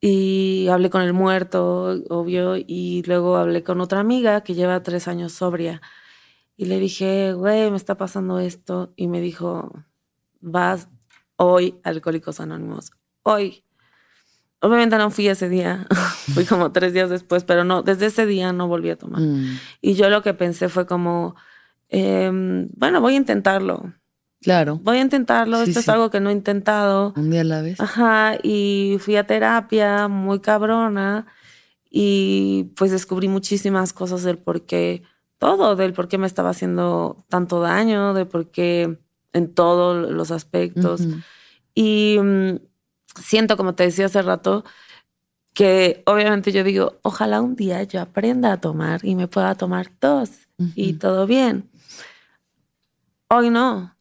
[0.00, 5.08] Y hablé con el muerto, obvio, y luego hablé con otra amiga que lleva tres
[5.08, 5.80] años sobria.
[6.56, 8.92] Y le dije, güey, me está pasando esto.
[8.96, 9.72] Y me dijo,
[10.40, 10.88] vas
[11.36, 12.92] hoy Alcohólicos Anónimos.
[13.22, 13.65] Hoy.
[14.66, 15.86] Obviamente no fui ese día,
[16.34, 19.20] fui como tres días después, pero no, desde ese día no volví a tomar.
[19.20, 19.58] Mm.
[19.80, 21.36] Y yo lo que pensé fue como,
[21.88, 23.92] em, bueno, voy a intentarlo.
[24.40, 24.80] Claro.
[24.82, 27.14] Voy a intentarlo, esto es algo que no he intentado.
[27.16, 27.80] Un día a la vez.
[27.80, 31.26] Ajá, y fui a terapia muy cabrona
[31.88, 35.04] y pues descubrí muchísimas cosas del por qué,
[35.38, 38.98] todo, del por qué me estaba haciendo tanto daño, de por qué
[39.32, 41.06] en todos los aspectos.
[41.72, 42.56] Y mm,
[43.22, 44.64] siento, como te decía hace rato,
[45.54, 49.90] que obviamente yo digo, ojalá un día yo aprenda a tomar y me pueda tomar
[50.00, 50.30] dos
[50.74, 51.70] y todo bien.
[53.28, 53.96] Hoy no,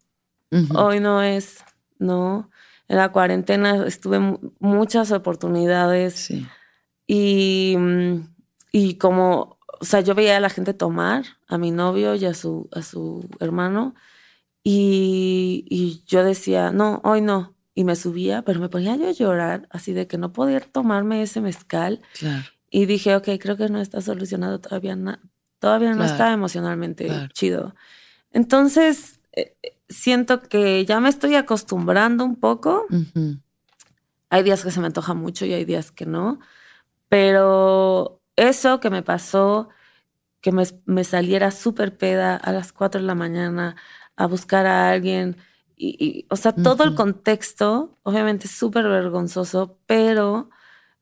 [0.76, 1.64] Hoy no es,
[2.00, 2.50] ¿no?
[2.88, 4.20] En la cuarentena estuve
[4.60, 6.32] muchas oportunidades
[7.08, 7.76] y,
[8.72, 12.34] y como, o sea, yo veía a la gente tomar, a mi novio y a
[12.34, 13.96] su, a su hermano,
[14.64, 17.55] y, y yo decía, no, hoy no.
[17.76, 21.22] Y me subía, pero me ponía yo a llorar, así de que no podía tomarme
[21.22, 22.02] ese mezcal.
[22.72, 24.97] Y dije, ok, creo que no está solucionado todavía,
[25.60, 27.76] todavía no está emocionalmente chido.
[28.31, 29.56] Entonces, eh,
[29.89, 32.85] siento que ya me estoy acostumbrando un poco.
[34.30, 36.39] Hay días que se me antoja mucho y hay días que no.
[37.10, 39.69] Pero eso que me pasó,
[40.41, 43.76] que me, saliera súper peda a las 4 de la mañana
[44.15, 45.38] a buscar a alguien.
[45.77, 50.49] Y, o sea, todo el contexto, obviamente súper vergonzoso, pero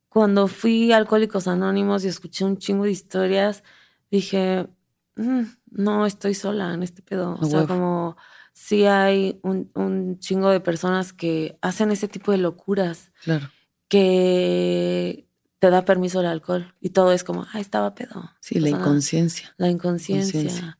[0.09, 3.63] cuando fui a Alcohólicos Anónimos y escuché un chingo de historias,
[4.09, 4.67] dije,
[5.15, 5.41] mm,
[5.71, 7.37] no estoy sola en este pedo.
[7.39, 8.15] O sea, como
[8.53, 13.11] sí hay un, chingo de personas que hacen ese tipo de locuras.
[13.23, 13.49] Claro.
[13.87, 15.27] Que
[15.59, 18.31] te da permiso el alcohol y todo es como, ah, estaba pedo.
[18.39, 19.53] Sí, la inconsciencia.
[19.57, 20.77] La inconsciencia.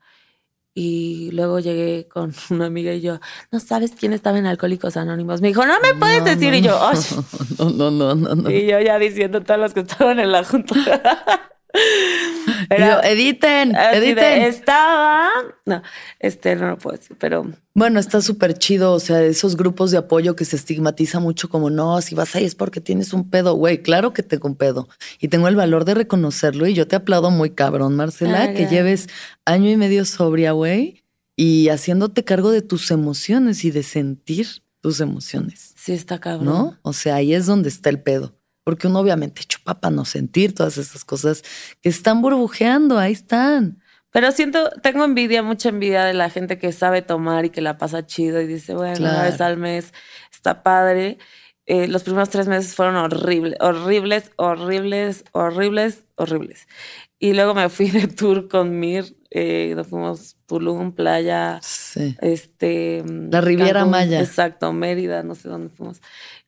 [0.76, 3.20] Y luego llegué con una amiga y yo,
[3.52, 5.42] no sabes quién estaba en Alcohólicos Anónimos.
[5.42, 6.54] Me dijo, no me puedes decir.
[6.54, 6.80] y yo,
[7.60, 8.50] no, no, no, no, no.
[8.50, 10.74] Y yo ya diciendo todos los que estaban en la junta.
[12.70, 14.42] editen, editen.
[14.44, 15.30] estaba.
[15.66, 15.82] No,
[16.20, 17.52] este no lo puedo decir, pero.
[17.74, 18.94] Bueno, está súper chido.
[18.94, 22.46] O sea, esos grupos de apoyo que se estigmatiza mucho como no, si vas ahí
[22.46, 23.82] es porque tienes un pedo, güey.
[23.82, 24.88] Claro que tengo un pedo.
[25.20, 26.68] Y tengo el valor de reconocerlo.
[26.68, 29.08] Y yo te aplaudo muy cabrón, Marcela, que lleves
[29.46, 31.04] año y medio sobria, güey,
[31.36, 34.48] y haciéndote cargo de tus emociones y de sentir
[34.82, 35.74] tus emociones.
[35.76, 36.46] Sí, está cabrón.
[36.46, 36.78] ¿No?
[36.84, 40.56] O sea, ahí es donde está el pedo porque uno obviamente chupa para no sentir
[40.56, 41.44] todas esas cosas
[41.82, 43.82] que están burbujeando, ahí están.
[44.12, 47.80] Pero siento, tengo envidia, mucha envidia de la gente que sabe tomar y que la
[47.80, 49.92] pasa chido y dice, bueno, una vez al mes
[50.32, 51.18] está padre.
[51.66, 56.68] Eh, los primeros tres meses fueron horribles, horribles, horribles, horribles, horribles.
[57.18, 62.16] Y luego me fui de tour con Mir, eh, nos fuimos Tulum, playa, Sí.
[62.22, 63.04] Este.
[63.32, 64.20] La Riviera Maya.
[64.20, 66.02] Exacto, Mérida, no sé dónde fuimos.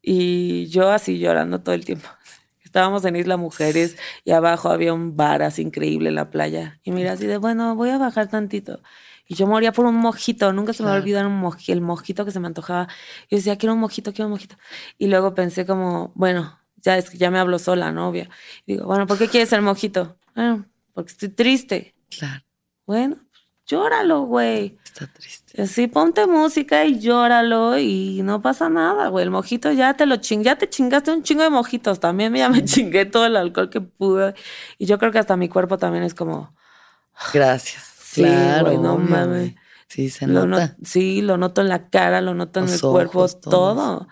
[0.08, 2.08] Y yo así llorando todo el tiempo.
[2.64, 6.80] Estábamos en Isla Mujeres y abajo había un bar así increíble en la playa.
[6.84, 8.82] Y mira, así de, bueno, voy a bajar tantito.
[9.28, 12.24] Y yo moría por un mojito, nunca se me va a olvidar un el mojito
[12.24, 12.88] que se me antojaba.
[13.30, 14.58] Y decía, quiero un mojito, quiero un mojito.
[15.00, 18.30] Y luego pensé como, bueno, ya es que ya me hablo sola, novia.
[18.68, 20.20] Y digo, bueno, ¿por qué quieres el mojito?
[20.36, 21.96] Bueno, porque estoy triste.
[22.16, 22.44] Claro.
[22.86, 23.18] Bueno,
[23.66, 24.78] llóralo, güey.
[24.96, 25.68] Está triste.
[25.68, 29.26] Sí, ponte música y llóralo y no pasa nada, güey.
[29.26, 32.00] El mojito ya te lo ching, ya te chingaste un chingo de mojitos.
[32.00, 34.36] También ya me chingué todo el alcohol que pude.
[34.78, 36.56] Y yo creo que hasta mi cuerpo también es como.
[37.34, 38.14] Gracias.
[38.14, 39.56] Claro, no mames.
[39.90, 40.78] Sí, se nota.
[40.82, 44.08] sí, lo noto en la cara, lo noto en el cuerpo, todo.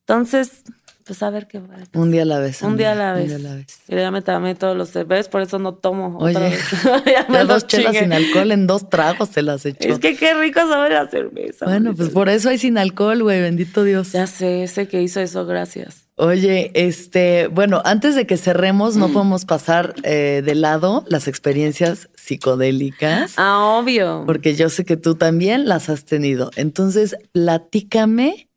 [0.00, 0.62] Entonces,
[1.08, 1.74] pues a ver qué va.
[1.94, 2.60] Un día a la vez.
[2.60, 3.22] Un día a la vez.
[3.22, 3.80] Un día a la vez.
[3.88, 6.18] Y ya me tomé todos los cervezas, por eso no tomo.
[6.18, 6.34] Oye,
[7.06, 9.88] ya, dos chelas sin alcohol en dos tragos se las echó.
[9.88, 11.64] Es que qué rico sabe la cerveza.
[11.64, 14.12] Bueno, pues por eso hay sin alcohol, güey, bendito Dios.
[14.12, 16.04] Ya sé, ese que hizo eso, gracias.
[16.16, 19.12] Oye, este, bueno, antes de que cerremos, no mm.
[19.12, 23.34] podemos pasar eh, de lado las experiencias psicodélicas.
[23.36, 24.24] Ah, obvio.
[24.26, 26.50] Porque yo sé que tú también las has tenido.
[26.56, 28.47] Entonces, platícame,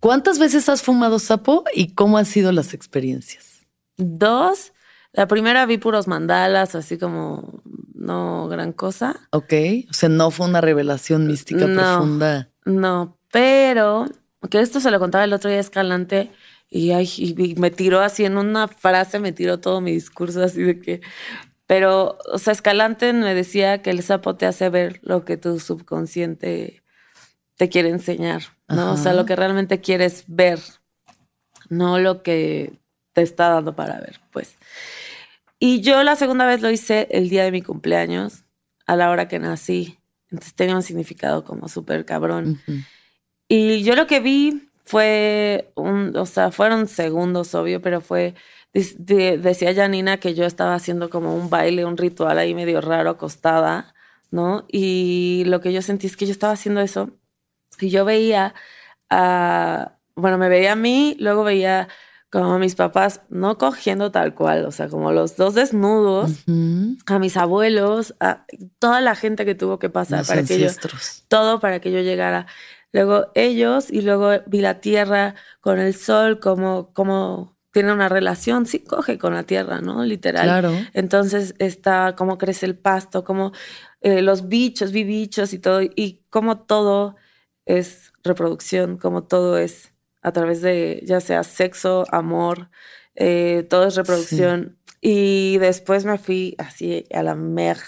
[0.00, 3.66] ¿cuántas veces has fumado sapo y cómo han sido las experiencias?
[3.96, 4.72] Dos.
[5.12, 7.62] La primera vi puros mandalas, así como
[7.94, 9.28] no gran cosa.
[9.32, 9.52] Ok,
[9.90, 12.50] o sea, no fue una revelación mística profunda.
[12.64, 14.06] No, pero,
[14.50, 16.30] que esto se lo contaba el otro día Escalante
[16.70, 20.80] y, ay, me tiró así en una frase, me tiró todo mi discurso así de
[20.80, 21.00] que,
[21.66, 25.58] pero, o sea, Escalante me decía que el sapo te hace ver lo que tu
[25.60, 26.82] subconsciente
[27.56, 28.92] te quiere enseñar, ¿no?
[28.92, 30.60] O sea, lo que realmente quieres ver,
[31.68, 32.72] no lo que
[33.12, 34.56] te está dando para ver, pues.
[35.58, 38.44] Y yo la segunda vez lo hice el día de mi cumpleaños,
[38.86, 39.98] a la hora que nací.
[40.30, 42.60] Entonces tenía un significado como súper cabrón.
[43.48, 48.34] Y yo lo que vi fue un, o sea, fueron segundos, obvio, pero fue,
[48.72, 53.94] decía Janina que yo estaba haciendo como un baile, un ritual ahí medio raro, acostada,
[54.30, 54.66] ¿no?
[54.70, 57.10] Y lo que yo sentí es que yo estaba haciendo eso
[57.80, 58.54] y yo veía
[59.10, 61.88] a, bueno, me veía a mí, luego veía
[62.30, 66.44] como a mis papás, no cogiendo tal cual, o sea, como los dos desnudos,
[67.06, 68.44] a mis abuelos, a
[68.78, 70.68] toda la gente que tuvo que pasar para que yo,
[71.28, 72.46] todo para que yo llegara
[72.92, 78.66] luego ellos y luego vi la tierra con el sol como, como tiene una relación,
[78.66, 80.04] sí coge con la tierra, ¿no?
[80.04, 80.44] Literal.
[80.44, 80.72] Claro.
[80.94, 83.52] Entonces está cómo crece el pasto, cómo
[84.00, 87.16] eh, los bichos, vi bichos y todo, y cómo todo
[87.68, 89.92] es reproducción, como todo es
[90.22, 92.70] a través de ya sea sexo, amor,
[93.14, 94.78] eh, todo es reproducción.
[95.00, 97.78] Y después me fui así a la mer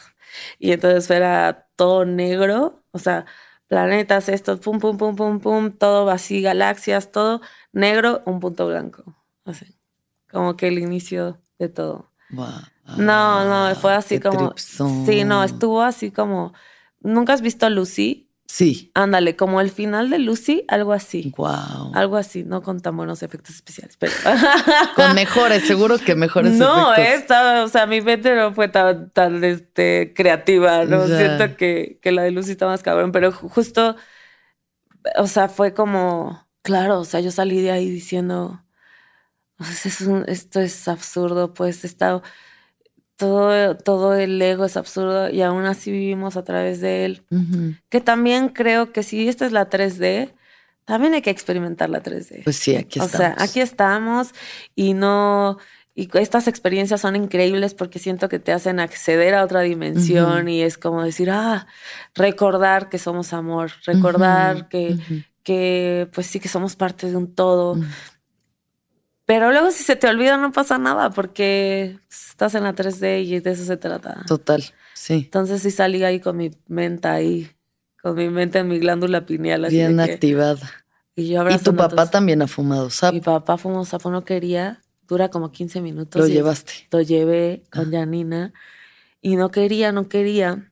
[0.59, 3.27] y entonces era todo negro, o sea,
[3.67, 7.41] planetas, estos, pum, pum, pum, pum, pum, todo así, galaxias, todo
[7.73, 9.17] negro, un punto blanco.
[9.45, 9.77] Así.
[10.31, 12.13] Como que el inicio de todo.
[12.97, 14.55] No, no, fue así como.
[14.57, 16.53] Sí, no, estuvo así como.
[17.01, 18.30] ¿Nunca has visto Lucy?
[18.53, 18.91] Sí.
[18.95, 21.33] Ándale, como el final de Lucy, algo así.
[21.37, 21.93] Wow.
[21.95, 24.13] Algo así, no con tan buenos efectos especiales, pero.
[24.97, 27.37] con mejores, seguro que mejores no, efectos.
[27.37, 31.07] No, o sea, mi mente no fue tan, tan este, creativa, ¿no?
[31.07, 33.95] Siento que, que la de Lucy está más cabrón, pero justo,
[35.17, 38.65] o sea, fue como, claro, o sea, yo salí de ahí diciendo,
[39.61, 39.87] es
[40.27, 42.25] esto es absurdo, pues he estado
[43.21, 47.23] todo, todo el ego es absurdo y aún así vivimos a través de él.
[47.91, 50.33] Que también creo que si esta es la 3D,
[50.87, 52.43] también hay que experimentar la 3D.
[52.43, 53.15] Pues sí, aquí estamos.
[53.15, 54.31] O sea, aquí estamos
[54.75, 55.59] y no...
[55.95, 60.63] Y estas experiencias son increíbles porque siento que te hacen acceder a otra dimensión y
[60.63, 61.67] es como decir, ah,
[62.15, 64.97] recordar que somos amor, recordar que,
[65.43, 67.77] que, pues sí, que somos parte de un todo.
[69.31, 73.39] Pero luego si se te olvida no pasa nada porque estás en la 3D y
[73.39, 74.25] de eso se trata.
[74.27, 74.61] Total,
[74.93, 75.23] sí.
[75.27, 77.49] Entonces sí salí ahí con mi mente ahí,
[78.03, 79.69] con mi mente en mi glándula pineal.
[79.71, 80.69] Bien activada.
[81.15, 83.15] Y, yo y tu papá también ha fumado sapo.
[83.15, 86.21] Mi papá fumó sapo, no quería, dura como 15 minutos.
[86.21, 86.89] Lo llevaste.
[86.91, 87.99] Lo llevé con ah.
[88.01, 88.53] Janina
[89.23, 90.70] y no quería, no quería.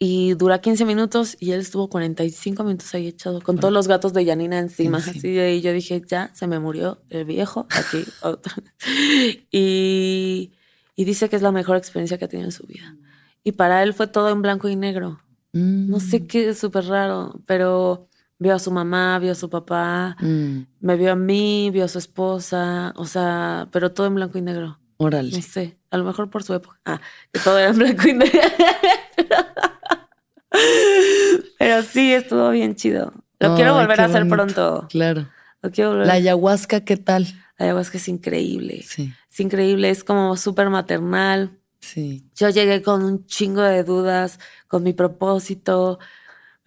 [0.00, 4.12] Y dura 15 minutos y él estuvo 45 minutos ahí echado con todos los gatos
[4.12, 4.98] de Yanina encima.
[4.98, 8.04] Así, y yo dije, ya, se me murió el viejo aquí.
[9.50, 10.52] y,
[10.94, 12.96] y, dice que es la mejor experiencia que ha tenido en su vida.
[13.42, 15.20] Y para él fue todo en blanco y negro.
[15.52, 16.26] No sé mm.
[16.26, 20.58] qué, es súper raro, pero vio a su mamá, vio a su papá, mm.
[20.80, 24.42] me vio a mí, vio a su esposa, o sea, pero todo en blanco y
[24.42, 24.78] negro.
[24.98, 25.30] Órale.
[25.30, 26.78] No sé, a lo mejor por su época.
[26.84, 27.00] Ah,
[27.32, 28.40] que todo era en blanco y negro.
[31.58, 33.12] Pero sí, estuvo bien chido.
[33.40, 34.86] Lo quiero volver a hacer pronto.
[34.90, 35.28] Claro.
[35.62, 36.06] Lo quiero volver.
[36.06, 37.26] La ayahuasca, ¿qué tal?
[37.58, 38.82] La ayahuasca es increíble.
[38.82, 39.12] Sí.
[39.30, 41.58] Es increíble, es como súper maternal.
[41.80, 42.24] Sí.
[42.34, 45.98] Yo llegué con un chingo de dudas, con mi propósito,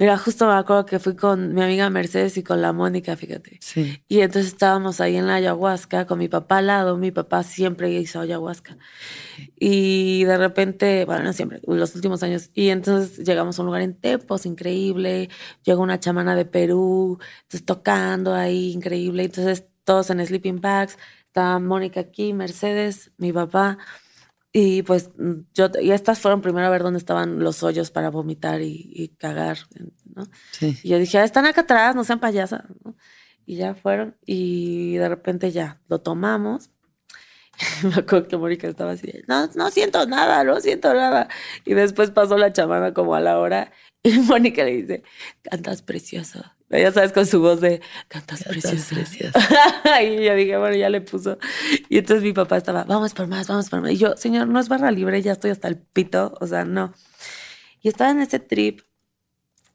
[0.02, 3.60] Mira, justo me acuerdo que fui con mi amiga Mercedes y con la Mónica, fíjate.
[3.62, 4.04] Sí.
[4.08, 6.98] Y entonces estábamos ahí en la ayahuasca con mi papá al lado.
[6.98, 8.80] Mi papá siempre hizo ayahuasca.
[9.60, 12.50] Y de repente, bueno, no siempre, los últimos años.
[12.56, 15.30] Y entonces llegamos a un lugar en Tepos, increíble.
[15.62, 19.26] Llegó una chamana de Perú, entonces tocando ahí, increíble.
[19.26, 20.98] Entonces todos en sleeping bags.
[21.28, 23.78] Estaba Mónica aquí, Mercedes, mi papá.
[24.54, 25.12] Y pues
[25.54, 29.60] yo, y estas fueron primero a ver dónde estaban los hoyos para vomitar y, cagar,
[30.14, 30.26] ¿no?
[30.52, 30.78] Sí.
[30.84, 32.96] Y yo dije, ah, están acá atrás, no sean payasas, ¿no?
[33.46, 36.70] Y ya fueron y de repente ya lo tomamos.
[37.84, 41.30] Me acuerdo que Mónica estaba así, no, no siento nada, no siento nada.
[41.66, 43.72] Y después pasó la chamana como a la hora
[44.04, 45.04] y Mónica le dice,
[45.44, 46.44] cantas precioso.
[46.72, 48.96] Ya sabes, con su voz de cantas, precioso.
[50.04, 51.38] y yo dije, bueno, ya le puso.
[51.90, 53.92] Y entonces mi papá estaba, vamos por más, vamos por más.
[53.92, 56.34] Y yo, señor, no es barra libre, ya estoy hasta el pito.
[56.40, 56.94] O sea, no.
[57.82, 58.82] Y estaba en ese trip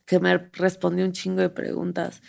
[0.06, 2.22] que me respondió un chingo de preguntas.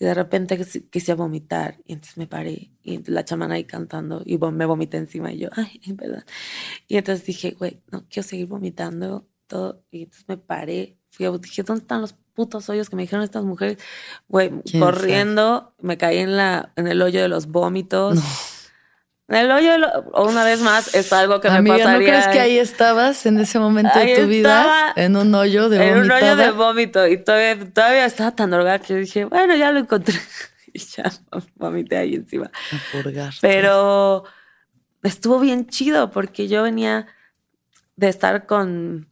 [0.00, 0.58] Y de repente
[0.90, 1.78] quise vomitar.
[1.84, 2.72] Y entonces me paré.
[2.82, 4.22] Y la chamana ahí cantando.
[4.24, 5.32] Y me vomité encima.
[5.32, 6.24] Y yo, ay, en verdad.
[6.86, 9.84] Y entonces dije, güey, no quiero seguir vomitando todo.
[9.90, 10.98] Y entonces me paré.
[11.10, 13.78] Fui a, dije, ¿dónde están los putos hoyos que me dijeron estas mujeres,
[14.28, 18.16] güey, corriendo, me caí en la en el hoyo de los vómitos.
[19.26, 19.72] En el hoyo,
[20.12, 21.92] o una vez más, es algo que me pasaría.
[21.92, 24.92] ¿no crees que ahí estabas en ese momento de tu vida?
[24.94, 27.08] En un hoyo de En un hoyo de vómito.
[27.08, 30.14] Y todavía, todavía estaba tan drogada que yo dije, bueno, ya lo encontré.
[30.72, 31.10] y ya
[31.56, 32.52] vomité ahí encima.
[33.40, 34.22] Pero
[35.02, 37.08] estuvo bien chido porque yo venía
[37.96, 39.08] de estar con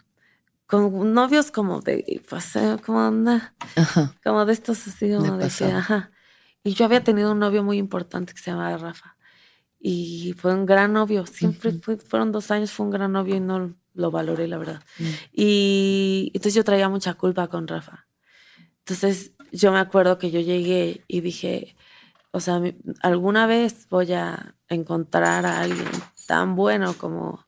[0.66, 3.54] con novios como de, eh, como anda,
[4.24, 6.10] como de estos así, como de, que, ajá.
[6.64, 9.16] Y yo había tenido un novio muy importante que se llamaba Rafa.
[9.78, 11.72] Y fue un gran novio, siempre
[12.08, 14.82] fueron dos años, fue un gran novio y no lo valoré, la verdad.
[14.98, 15.04] Mm.
[15.32, 18.08] Y entonces yo traía mucha culpa con Rafa.
[18.80, 21.76] Entonces yo me acuerdo que yo llegué y dije,
[22.32, 22.60] o sea,
[23.00, 25.88] alguna vez voy a encontrar a alguien
[26.26, 27.46] tan bueno como,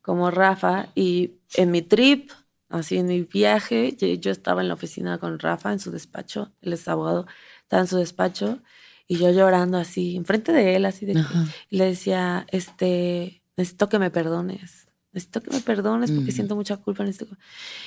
[0.00, 2.30] como Rafa y en mi trip
[2.70, 6.72] Así en mi viaje, yo estaba en la oficina con Rafa en su despacho, él
[6.72, 7.26] es abogado,
[7.62, 8.60] estaba en su despacho
[9.08, 11.20] y yo llorando así, enfrente de él, así de que,
[11.68, 16.34] y le decía, este, necesito que me perdones, necesito que me perdones porque mm.
[16.34, 17.02] siento mucha culpa.
[17.02, 17.36] Necesito...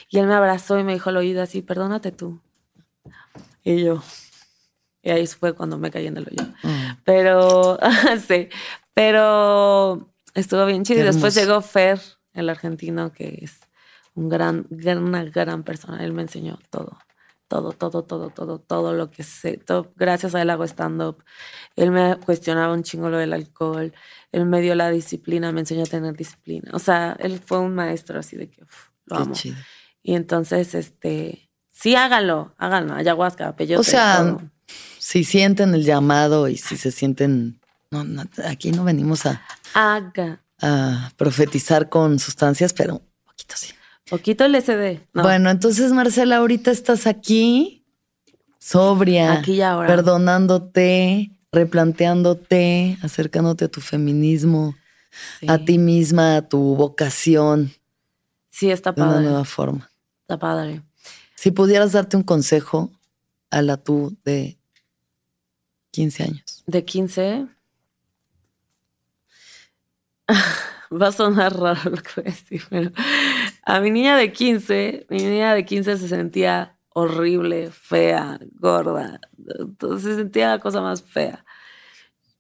[0.10, 2.42] Y él me abrazó y me dijo al oído así, perdónate tú.
[3.64, 4.04] Y yo,
[5.02, 6.52] y ahí fue cuando me caí en el hoyo.
[6.64, 6.98] Mm.
[7.06, 7.80] Pero,
[8.28, 8.50] sí,
[8.94, 11.02] pero estuvo bien chido.
[11.02, 12.02] Y después llegó Fer,
[12.34, 13.60] el argentino, que es
[14.16, 16.04] un gran, una gran persona.
[16.04, 16.98] Él me enseñó todo,
[17.48, 19.62] todo, todo, todo, todo, todo lo que sé.
[19.96, 21.24] gracias a él hago stand-up.
[21.76, 23.94] Él me cuestionaba un chingo lo del alcohol.
[24.32, 26.72] Él me dio la disciplina, me enseñó a tener disciplina.
[26.74, 28.64] O sea, él fue un maestro así de que
[29.06, 29.34] lo amo.
[30.02, 33.80] Y entonces, este, sí, háganlo, háganlo, ayahuasca, peyote.
[33.80, 34.38] O sea,
[34.98, 37.60] si sienten el llamado y si se sienten,
[37.92, 39.42] no, aquí no venimos a,
[39.74, 40.42] Haga.
[40.62, 43.74] a profetizar con sustancias, pero un poquito sí.
[44.10, 45.00] Poquito LSD.
[45.14, 47.86] Bueno, entonces Marcela, ahorita estás aquí,
[48.60, 49.88] sobria, aquí y ahora.
[49.88, 54.76] perdonándote, replanteándote, acercándote a tu feminismo,
[55.48, 57.72] a ti misma, a tu vocación.
[58.50, 59.12] Sí, está padre.
[59.12, 59.90] De una nueva forma.
[60.22, 60.82] Está padre.
[61.36, 62.92] Si pudieras darte un consejo
[63.50, 64.58] a la tú de
[65.92, 66.64] 15 años.
[66.66, 67.48] ¿De 15?
[71.02, 72.92] Va a sonar raro lo que voy a decir, pero
[73.66, 79.20] a mi niña de 15, mi niña de 15 se sentía horrible, fea, gorda.
[79.60, 81.46] Entonces se sentía la cosa más fea.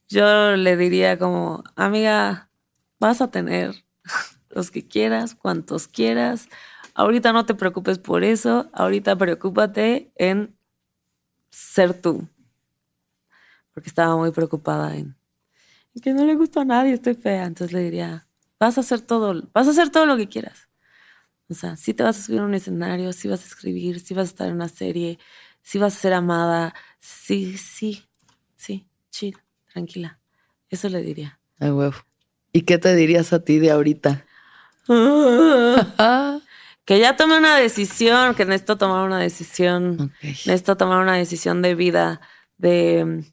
[0.10, 2.50] Yo le diría como, amiga,
[3.00, 3.74] vas a tener
[4.50, 6.50] los que quieras, cuantos quieras.
[6.94, 8.70] Ahorita no te preocupes por eso.
[8.74, 10.56] Ahorita preocúpate en
[11.50, 12.28] ser tú.
[13.74, 15.16] Porque estaba muy preocupada en,
[16.02, 17.46] que no le gusta a nadie, estoy fea.
[17.46, 18.28] Entonces le diría,
[18.60, 20.70] vas a hacer todo, vas a hacer todo lo que quieras.
[21.54, 24.14] O sea, si te vas a subir a un escenario, si vas a escribir, si
[24.14, 25.20] vas a estar en una serie,
[25.62, 28.04] si vas a ser amada, sí, sí,
[28.56, 29.38] sí, chill,
[29.72, 30.20] tranquila.
[30.70, 31.40] Eso le diría.
[31.60, 31.96] Ay, huevo.
[32.52, 34.26] ¿Y qué te dirías a ti de ahorita?
[36.86, 41.76] que ya tomé una decisión, que necesito tomar una decisión, necesito tomar una decisión de
[41.76, 42.20] vida.
[42.58, 43.24] De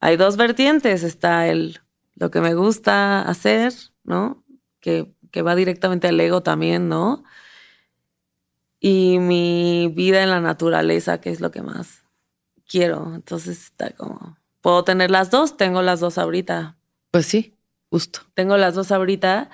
[0.00, 1.80] hay dos vertientes, está el
[2.16, 3.72] lo que me gusta hacer,
[4.04, 4.44] ¿no?
[4.80, 7.24] Que que va directamente al ego también, ¿no?
[8.78, 12.04] Y mi vida en la naturaleza, que es lo que más
[12.68, 13.12] quiero.
[13.16, 16.76] Entonces está como, puedo tener las dos, tengo las dos ahorita.
[17.10, 17.58] Pues sí,
[17.90, 18.20] justo.
[18.34, 19.50] Tengo las dos ahorita,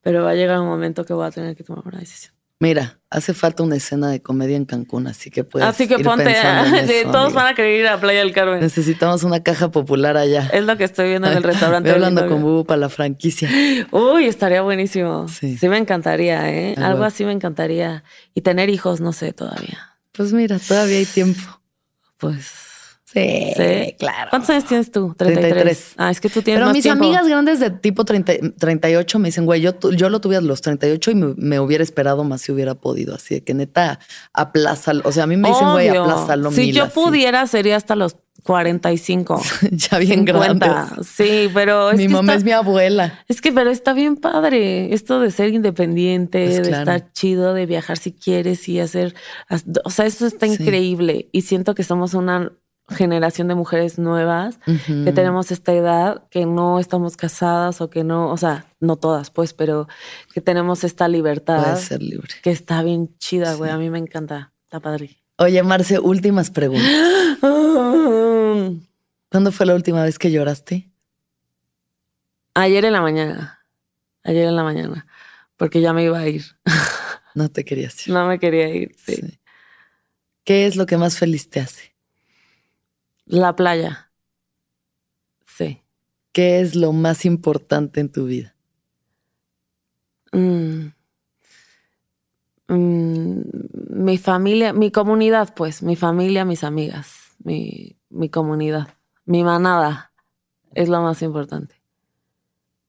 [0.00, 2.34] pero va a llegar un momento que voy a tener que tomar una decisión.
[2.62, 5.66] Mira, hace falta una escena de comedia en Cancún, así que puedes.
[5.66, 6.24] Así que ir ponte.
[6.24, 7.42] pensando en eso, todos amiga.
[7.42, 8.60] van a querer ir a Playa del Carmen.
[8.60, 10.50] Necesitamos una caja popular allá.
[10.52, 11.88] Es lo que estoy viendo en el restaurante.
[11.88, 13.48] Estoy hablando con Bubu para la franquicia.
[13.92, 15.26] Uy, estaría buenísimo.
[15.28, 15.56] Sí.
[15.56, 16.74] Sí, me encantaría, ¿eh?
[16.76, 17.04] Ah, Algo bueno.
[17.06, 18.04] así me encantaría.
[18.34, 19.96] Y tener hijos, no sé todavía.
[20.12, 21.40] Pues mira, todavía hay tiempo.
[22.18, 22.46] Pues.
[23.12, 23.94] Sí, Sí.
[23.98, 24.30] claro.
[24.30, 25.14] ¿Cuántos años tienes tú?
[25.16, 25.52] 33.
[25.52, 25.94] 33.
[25.96, 27.04] Ah, es que tú tienes Pero más mis tiempo.
[27.04, 30.60] amigas grandes de tipo 30 38 me dicen, güey, yo, yo lo tuve a los
[30.60, 33.16] 38 y me, me hubiera esperado más si hubiera podido.
[33.16, 33.98] Así de que neta,
[34.32, 35.02] aplázalo.
[35.04, 36.92] O sea, a mí me dicen, güey, aplázalo Si mil, yo así.
[36.94, 39.42] pudiera, sería hasta los 45.
[39.72, 40.66] ya bien 50.
[40.66, 41.04] grande.
[41.04, 43.18] Sí, pero es Mi que mamá está- es mi abuela.
[43.28, 46.90] Es que, pero está bien padre esto de ser independiente, Pues de claro.
[46.92, 49.14] estar chido, de viajar si quieres y hacer.
[49.84, 50.54] O sea, eso está Sí.
[50.54, 51.28] increíble.
[51.32, 52.52] Y siento que somos una
[52.90, 58.30] generación de mujeres nuevas que tenemos esta edad, que no estamos casadas o que no,
[58.30, 59.88] o sea, no todas, pues, pero
[60.34, 62.28] que tenemos esta libertad ser libre.
[62.42, 63.70] que está bien chida, güey.
[63.70, 64.52] A mí me encanta.
[64.64, 65.16] Está padre.
[65.38, 66.86] Oye, Marce, últimas preguntas.
[69.30, 70.90] ¿Cuándo fue la última vez que lloraste?
[72.54, 73.64] Ayer en la mañana.
[74.24, 75.06] Ayer en la mañana.
[75.56, 76.44] Porque ya me iba a ir.
[77.34, 78.12] No te querías ir.
[78.14, 78.94] No me quería ir.
[78.96, 79.16] Sí.
[79.16, 79.40] Sí.
[80.44, 81.89] ¿Qué es lo que más feliz te hace?
[83.30, 84.10] La playa.
[85.46, 85.82] Sí.
[86.32, 88.56] ¿Qué es lo más importante en tu vida?
[90.32, 90.88] Mm.
[92.66, 93.42] Mm,
[94.04, 98.88] mi familia, mi comunidad, pues, mi familia, mis amigas, mi, mi comunidad,
[99.24, 100.12] mi manada
[100.74, 101.80] es lo más importante.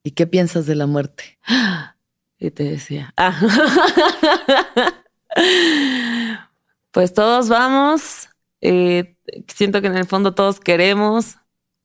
[0.04, 1.38] ¿Y qué piensas de la muerte?
[2.44, 3.40] Y te decía, ah.
[6.92, 8.31] pues todos vamos,
[8.62, 9.18] eh,
[9.48, 11.38] siento que en el fondo todos queremos,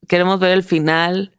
[0.08, 1.36] queremos ver el final,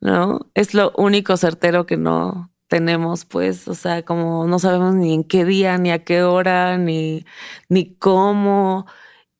[0.00, 0.50] ¿no?
[0.54, 5.24] Es lo único certero que no tenemos, pues, o sea, como no sabemos ni en
[5.24, 7.24] qué día, ni a qué hora, ni,
[7.68, 8.86] ni cómo.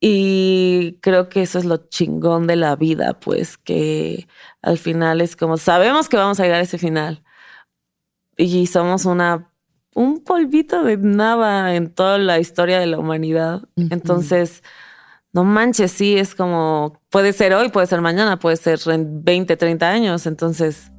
[0.01, 4.29] Y creo que eso es lo chingón de la vida, pues, que
[4.63, 7.23] al final es como, sabemos que vamos a llegar a ese final.
[8.37, 9.53] Y somos una,
[9.95, 13.63] un polvito de nada en toda la historia de la humanidad.
[13.77, 13.89] Ujú.
[13.91, 14.63] Entonces,
[15.39, 19.57] no manches, sí, es como, puede ser hoy, puede ser mañana, puede ser en 20,
[19.57, 20.27] 30 años.
[20.27, 20.91] Entonces,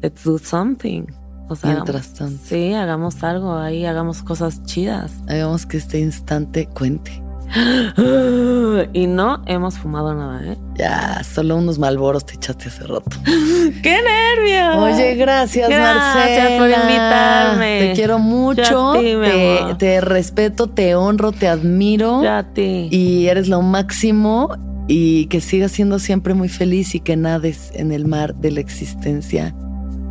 [0.00, 1.04] let's do something.
[1.50, 2.44] O sea, Mientras hagamos- tanto.
[2.46, 5.12] Sí, hagamos algo ahí, hagamos cosas chidas.
[5.28, 7.21] Hagamos que este instante cuente.
[8.94, 10.58] Y no hemos fumado nada, ¿eh?
[10.76, 13.10] Ya, solo unos malboros te echaste hace rato.
[13.82, 14.76] ¡Qué nervios!
[14.78, 16.58] Oye, gracias, Gracias Marcela.
[16.58, 17.78] por invitarme.
[17.80, 18.92] Te quiero mucho.
[18.94, 22.22] Ti, te, te respeto, te honro, te admiro.
[22.22, 22.88] Ya a ti.
[22.90, 24.56] Y eres lo máximo.
[24.88, 28.60] Y que sigas siendo siempre muy feliz y que nades en el mar de la
[28.60, 29.54] existencia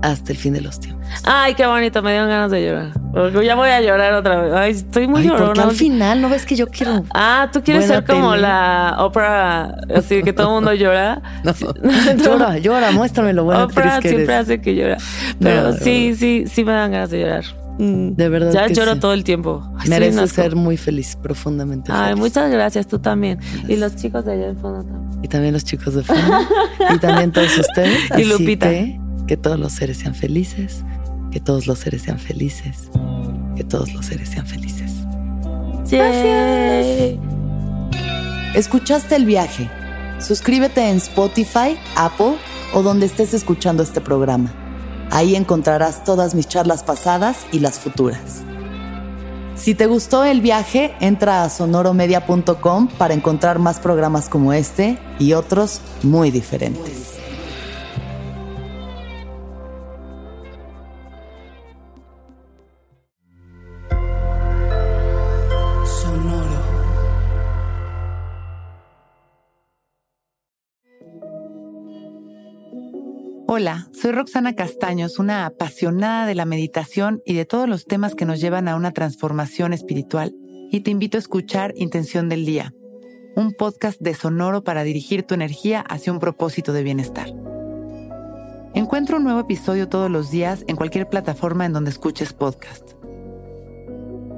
[0.02, 1.01] hasta el fin de los tiempos.
[1.24, 2.92] Ay, qué bonito, me dieron ganas de llorar.
[3.14, 4.54] Porque ya voy a llorar otra vez.
[4.54, 5.64] Ay, estoy muy Ay, porque llorona.
[5.64, 7.04] al final no ves que yo quiero.
[7.14, 8.44] Ah, tú quieres ser como tele.
[8.44, 11.22] la Oprah, así que todo el mundo llora.
[11.44, 11.54] No.
[11.54, 11.66] Sí.
[12.24, 14.46] Llora, llora, muéstrame lo buena Oprah que siempre eres.
[14.46, 14.98] hace que llora.
[15.40, 17.44] Pero No, sí, sí, sí me dan ganas de llorar.
[17.80, 18.12] Mm.
[18.16, 19.00] De verdad Ya que lloro sí.
[19.00, 19.64] todo el tiempo.
[19.78, 22.20] Ay, Mereces ser muy feliz, profundamente Ay, feliz.
[22.20, 23.40] muchas gracias, tú también.
[23.68, 25.20] Y los chicos de allá en fondo también.
[25.24, 26.22] Y también los chicos de fondo.
[26.94, 28.00] y también todos ustedes.
[28.12, 28.70] Y Así Lupita.
[28.70, 30.84] Que, que todos los seres sean felices.
[31.32, 32.90] Que todos los seres sean felices.
[33.56, 34.92] Que todos los seres sean felices.
[35.90, 37.18] Gracias.
[38.56, 39.70] ¿Escuchaste el viaje?
[40.20, 42.36] Suscríbete en Spotify, Apple
[42.74, 44.54] o donde estés escuchando este programa.
[45.10, 48.44] Ahí encontrarás todas mis charlas pasadas y las futuras.
[49.56, 55.34] Si te gustó el viaje, entra a sonoromedia.com para encontrar más programas como este y
[55.34, 57.21] otros muy diferentes.
[73.62, 78.26] Hola, soy Roxana Castaños, una apasionada de la meditación y de todos los temas que
[78.26, 80.34] nos llevan a una transformación espiritual,
[80.72, 82.74] y te invito a escuchar Intención del Día,
[83.36, 87.28] un podcast de Sonoro para dirigir tu energía hacia un propósito de bienestar.
[88.74, 92.94] Encuentra un nuevo episodio todos los días en cualquier plataforma en donde escuches podcast.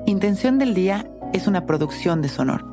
[0.05, 2.72] Intención del Día es una producción de Sonoro.